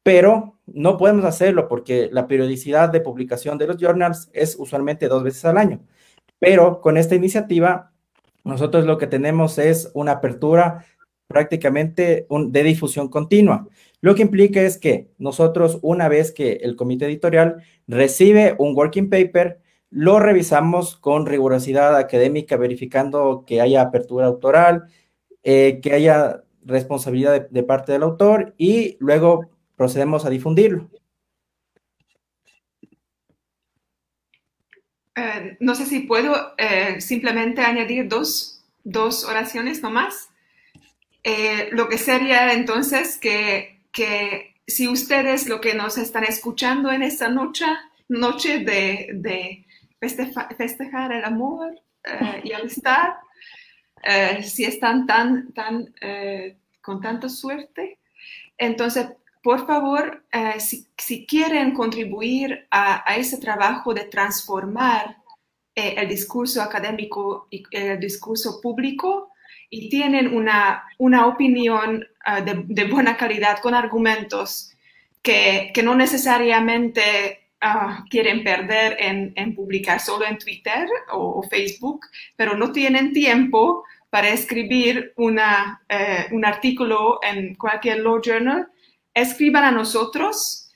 pero 0.06 0.60
no 0.68 0.97
podemos 0.97 1.26
hacerlo 1.26 1.68
porque 1.68 2.10
la 2.12 2.28
periodicidad 2.28 2.89
de 2.89 3.01
publicación 3.01 3.58
de 3.58 3.66
los 3.66 3.78
journals 3.78 4.30
es 4.34 4.56
usualmente 4.60 5.08
dos 5.08 5.24
veces 5.24 5.43
al 5.45 5.58
año. 5.58 5.80
Pero 6.38 6.80
con 6.80 6.97
esta 6.97 7.16
iniciativa, 7.16 7.91
nosotros 8.43 8.86
lo 8.86 8.99
que 8.99 9.08
tenemos 9.08 9.58
es 9.58 9.89
una 9.95 10.12
apertura 10.12 10.86
prácticamente 11.26 12.28
de 12.30 12.64
difusión 12.64 13.08
continua. 13.08 13.68
Lo 13.99 14.14
que 14.14 14.22
implica 14.22 14.62
es 14.62 14.78
que 14.78 15.10
nosotros, 15.18 15.80
una 15.82 16.08
vez 16.08 16.32
que 16.32 16.60
el 16.62 16.76
comité 16.76 17.08
editorial 17.08 17.64
recibe 17.88 18.53
un 18.60 18.76
working 18.76 19.10
paper, 19.10 19.60
lo 19.89 20.20
revisamos 20.20 20.97
con 20.97 21.26
rigurosidad 21.26 21.97
académica, 21.97 22.58
verificando 22.58 23.43
que 23.47 23.60
haya 23.60 23.82
apertura 23.82 24.28
autoral, 24.28 24.84
eh, 25.41 25.80
que 25.82 25.93
haya 25.93 26.43
responsabilidad 26.64 27.49
de 27.49 27.64
parte 27.64 27.91
del 27.91 28.03
autor 28.03 28.53
y 28.58 28.97
luego 28.99 29.55
procedemos 29.76 30.26
a 30.26 30.30
difundirlo. 30.30 30.90
Eh, 35.16 35.56
no 35.62 35.76
sé 35.76 35.86
si 35.86 36.02
puedo 36.02 36.54
eh, 36.58 37.00
simplemente 37.00 37.62
añadir 37.62 38.08
dos, 38.08 38.62
oraciones 39.28 39.82
nomás. 39.82 40.30
Eh, 41.24 41.70
lo 41.72 41.88
que 41.88 41.98
sería 41.98 42.54
entonces 42.54 43.18
que, 43.18 43.82
si 44.68 44.88
ustedes 44.88 45.48
lo 45.48 45.62
que 45.62 45.74
nos 45.74 45.98
están 45.98 46.26
escuchando 46.26 46.92
en 46.92 47.02
esta 47.02 47.30
noche, 47.30 47.66
noche 48.10 48.60
de, 48.60 49.66
festejar 50.58 51.12
el 51.14 51.24
amor 51.24 51.82
y 52.44 52.52
amistad, 52.52 53.14
si 54.44 54.66
están 54.66 55.08
tan, 55.08 55.52
tan, 55.54 55.94
con 56.82 57.02
tanta 57.02 57.30
suerte, 57.30 57.98
entonces 58.58 59.08
por 59.46 59.68
favor, 59.68 60.26
eh, 60.32 60.60
si, 60.60 61.28
quieren 61.28 61.76
contribuir 61.76 62.66
a, 62.72 63.16
ese 63.16 63.38
trabajo 63.38 63.93
de 63.93 64.06
transformar 64.06 65.18
eh, 65.76 65.93
el 65.98 66.08
discurso 66.08 66.64
académico 66.64 67.48
y 67.52 67.64
el 67.70 68.00
discurso 68.00 68.60
público 68.60 69.30
y 69.70 69.88
tienen 69.88 70.36
una, 70.36 70.86
una 70.98 71.28
opinión 71.28 72.08
eh, 72.26 72.56
de, 72.66 72.84
buena 72.86 73.16
calidad 73.18 73.60
con 73.60 73.76
argumentos 73.76 74.72
que, 75.22 75.72
no 75.84 75.93
necesariamente 75.93 77.52
ah, 77.62 78.04
quieren 78.10 78.43
perder 78.43 78.98
en, 79.00 79.54
publicar 79.54 80.00
solo 80.00 80.26
en 80.26 80.39
Twitter 80.39 80.88
o, 81.12 81.43
Facebook, 81.43 82.08
pero 82.36 82.58
no 82.58 82.72
tienen 82.72 83.14
tiempo 83.14 83.84
para 84.10 84.30
escribir 84.30 85.14
una, 85.18 85.84
un 86.32 86.46
artículo 86.46 87.20
en 87.22 87.54
cualquier 87.56 88.00
law 88.00 88.20
journal, 88.20 88.70
escriban 89.16 89.63
a 89.63 89.72
nosotros 89.72 90.72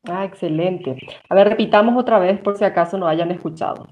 Ah, 0.04 0.24
excelente. 0.24 0.96
A 1.28 1.34
ver, 1.34 1.50
repitamos 1.50 2.00
otra 2.00 2.18
vez 2.18 2.40
por 2.40 2.56
si 2.58 2.64
acaso 2.64 2.98
no 2.98 3.06
hayan 3.06 3.30
escuchado. 3.30 3.86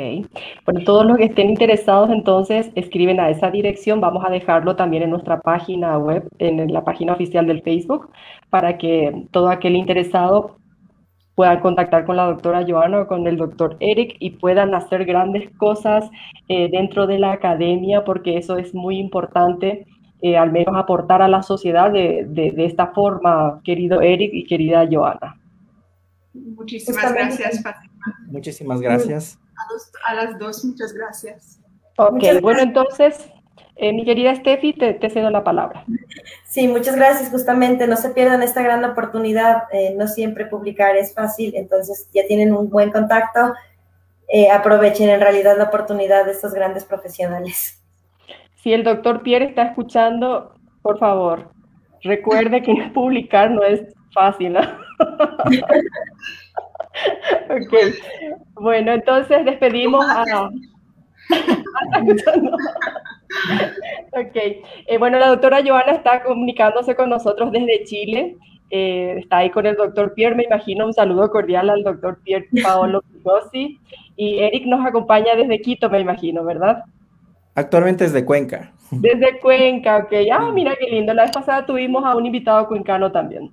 Bueno, 0.65 0.85
todos 0.85 1.05
los 1.05 1.17
que 1.17 1.25
estén 1.25 1.51
interesados 1.51 2.11
entonces 2.11 2.71
escriben 2.77 3.19
a 3.19 3.31
esa 3.31 3.51
dirección. 3.51 4.01
Vamos 4.01 4.25
a 4.25 4.31
dejarlo 4.31 4.77
también 4.77 5.03
en 5.03 5.11
nuestra 5.11 5.41
página 5.41 5.99
web, 5.99 6.29
en 6.39 6.73
la 6.73 6.85
página 6.85 7.15
oficial 7.15 7.47
del 7.47 7.63
Facebook, 7.63 8.11
para 8.49 8.79
que 8.79 9.27
todo 9.33 9.49
aquel 9.49 9.75
interesado 9.75 10.57
pueda 11.35 11.61
contactar 11.61 12.07
con 12.07 12.17
la 12.17 12.27
doctora 12.27 12.65
Joana 12.67 13.03
o 13.03 13.07
con 13.09 13.27
el 13.27 13.37
doctor 13.37 13.77
Eric 13.81 14.17
y 14.21 14.31
puedan 14.31 14.73
hacer 14.75 15.05
grandes 15.05 15.51
cosas 15.59 16.09
eh, 16.49 16.69
dentro 16.71 17.09
de 17.09 17.19
la 17.19 17.33
academia, 17.33 18.05
porque 18.05 18.39
eso 18.39 18.57
es 18.59 18.73
muy 18.73 18.99
importante, 18.99 19.85
eh, 20.23 20.37
al 20.37 20.53
menos 20.53 20.77
aportar 20.77 21.23
a 21.23 21.29
la 21.29 21.43
sociedad 21.43 21.91
de, 21.91 22.25
de 22.29 22.65
esta 22.65 22.89
forma, 22.89 23.61
querido 23.65 24.01
Eric 24.01 24.31
y 24.33 24.45
querida 24.45 24.89
Joana. 24.91 25.37
Muchísimas 26.33 27.13
gracias, 27.13 27.63
Fátima. 27.63 27.95
Muchísimas 28.31 28.81
gracias. 28.81 29.39
A, 30.07 30.15
las 30.15 30.39
dos, 30.39 30.65
muchas 30.65 30.93
gracias. 30.93 31.61
Ok, 31.99 32.23
bueno, 32.43 32.61
entonces, 32.61 33.29
eh, 33.77 33.93
mi 33.93 34.05
querida 34.05 34.35
Steffi, 34.35 34.73
te, 34.73 35.11
cedo 35.11 35.31
la 35.31 35.45
palabra. 35.45 35.85
Sí, 36.45 36.69
muchas 36.69 36.97
gracias. 36.97 37.31
Justamente, 37.31 37.87
no 37.87 37.97
se 37.97 38.11
pierdan 38.11 38.43
esta 38.43 38.63
gran 38.63 38.85
oportunidad. 38.85 39.65
Eh, 39.73 39.95
no 39.97 40.07
siempre 40.09 40.47
publicar 40.47 40.97
es 40.97 41.15
fácil, 41.15 41.55
entonces 41.55 42.09
ya 42.13 42.27
tienen 42.27 42.55
un 42.55 42.69
buen 42.69 42.91
contacto. 42.91 43.55
Eh, 44.29 44.51
aprovechen 44.51 45.09
en 45.09 45.21
realidad 45.21 45.57
la 45.57 45.65
oportunidad 45.65 46.25
de 46.25 46.33
estos 46.33 46.53
grandes 46.53 46.85
profesionales. 46.85 47.83
Si 48.57 48.73
el 48.73 48.83
doctor 48.83 49.23
Pierre 49.23 49.45
está 49.47 49.63
escuchando, 49.63 50.55
por 50.83 50.99
favor, 50.99 51.51
recuerde 52.03 52.63
que 52.63 52.75
publicar 52.95 53.51
no 53.51 53.63
es 53.63 53.83
fácil. 54.13 54.55
¿no? 54.55 54.61
ok. 57.51 57.75
Bueno, 58.55 58.93
entonces 58.93 59.45
despedimos 59.45 60.05
a... 60.09 60.49
ok. 64.13 64.37
Eh, 64.37 64.99
bueno, 64.99 65.19
la 65.19 65.29
doctora 65.29 65.63
Joana 65.65 65.93
está 65.93 66.23
comunicándose 66.23 66.95
con 66.95 67.11
nosotros 67.11 67.53
desde 67.53 67.85
Chile. 67.85 68.37
Eh, 68.71 69.17
está 69.19 69.39
ahí 69.39 69.51
con 69.51 69.67
el 69.67 69.77
doctor 69.77 70.15
Pierre, 70.15 70.35
me 70.35 70.45
imagino. 70.45 70.87
Un 70.87 70.93
saludo 70.93 71.31
cordial 71.31 71.71
al 71.71 71.83
doctor 71.83 72.19
Pierre 72.23 72.49
Paolo 72.63 73.03
Pigosi. 73.13 73.79
Y 74.17 74.39
Eric 74.39 74.67
nos 74.67 74.85
acompaña 74.85 75.35
desde 75.37 75.61
Quito, 75.61 75.91
me 75.91 76.01
imagino, 76.01 76.45
¿verdad? 76.45 76.85
Actualmente 77.55 78.05
desde 78.05 78.25
Cuenca. 78.25 78.73
Desde 78.91 79.39
Cuenca, 79.41 79.99
ok. 79.99 80.13
Ah, 80.33 80.51
mira 80.53 80.77
qué 80.79 80.87
lindo. 80.87 81.13
La 81.13 81.23
vez 81.23 81.33
pasada 81.33 81.67
tuvimos 81.67 82.05
a 82.05 82.17
un 82.17 82.27
invitado 82.27 82.67
cuencano 82.67 83.11
también. 83.11 83.51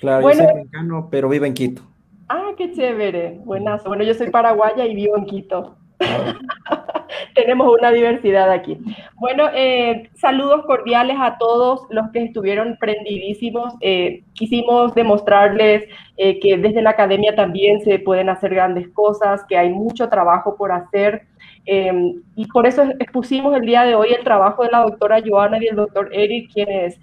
Claro, 0.00 0.22
bueno, 0.22 0.42
yo 0.42 0.44
soy 0.44 0.52
cuencano, 0.52 1.08
pero 1.10 1.28
vivo 1.28 1.44
en 1.44 1.54
Quito. 1.54 1.82
Ah, 2.28 2.52
qué 2.56 2.72
chévere. 2.72 3.38
Buenazo. 3.44 3.88
Bueno, 3.88 4.02
yo 4.02 4.14
soy 4.14 4.30
paraguaya 4.30 4.84
y 4.84 4.94
vivo 4.94 5.16
en 5.16 5.26
Quito. 5.26 5.76
Tenemos 7.34 7.72
una 7.78 7.90
diversidad 7.92 8.50
aquí. 8.50 8.78
Bueno, 9.14 9.48
eh, 9.54 10.10
saludos 10.14 10.66
cordiales 10.66 11.16
a 11.20 11.38
todos 11.38 11.82
los 11.90 12.10
que 12.10 12.24
estuvieron 12.24 12.76
prendidísimos. 12.80 13.74
Eh, 13.80 14.24
quisimos 14.34 14.94
demostrarles 14.94 15.84
eh, 16.16 16.40
que 16.40 16.58
desde 16.58 16.82
la 16.82 16.90
academia 16.90 17.34
también 17.36 17.80
se 17.80 17.98
pueden 18.00 18.28
hacer 18.28 18.54
grandes 18.54 18.88
cosas, 18.88 19.44
que 19.48 19.56
hay 19.56 19.70
mucho 19.70 20.08
trabajo 20.08 20.56
por 20.56 20.72
hacer. 20.72 21.26
Y 21.66 22.46
por 22.46 22.66
eso 22.66 22.84
expusimos 23.00 23.56
el 23.56 23.66
día 23.66 23.82
de 23.82 23.94
hoy 23.94 24.08
el 24.16 24.22
trabajo 24.22 24.62
de 24.62 24.70
la 24.70 24.82
doctora 24.82 25.20
Joana 25.26 25.58
y 25.60 25.66
el 25.66 25.76
doctor 25.76 26.08
Eric, 26.12 26.52
quienes, 26.52 27.00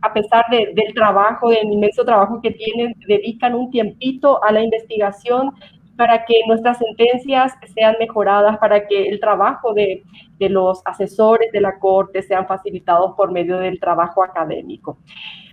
a 0.00 0.12
pesar 0.12 0.44
del 0.50 0.94
trabajo, 0.94 1.50
del 1.50 1.72
inmenso 1.72 2.04
trabajo 2.04 2.40
que 2.42 2.50
tienen, 2.50 2.94
dedican 3.06 3.54
un 3.54 3.70
tiempito 3.70 4.42
a 4.42 4.50
la 4.50 4.62
investigación 4.62 5.52
para 5.96 6.24
que 6.24 6.40
nuestras 6.46 6.78
sentencias 6.78 7.52
sean 7.74 7.96
mejoradas, 8.00 8.58
para 8.58 8.86
que 8.86 9.08
el 9.08 9.20
trabajo 9.20 9.72
de, 9.74 10.02
los 10.40 10.82
asesores 10.84 11.52
de 11.52 11.60
la 11.60 11.78
Corte 11.78 12.20
sean 12.20 12.48
facilitados 12.48 13.14
por 13.16 13.30
medio 13.30 13.58
del 13.58 13.78
trabajo 13.78 14.24
académico. 14.24 14.98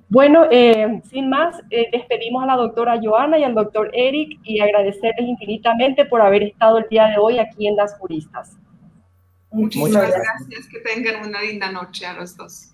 Bueno, 0.10 0.46
eh, 0.50 1.02
sin 1.06 1.30
más, 1.30 1.62
eh, 1.70 1.88
despedimos 1.92 2.44
a 2.44 2.48
la 2.48 2.56
doctora 2.56 3.00
Joana 3.02 3.38
y 3.38 3.44
al 3.44 3.54
doctor 3.54 3.92
Eric 3.94 4.40
y 4.44 4.60
agradecerles 4.60 5.28
infinitamente 5.28 6.06
por 6.06 6.22
haber 6.22 6.44
estado 6.44 6.80
el 6.80 6.86
día 6.90 7.06
de 7.08 7.18
hoy 7.18 7.38
aquí 7.38 7.68
en 7.68 7.76
Las 7.76 7.98
Juristas. 8.00 8.58
Muchísimas 9.52 10.12
gracias. 10.12 10.68
Que 10.68 10.80
tengan 10.80 11.28
una 11.28 11.42
linda 11.42 11.72
noche 11.72 12.06
a 12.06 12.14
los 12.14 12.36
dos. 12.36 12.74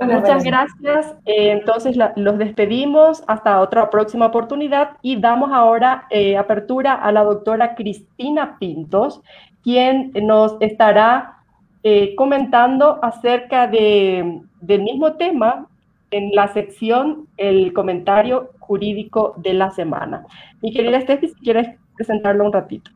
Muchas 0.00 0.42
gracias. 0.42 1.14
Eh, 1.26 1.52
entonces 1.52 1.96
los 2.16 2.38
despedimos 2.38 3.22
hasta 3.26 3.60
otra 3.60 3.90
próxima 3.90 4.26
oportunidad 4.26 4.96
y 5.02 5.20
damos 5.20 5.50
ahora 5.52 6.06
eh, 6.10 6.36
apertura 6.36 6.94
a 6.94 7.12
la 7.12 7.22
doctora 7.22 7.74
Cristina 7.74 8.58
Pintos, 8.58 9.22
quien 9.62 10.12
nos 10.22 10.56
estará 10.60 11.38
eh, 11.82 12.14
comentando 12.16 12.98
acerca 13.02 13.66
de, 13.66 14.40
del 14.60 14.82
mismo 14.82 15.14
tema 15.14 15.68
en 16.12 16.30
la 16.32 16.52
sección 16.52 17.28
El 17.36 17.72
comentario 17.72 18.52
jurídico 18.60 19.34
de 19.38 19.54
la 19.54 19.70
semana. 19.70 20.24
Mi 20.62 20.72
querida 20.72 21.00
Steffi, 21.00 21.28
si 21.28 21.34
quieres 21.40 21.68
presentarlo 21.96 22.44
un 22.44 22.52
ratito. 22.52 22.90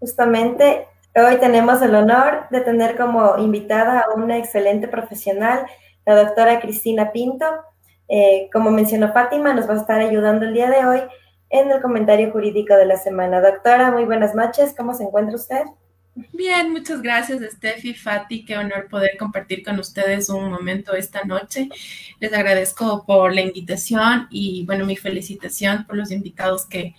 Justamente 0.00 0.86
Hoy 1.14 1.36
tenemos 1.38 1.82
el 1.82 1.94
honor 1.96 2.48
de 2.50 2.60
tener 2.60 2.96
como 2.96 3.38
invitada 3.38 4.00
a 4.00 4.14
una 4.14 4.36
excelente 4.36 4.86
profesional, 4.86 5.66
la 6.06 6.14
doctora 6.22 6.60
Cristina 6.60 7.10
Pinto. 7.10 7.46
Eh, 8.08 8.48
como 8.52 8.70
mencionó 8.70 9.12
Fátima, 9.12 9.52
nos 9.52 9.68
va 9.68 9.74
a 9.74 9.78
estar 9.78 10.00
ayudando 10.00 10.46
el 10.46 10.54
día 10.54 10.70
de 10.70 10.86
hoy 10.86 11.00
en 11.50 11.72
el 11.72 11.80
comentario 11.82 12.30
jurídico 12.30 12.74
de 12.76 12.86
la 12.86 12.98
semana. 12.98 13.40
Doctora, 13.40 13.90
muy 13.90 14.04
buenas 14.04 14.34
noches. 14.36 14.74
¿Cómo 14.76 14.94
se 14.94 15.04
encuentra 15.04 15.34
usted? 15.34 15.62
Bien, 16.32 16.72
muchas 16.72 17.00
gracias, 17.00 17.40
Steffi, 17.54 17.94
Fati. 17.94 18.44
Qué 18.44 18.56
honor 18.56 18.88
poder 18.88 19.16
compartir 19.16 19.62
con 19.64 19.78
ustedes 19.78 20.28
un 20.28 20.50
momento 20.50 20.94
esta 20.94 21.22
noche. 21.22 21.68
Les 22.18 22.32
agradezco 22.32 23.04
por 23.06 23.32
la 23.32 23.42
invitación 23.42 24.26
y, 24.28 24.64
bueno, 24.66 24.84
mi 24.84 24.96
felicitación 24.96 25.84
por 25.86 25.96
los 25.96 26.10
invitados 26.10 26.66
que 26.66 26.96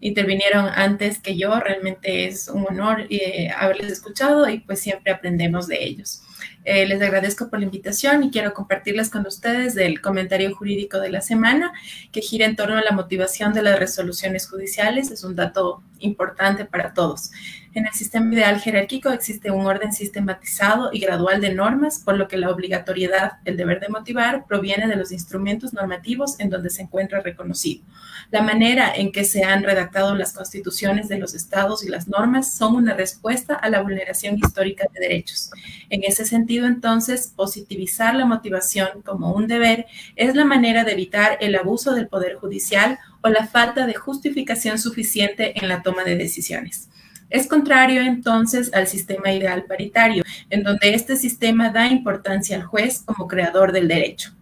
intervinieron 0.00 0.66
antes 0.66 1.20
que 1.20 1.36
yo. 1.36 1.60
Realmente 1.60 2.26
es 2.26 2.48
un 2.48 2.66
honor 2.66 3.06
eh, 3.08 3.50
haberles 3.56 3.92
escuchado 3.92 4.48
y 4.48 4.58
pues 4.58 4.80
siempre 4.80 5.12
aprendemos 5.12 5.68
de 5.68 5.84
ellos. 5.84 6.22
Eh, 6.68 6.84
les 6.84 7.00
agradezco 7.00 7.48
por 7.48 7.60
la 7.60 7.64
invitación 7.64 8.24
y 8.24 8.30
quiero 8.32 8.52
compartirles 8.52 9.08
con 9.08 9.24
ustedes 9.24 9.76
el 9.76 10.00
comentario 10.00 10.52
jurídico 10.52 10.98
de 10.98 11.10
la 11.10 11.20
semana 11.20 11.72
que 12.10 12.20
gira 12.20 12.44
en 12.44 12.56
torno 12.56 12.76
a 12.76 12.82
la 12.82 12.90
motivación 12.90 13.52
de 13.52 13.62
las 13.62 13.78
resoluciones 13.78 14.48
judiciales. 14.48 15.12
Es 15.12 15.22
un 15.22 15.36
dato 15.36 15.84
importante 16.00 16.64
para 16.64 16.92
todos. 16.92 17.30
En 17.76 17.86
el 17.86 17.92
sistema 17.92 18.32
ideal 18.32 18.58
jerárquico 18.58 19.10
existe 19.10 19.50
un 19.50 19.66
orden 19.66 19.92
sistematizado 19.92 20.88
y 20.94 20.98
gradual 20.98 21.42
de 21.42 21.52
normas, 21.52 21.98
por 21.98 22.16
lo 22.16 22.26
que 22.26 22.38
la 22.38 22.50
obligatoriedad, 22.50 23.32
el 23.44 23.58
deber 23.58 23.80
de 23.80 23.90
motivar, 23.90 24.46
proviene 24.46 24.88
de 24.88 24.96
los 24.96 25.12
instrumentos 25.12 25.74
normativos 25.74 26.40
en 26.40 26.48
donde 26.48 26.70
se 26.70 26.80
encuentra 26.80 27.20
reconocido. 27.20 27.84
La 28.30 28.40
manera 28.40 28.94
en 28.96 29.12
que 29.12 29.24
se 29.24 29.44
han 29.44 29.62
redactado 29.62 30.14
las 30.14 30.32
constituciones 30.32 31.08
de 31.08 31.18
los 31.18 31.34
estados 31.34 31.84
y 31.84 31.90
las 31.90 32.08
normas 32.08 32.54
son 32.54 32.76
una 32.76 32.94
respuesta 32.94 33.54
a 33.54 33.68
la 33.68 33.82
vulneración 33.82 34.38
histórica 34.38 34.86
de 34.94 35.00
derechos. 35.00 35.50
En 35.90 36.02
ese 36.02 36.24
sentido, 36.24 36.55
entonces, 36.64 37.32
positivizar 37.34 38.14
la 38.14 38.24
motivación 38.24 39.02
como 39.04 39.32
un 39.32 39.46
deber 39.46 39.86
es 40.14 40.34
la 40.34 40.44
manera 40.44 40.84
de 40.84 40.92
evitar 40.92 41.36
el 41.40 41.54
abuso 41.56 41.92
del 41.92 42.08
Poder 42.08 42.36
Judicial 42.36 42.98
o 43.20 43.28
la 43.28 43.46
falta 43.46 43.86
de 43.86 43.94
justificación 43.94 44.78
suficiente 44.78 45.60
en 45.60 45.68
la 45.68 45.82
toma 45.82 46.04
de 46.04 46.16
decisiones. 46.16 46.88
Es 47.28 47.48
contrario 47.48 48.02
entonces 48.02 48.72
al 48.72 48.86
sistema 48.86 49.32
ideal 49.32 49.64
paritario, 49.64 50.22
en 50.48 50.62
donde 50.62 50.94
este 50.94 51.16
sistema 51.16 51.70
da 51.70 51.88
importancia 51.88 52.56
al 52.56 52.62
juez 52.62 53.02
como 53.04 53.26
creador 53.26 53.72
del 53.72 53.88
derecho. 53.88 54.32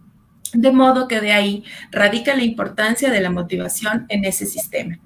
De 0.53 0.71
modo 0.71 1.07
que 1.07 1.19
de 1.19 1.33
ahí 1.33 1.63
radica 1.91 2.35
la 2.35 2.43
importancia 2.43 3.09
de 3.09 3.19
la 3.19 3.31
motivación 3.31 4.05
en 4.09 4.23
ese 4.23 4.45
sistema. 4.45 4.99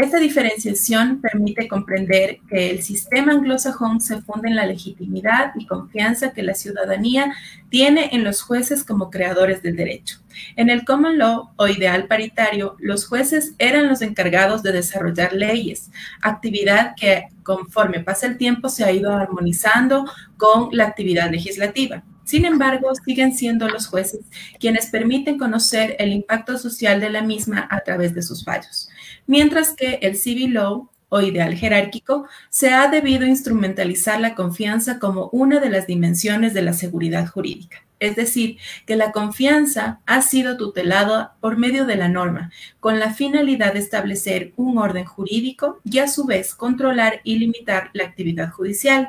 Esta 0.00 0.18
diferenciación 0.18 1.20
permite 1.20 1.68
comprender 1.68 2.38
que 2.48 2.70
el 2.70 2.82
sistema 2.82 3.32
anglosajón 3.32 4.00
se 4.00 4.22
funda 4.22 4.48
en 4.48 4.56
la 4.56 4.64
legitimidad 4.64 5.52
y 5.56 5.66
confianza 5.66 6.32
que 6.32 6.42
la 6.42 6.54
ciudadanía 6.54 7.34
tiene 7.68 8.08
en 8.12 8.24
los 8.24 8.40
jueces 8.40 8.82
como 8.82 9.10
creadores 9.10 9.62
del 9.62 9.76
derecho. 9.76 10.16
En 10.56 10.70
el 10.70 10.86
common 10.86 11.18
law 11.18 11.50
o 11.56 11.68
ideal 11.68 12.06
paritario, 12.06 12.76
los 12.78 13.06
jueces 13.06 13.52
eran 13.58 13.90
los 13.90 14.00
encargados 14.00 14.62
de 14.62 14.72
desarrollar 14.72 15.34
leyes, 15.34 15.90
actividad 16.22 16.94
que 16.96 17.24
conforme 17.42 18.00
pasa 18.00 18.26
el 18.26 18.38
tiempo 18.38 18.70
se 18.70 18.84
ha 18.84 18.92
ido 18.92 19.12
armonizando 19.12 20.06
con 20.38 20.70
la 20.72 20.86
actividad 20.86 21.30
legislativa. 21.30 22.04
Sin 22.24 22.46
embargo, 22.46 22.90
siguen 23.04 23.34
siendo 23.34 23.68
los 23.68 23.86
jueces 23.86 24.20
quienes 24.58 24.86
permiten 24.86 25.36
conocer 25.36 25.96
el 25.98 26.10
impacto 26.10 26.56
social 26.56 27.00
de 27.02 27.10
la 27.10 27.20
misma 27.20 27.68
a 27.70 27.80
través 27.80 28.14
de 28.14 28.22
sus 28.22 28.46
fallos 28.46 28.88
mientras 29.26 29.72
que 29.72 29.98
el 30.02 30.16
civil 30.16 30.54
law 30.54 30.90
o 31.10 31.20
ideal 31.20 31.54
jerárquico 31.54 32.26
se 32.48 32.70
ha 32.70 32.88
debido 32.88 33.26
instrumentalizar 33.26 34.20
la 34.20 34.34
confianza 34.34 34.98
como 34.98 35.28
una 35.32 35.60
de 35.60 35.68
las 35.68 35.86
dimensiones 35.86 36.54
de 36.54 36.62
la 36.62 36.72
seguridad 36.72 37.26
jurídica. 37.26 37.84
Es 37.98 38.16
decir, 38.16 38.56
que 38.86 38.96
la 38.96 39.12
confianza 39.12 40.00
ha 40.06 40.22
sido 40.22 40.56
tutelada 40.56 41.34
por 41.40 41.58
medio 41.58 41.84
de 41.84 41.96
la 41.96 42.08
norma, 42.08 42.50
con 42.80 42.98
la 42.98 43.12
finalidad 43.12 43.74
de 43.74 43.80
establecer 43.80 44.54
un 44.56 44.78
orden 44.78 45.04
jurídico 45.04 45.80
y 45.84 45.98
a 45.98 46.08
su 46.08 46.24
vez 46.24 46.54
controlar 46.54 47.20
y 47.24 47.38
limitar 47.38 47.90
la 47.92 48.04
actividad 48.04 48.50
judicial. 48.50 49.08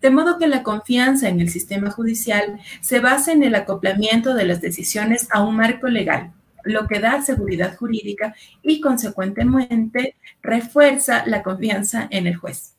De 0.00 0.10
modo 0.10 0.38
que 0.38 0.46
la 0.46 0.62
confianza 0.62 1.28
en 1.28 1.40
el 1.40 1.50
sistema 1.50 1.90
judicial 1.90 2.60
se 2.80 3.00
basa 3.00 3.32
en 3.32 3.42
el 3.42 3.54
acoplamiento 3.56 4.34
de 4.34 4.44
las 4.44 4.60
decisiones 4.60 5.26
a 5.32 5.42
un 5.42 5.56
marco 5.56 5.88
legal, 5.88 6.32
lo 6.64 6.86
que 6.86 7.00
da 7.00 7.22
seguridad 7.22 7.76
jurídica 7.76 8.34
y 8.62 8.80
consecuentemente 8.80 10.16
refuerza 10.42 11.24
la 11.26 11.42
confianza 11.42 12.06
en 12.10 12.26
el 12.26 12.36
juez. 12.36 12.74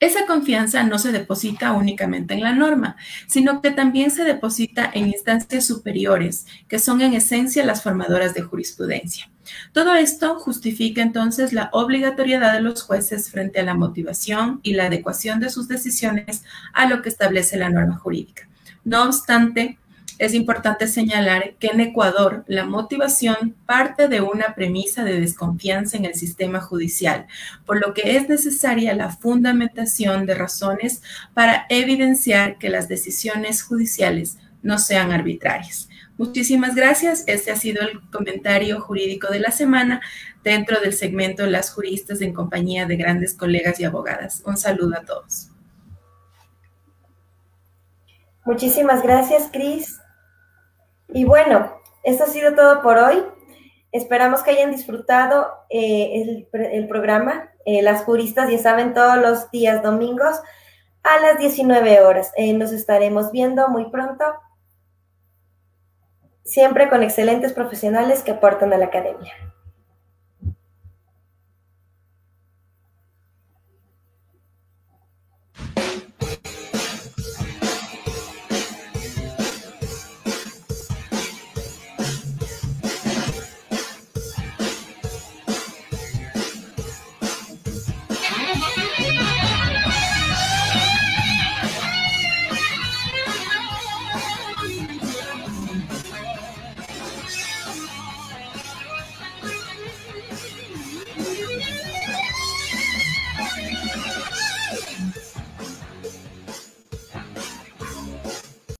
Esa 0.00 0.24
confianza 0.24 0.82
no 0.82 0.98
se 0.98 1.12
deposita 1.12 1.72
únicamente 1.72 2.32
en 2.32 2.40
la 2.40 2.54
norma, 2.54 2.96
sino 3.26 3.60
que 3.60 3.70
también 3.70 4.10
se 4.10 4.24
deposita 4.24 4.90
en 4.94 5.08
instancias 5.08 5.66
superiores, 5.66 6.46
que 6.68 6.78
son 6.78 7.02
en 7.02 7.12
esencia 7.12 7.66
las 7.66 7.82
formadoras 7.82 8.32
de 8.32 8.40
jurisprudencia. 8.40 9.30
Todo 9.74 9.94
esto 9.94 10.38
justifica 10.38 11.02
entonces 11.02 11.52
la 11.52 11.68
obligatoriedad 11.74 12.54
de 12.54 12.62
los 12.62 12.82
jueces 12.82 13.30
frente 13.30 13.60
a 13.60 13.64
la 13.64 13.74
motivación 13.74 14.60
y 14.62 14.72
la 14.72 14.86
adecuación 14.86 15.38
de 15.38 15.50
sus 15.50 15.68
decisiones 15.68 16.44
a 16.72 16.86
lo 16.86 17.02
que 17.02 17.10
establece 17.10 17.58
la 17.58 17.68
norma 17.68 17.98
jurídica. 17.98 18.48
No 18.84 19.04
obstante, 19.04 19.78
Es 20.20 20.34
importante 20.34 20.86
señalar 20.86 21.54
que 21.58 21.68
en 21.68 21.80
Ecuador 21.80 22.44
la 22.46 22.66
motivación 22.66 23.56
parte 23.64 24.06
de 24.06 24.20
una 24.20 24.54
premisa 24.54 25.02
de 25.02 25.18
desconfianza 25.18 25.96
en 25.96 26.04
el 26.04 26.14
sistema 26.14 26.60
judicial, 26.60 27.26
por 27.64 27.80
lo 27.80 27.94
que 27.94 28.18
es 28.18 28.28
necesaria 28.28 28.92
la 28.92 29.08
fundamentación 29.08 30.26
de 30.26 30.34
razones 30.34 31.00
para 31.32 31.64
evidenciar 31.70 32.58
que 32.58 32.68
las 32.68 32.86
decisiones 32.86 33.62
judiciales 33.62 34.36
no 34.62 34.78
sean 34.78 35.10
arbitrarias. 35.10 35.88
Muchísimas 36.18 36.74
gracias. 36.74 37.24
Este 37.26 37.50
ha 37.50 37.56
sido 37.56 37.80
el 37.80 38.02
comentario 38.10 38.78
jurídico 38.78 39.28
de 39.28 39.40
la 39.40 39.50
semana 39.50 40.02
dentro 40.44 40.82
del 40.82 40.92
segmento 40.92 41.46
Las 41.46 41.70
juristas 41.70 42.20
en 42.20 42.34
compañía 42.34 42.84
de 42.84 42.96
grandes 42.96 43.32
colegas 43.32 43.80
y 43.80 43.84
abogadas. 43.84 44.42
Un 44.44 44.58
saludo 44.58 44.98
a 44.98 45.00
todos. 45.00 45.48
Muchísimas 48.44 49.02
gracias, 49.02 49.48
Cris. 49.50 49.99
Y 51.12 51.24
bueno, 51.24 51.72
esto 52.02 52.24
ha 52.24 52.26
sido 52.26 52.54
todo 52.54 52.82
por 52.82 52.98
hoy. 52.98 53.22
Esperamos 53.92 54.42
que 54.42 54.52
hayan 54.52 54.70
disfrutado 54.70 55.48
eh, 55.68 56.46
el, 56.52 56.88
programa. 56.88 57.50
Eh, 57.64 57.82
las 57.82 58.04
juristas 58.04 58.48
ya 58.50 58.58
saben 58.58 58.94
todos 58.94 59.16
los 59.16 59.50
días 59.50 59.82
domingos 59.82 60.40
a 61.02 61.20
las 61.20 61.38
19 61.38 62.00
horas. 62.00 62.32
Eh, 62.36 62.52
nos 62.52 62.72
estaremos 62.72 63.32
viendo 63.32 63.68
muy 63.68 63.90
pronto 63.90 64.24
siempre 66.44 66.88
con 66.88 67.02
excelentes 67.02 67.52
profesionales 67.52 68.22
que 68.22 68.32
aportan 68.32 68.72
a 68.72 68.78
la 68.78 68.86
academia. 68.86 69.32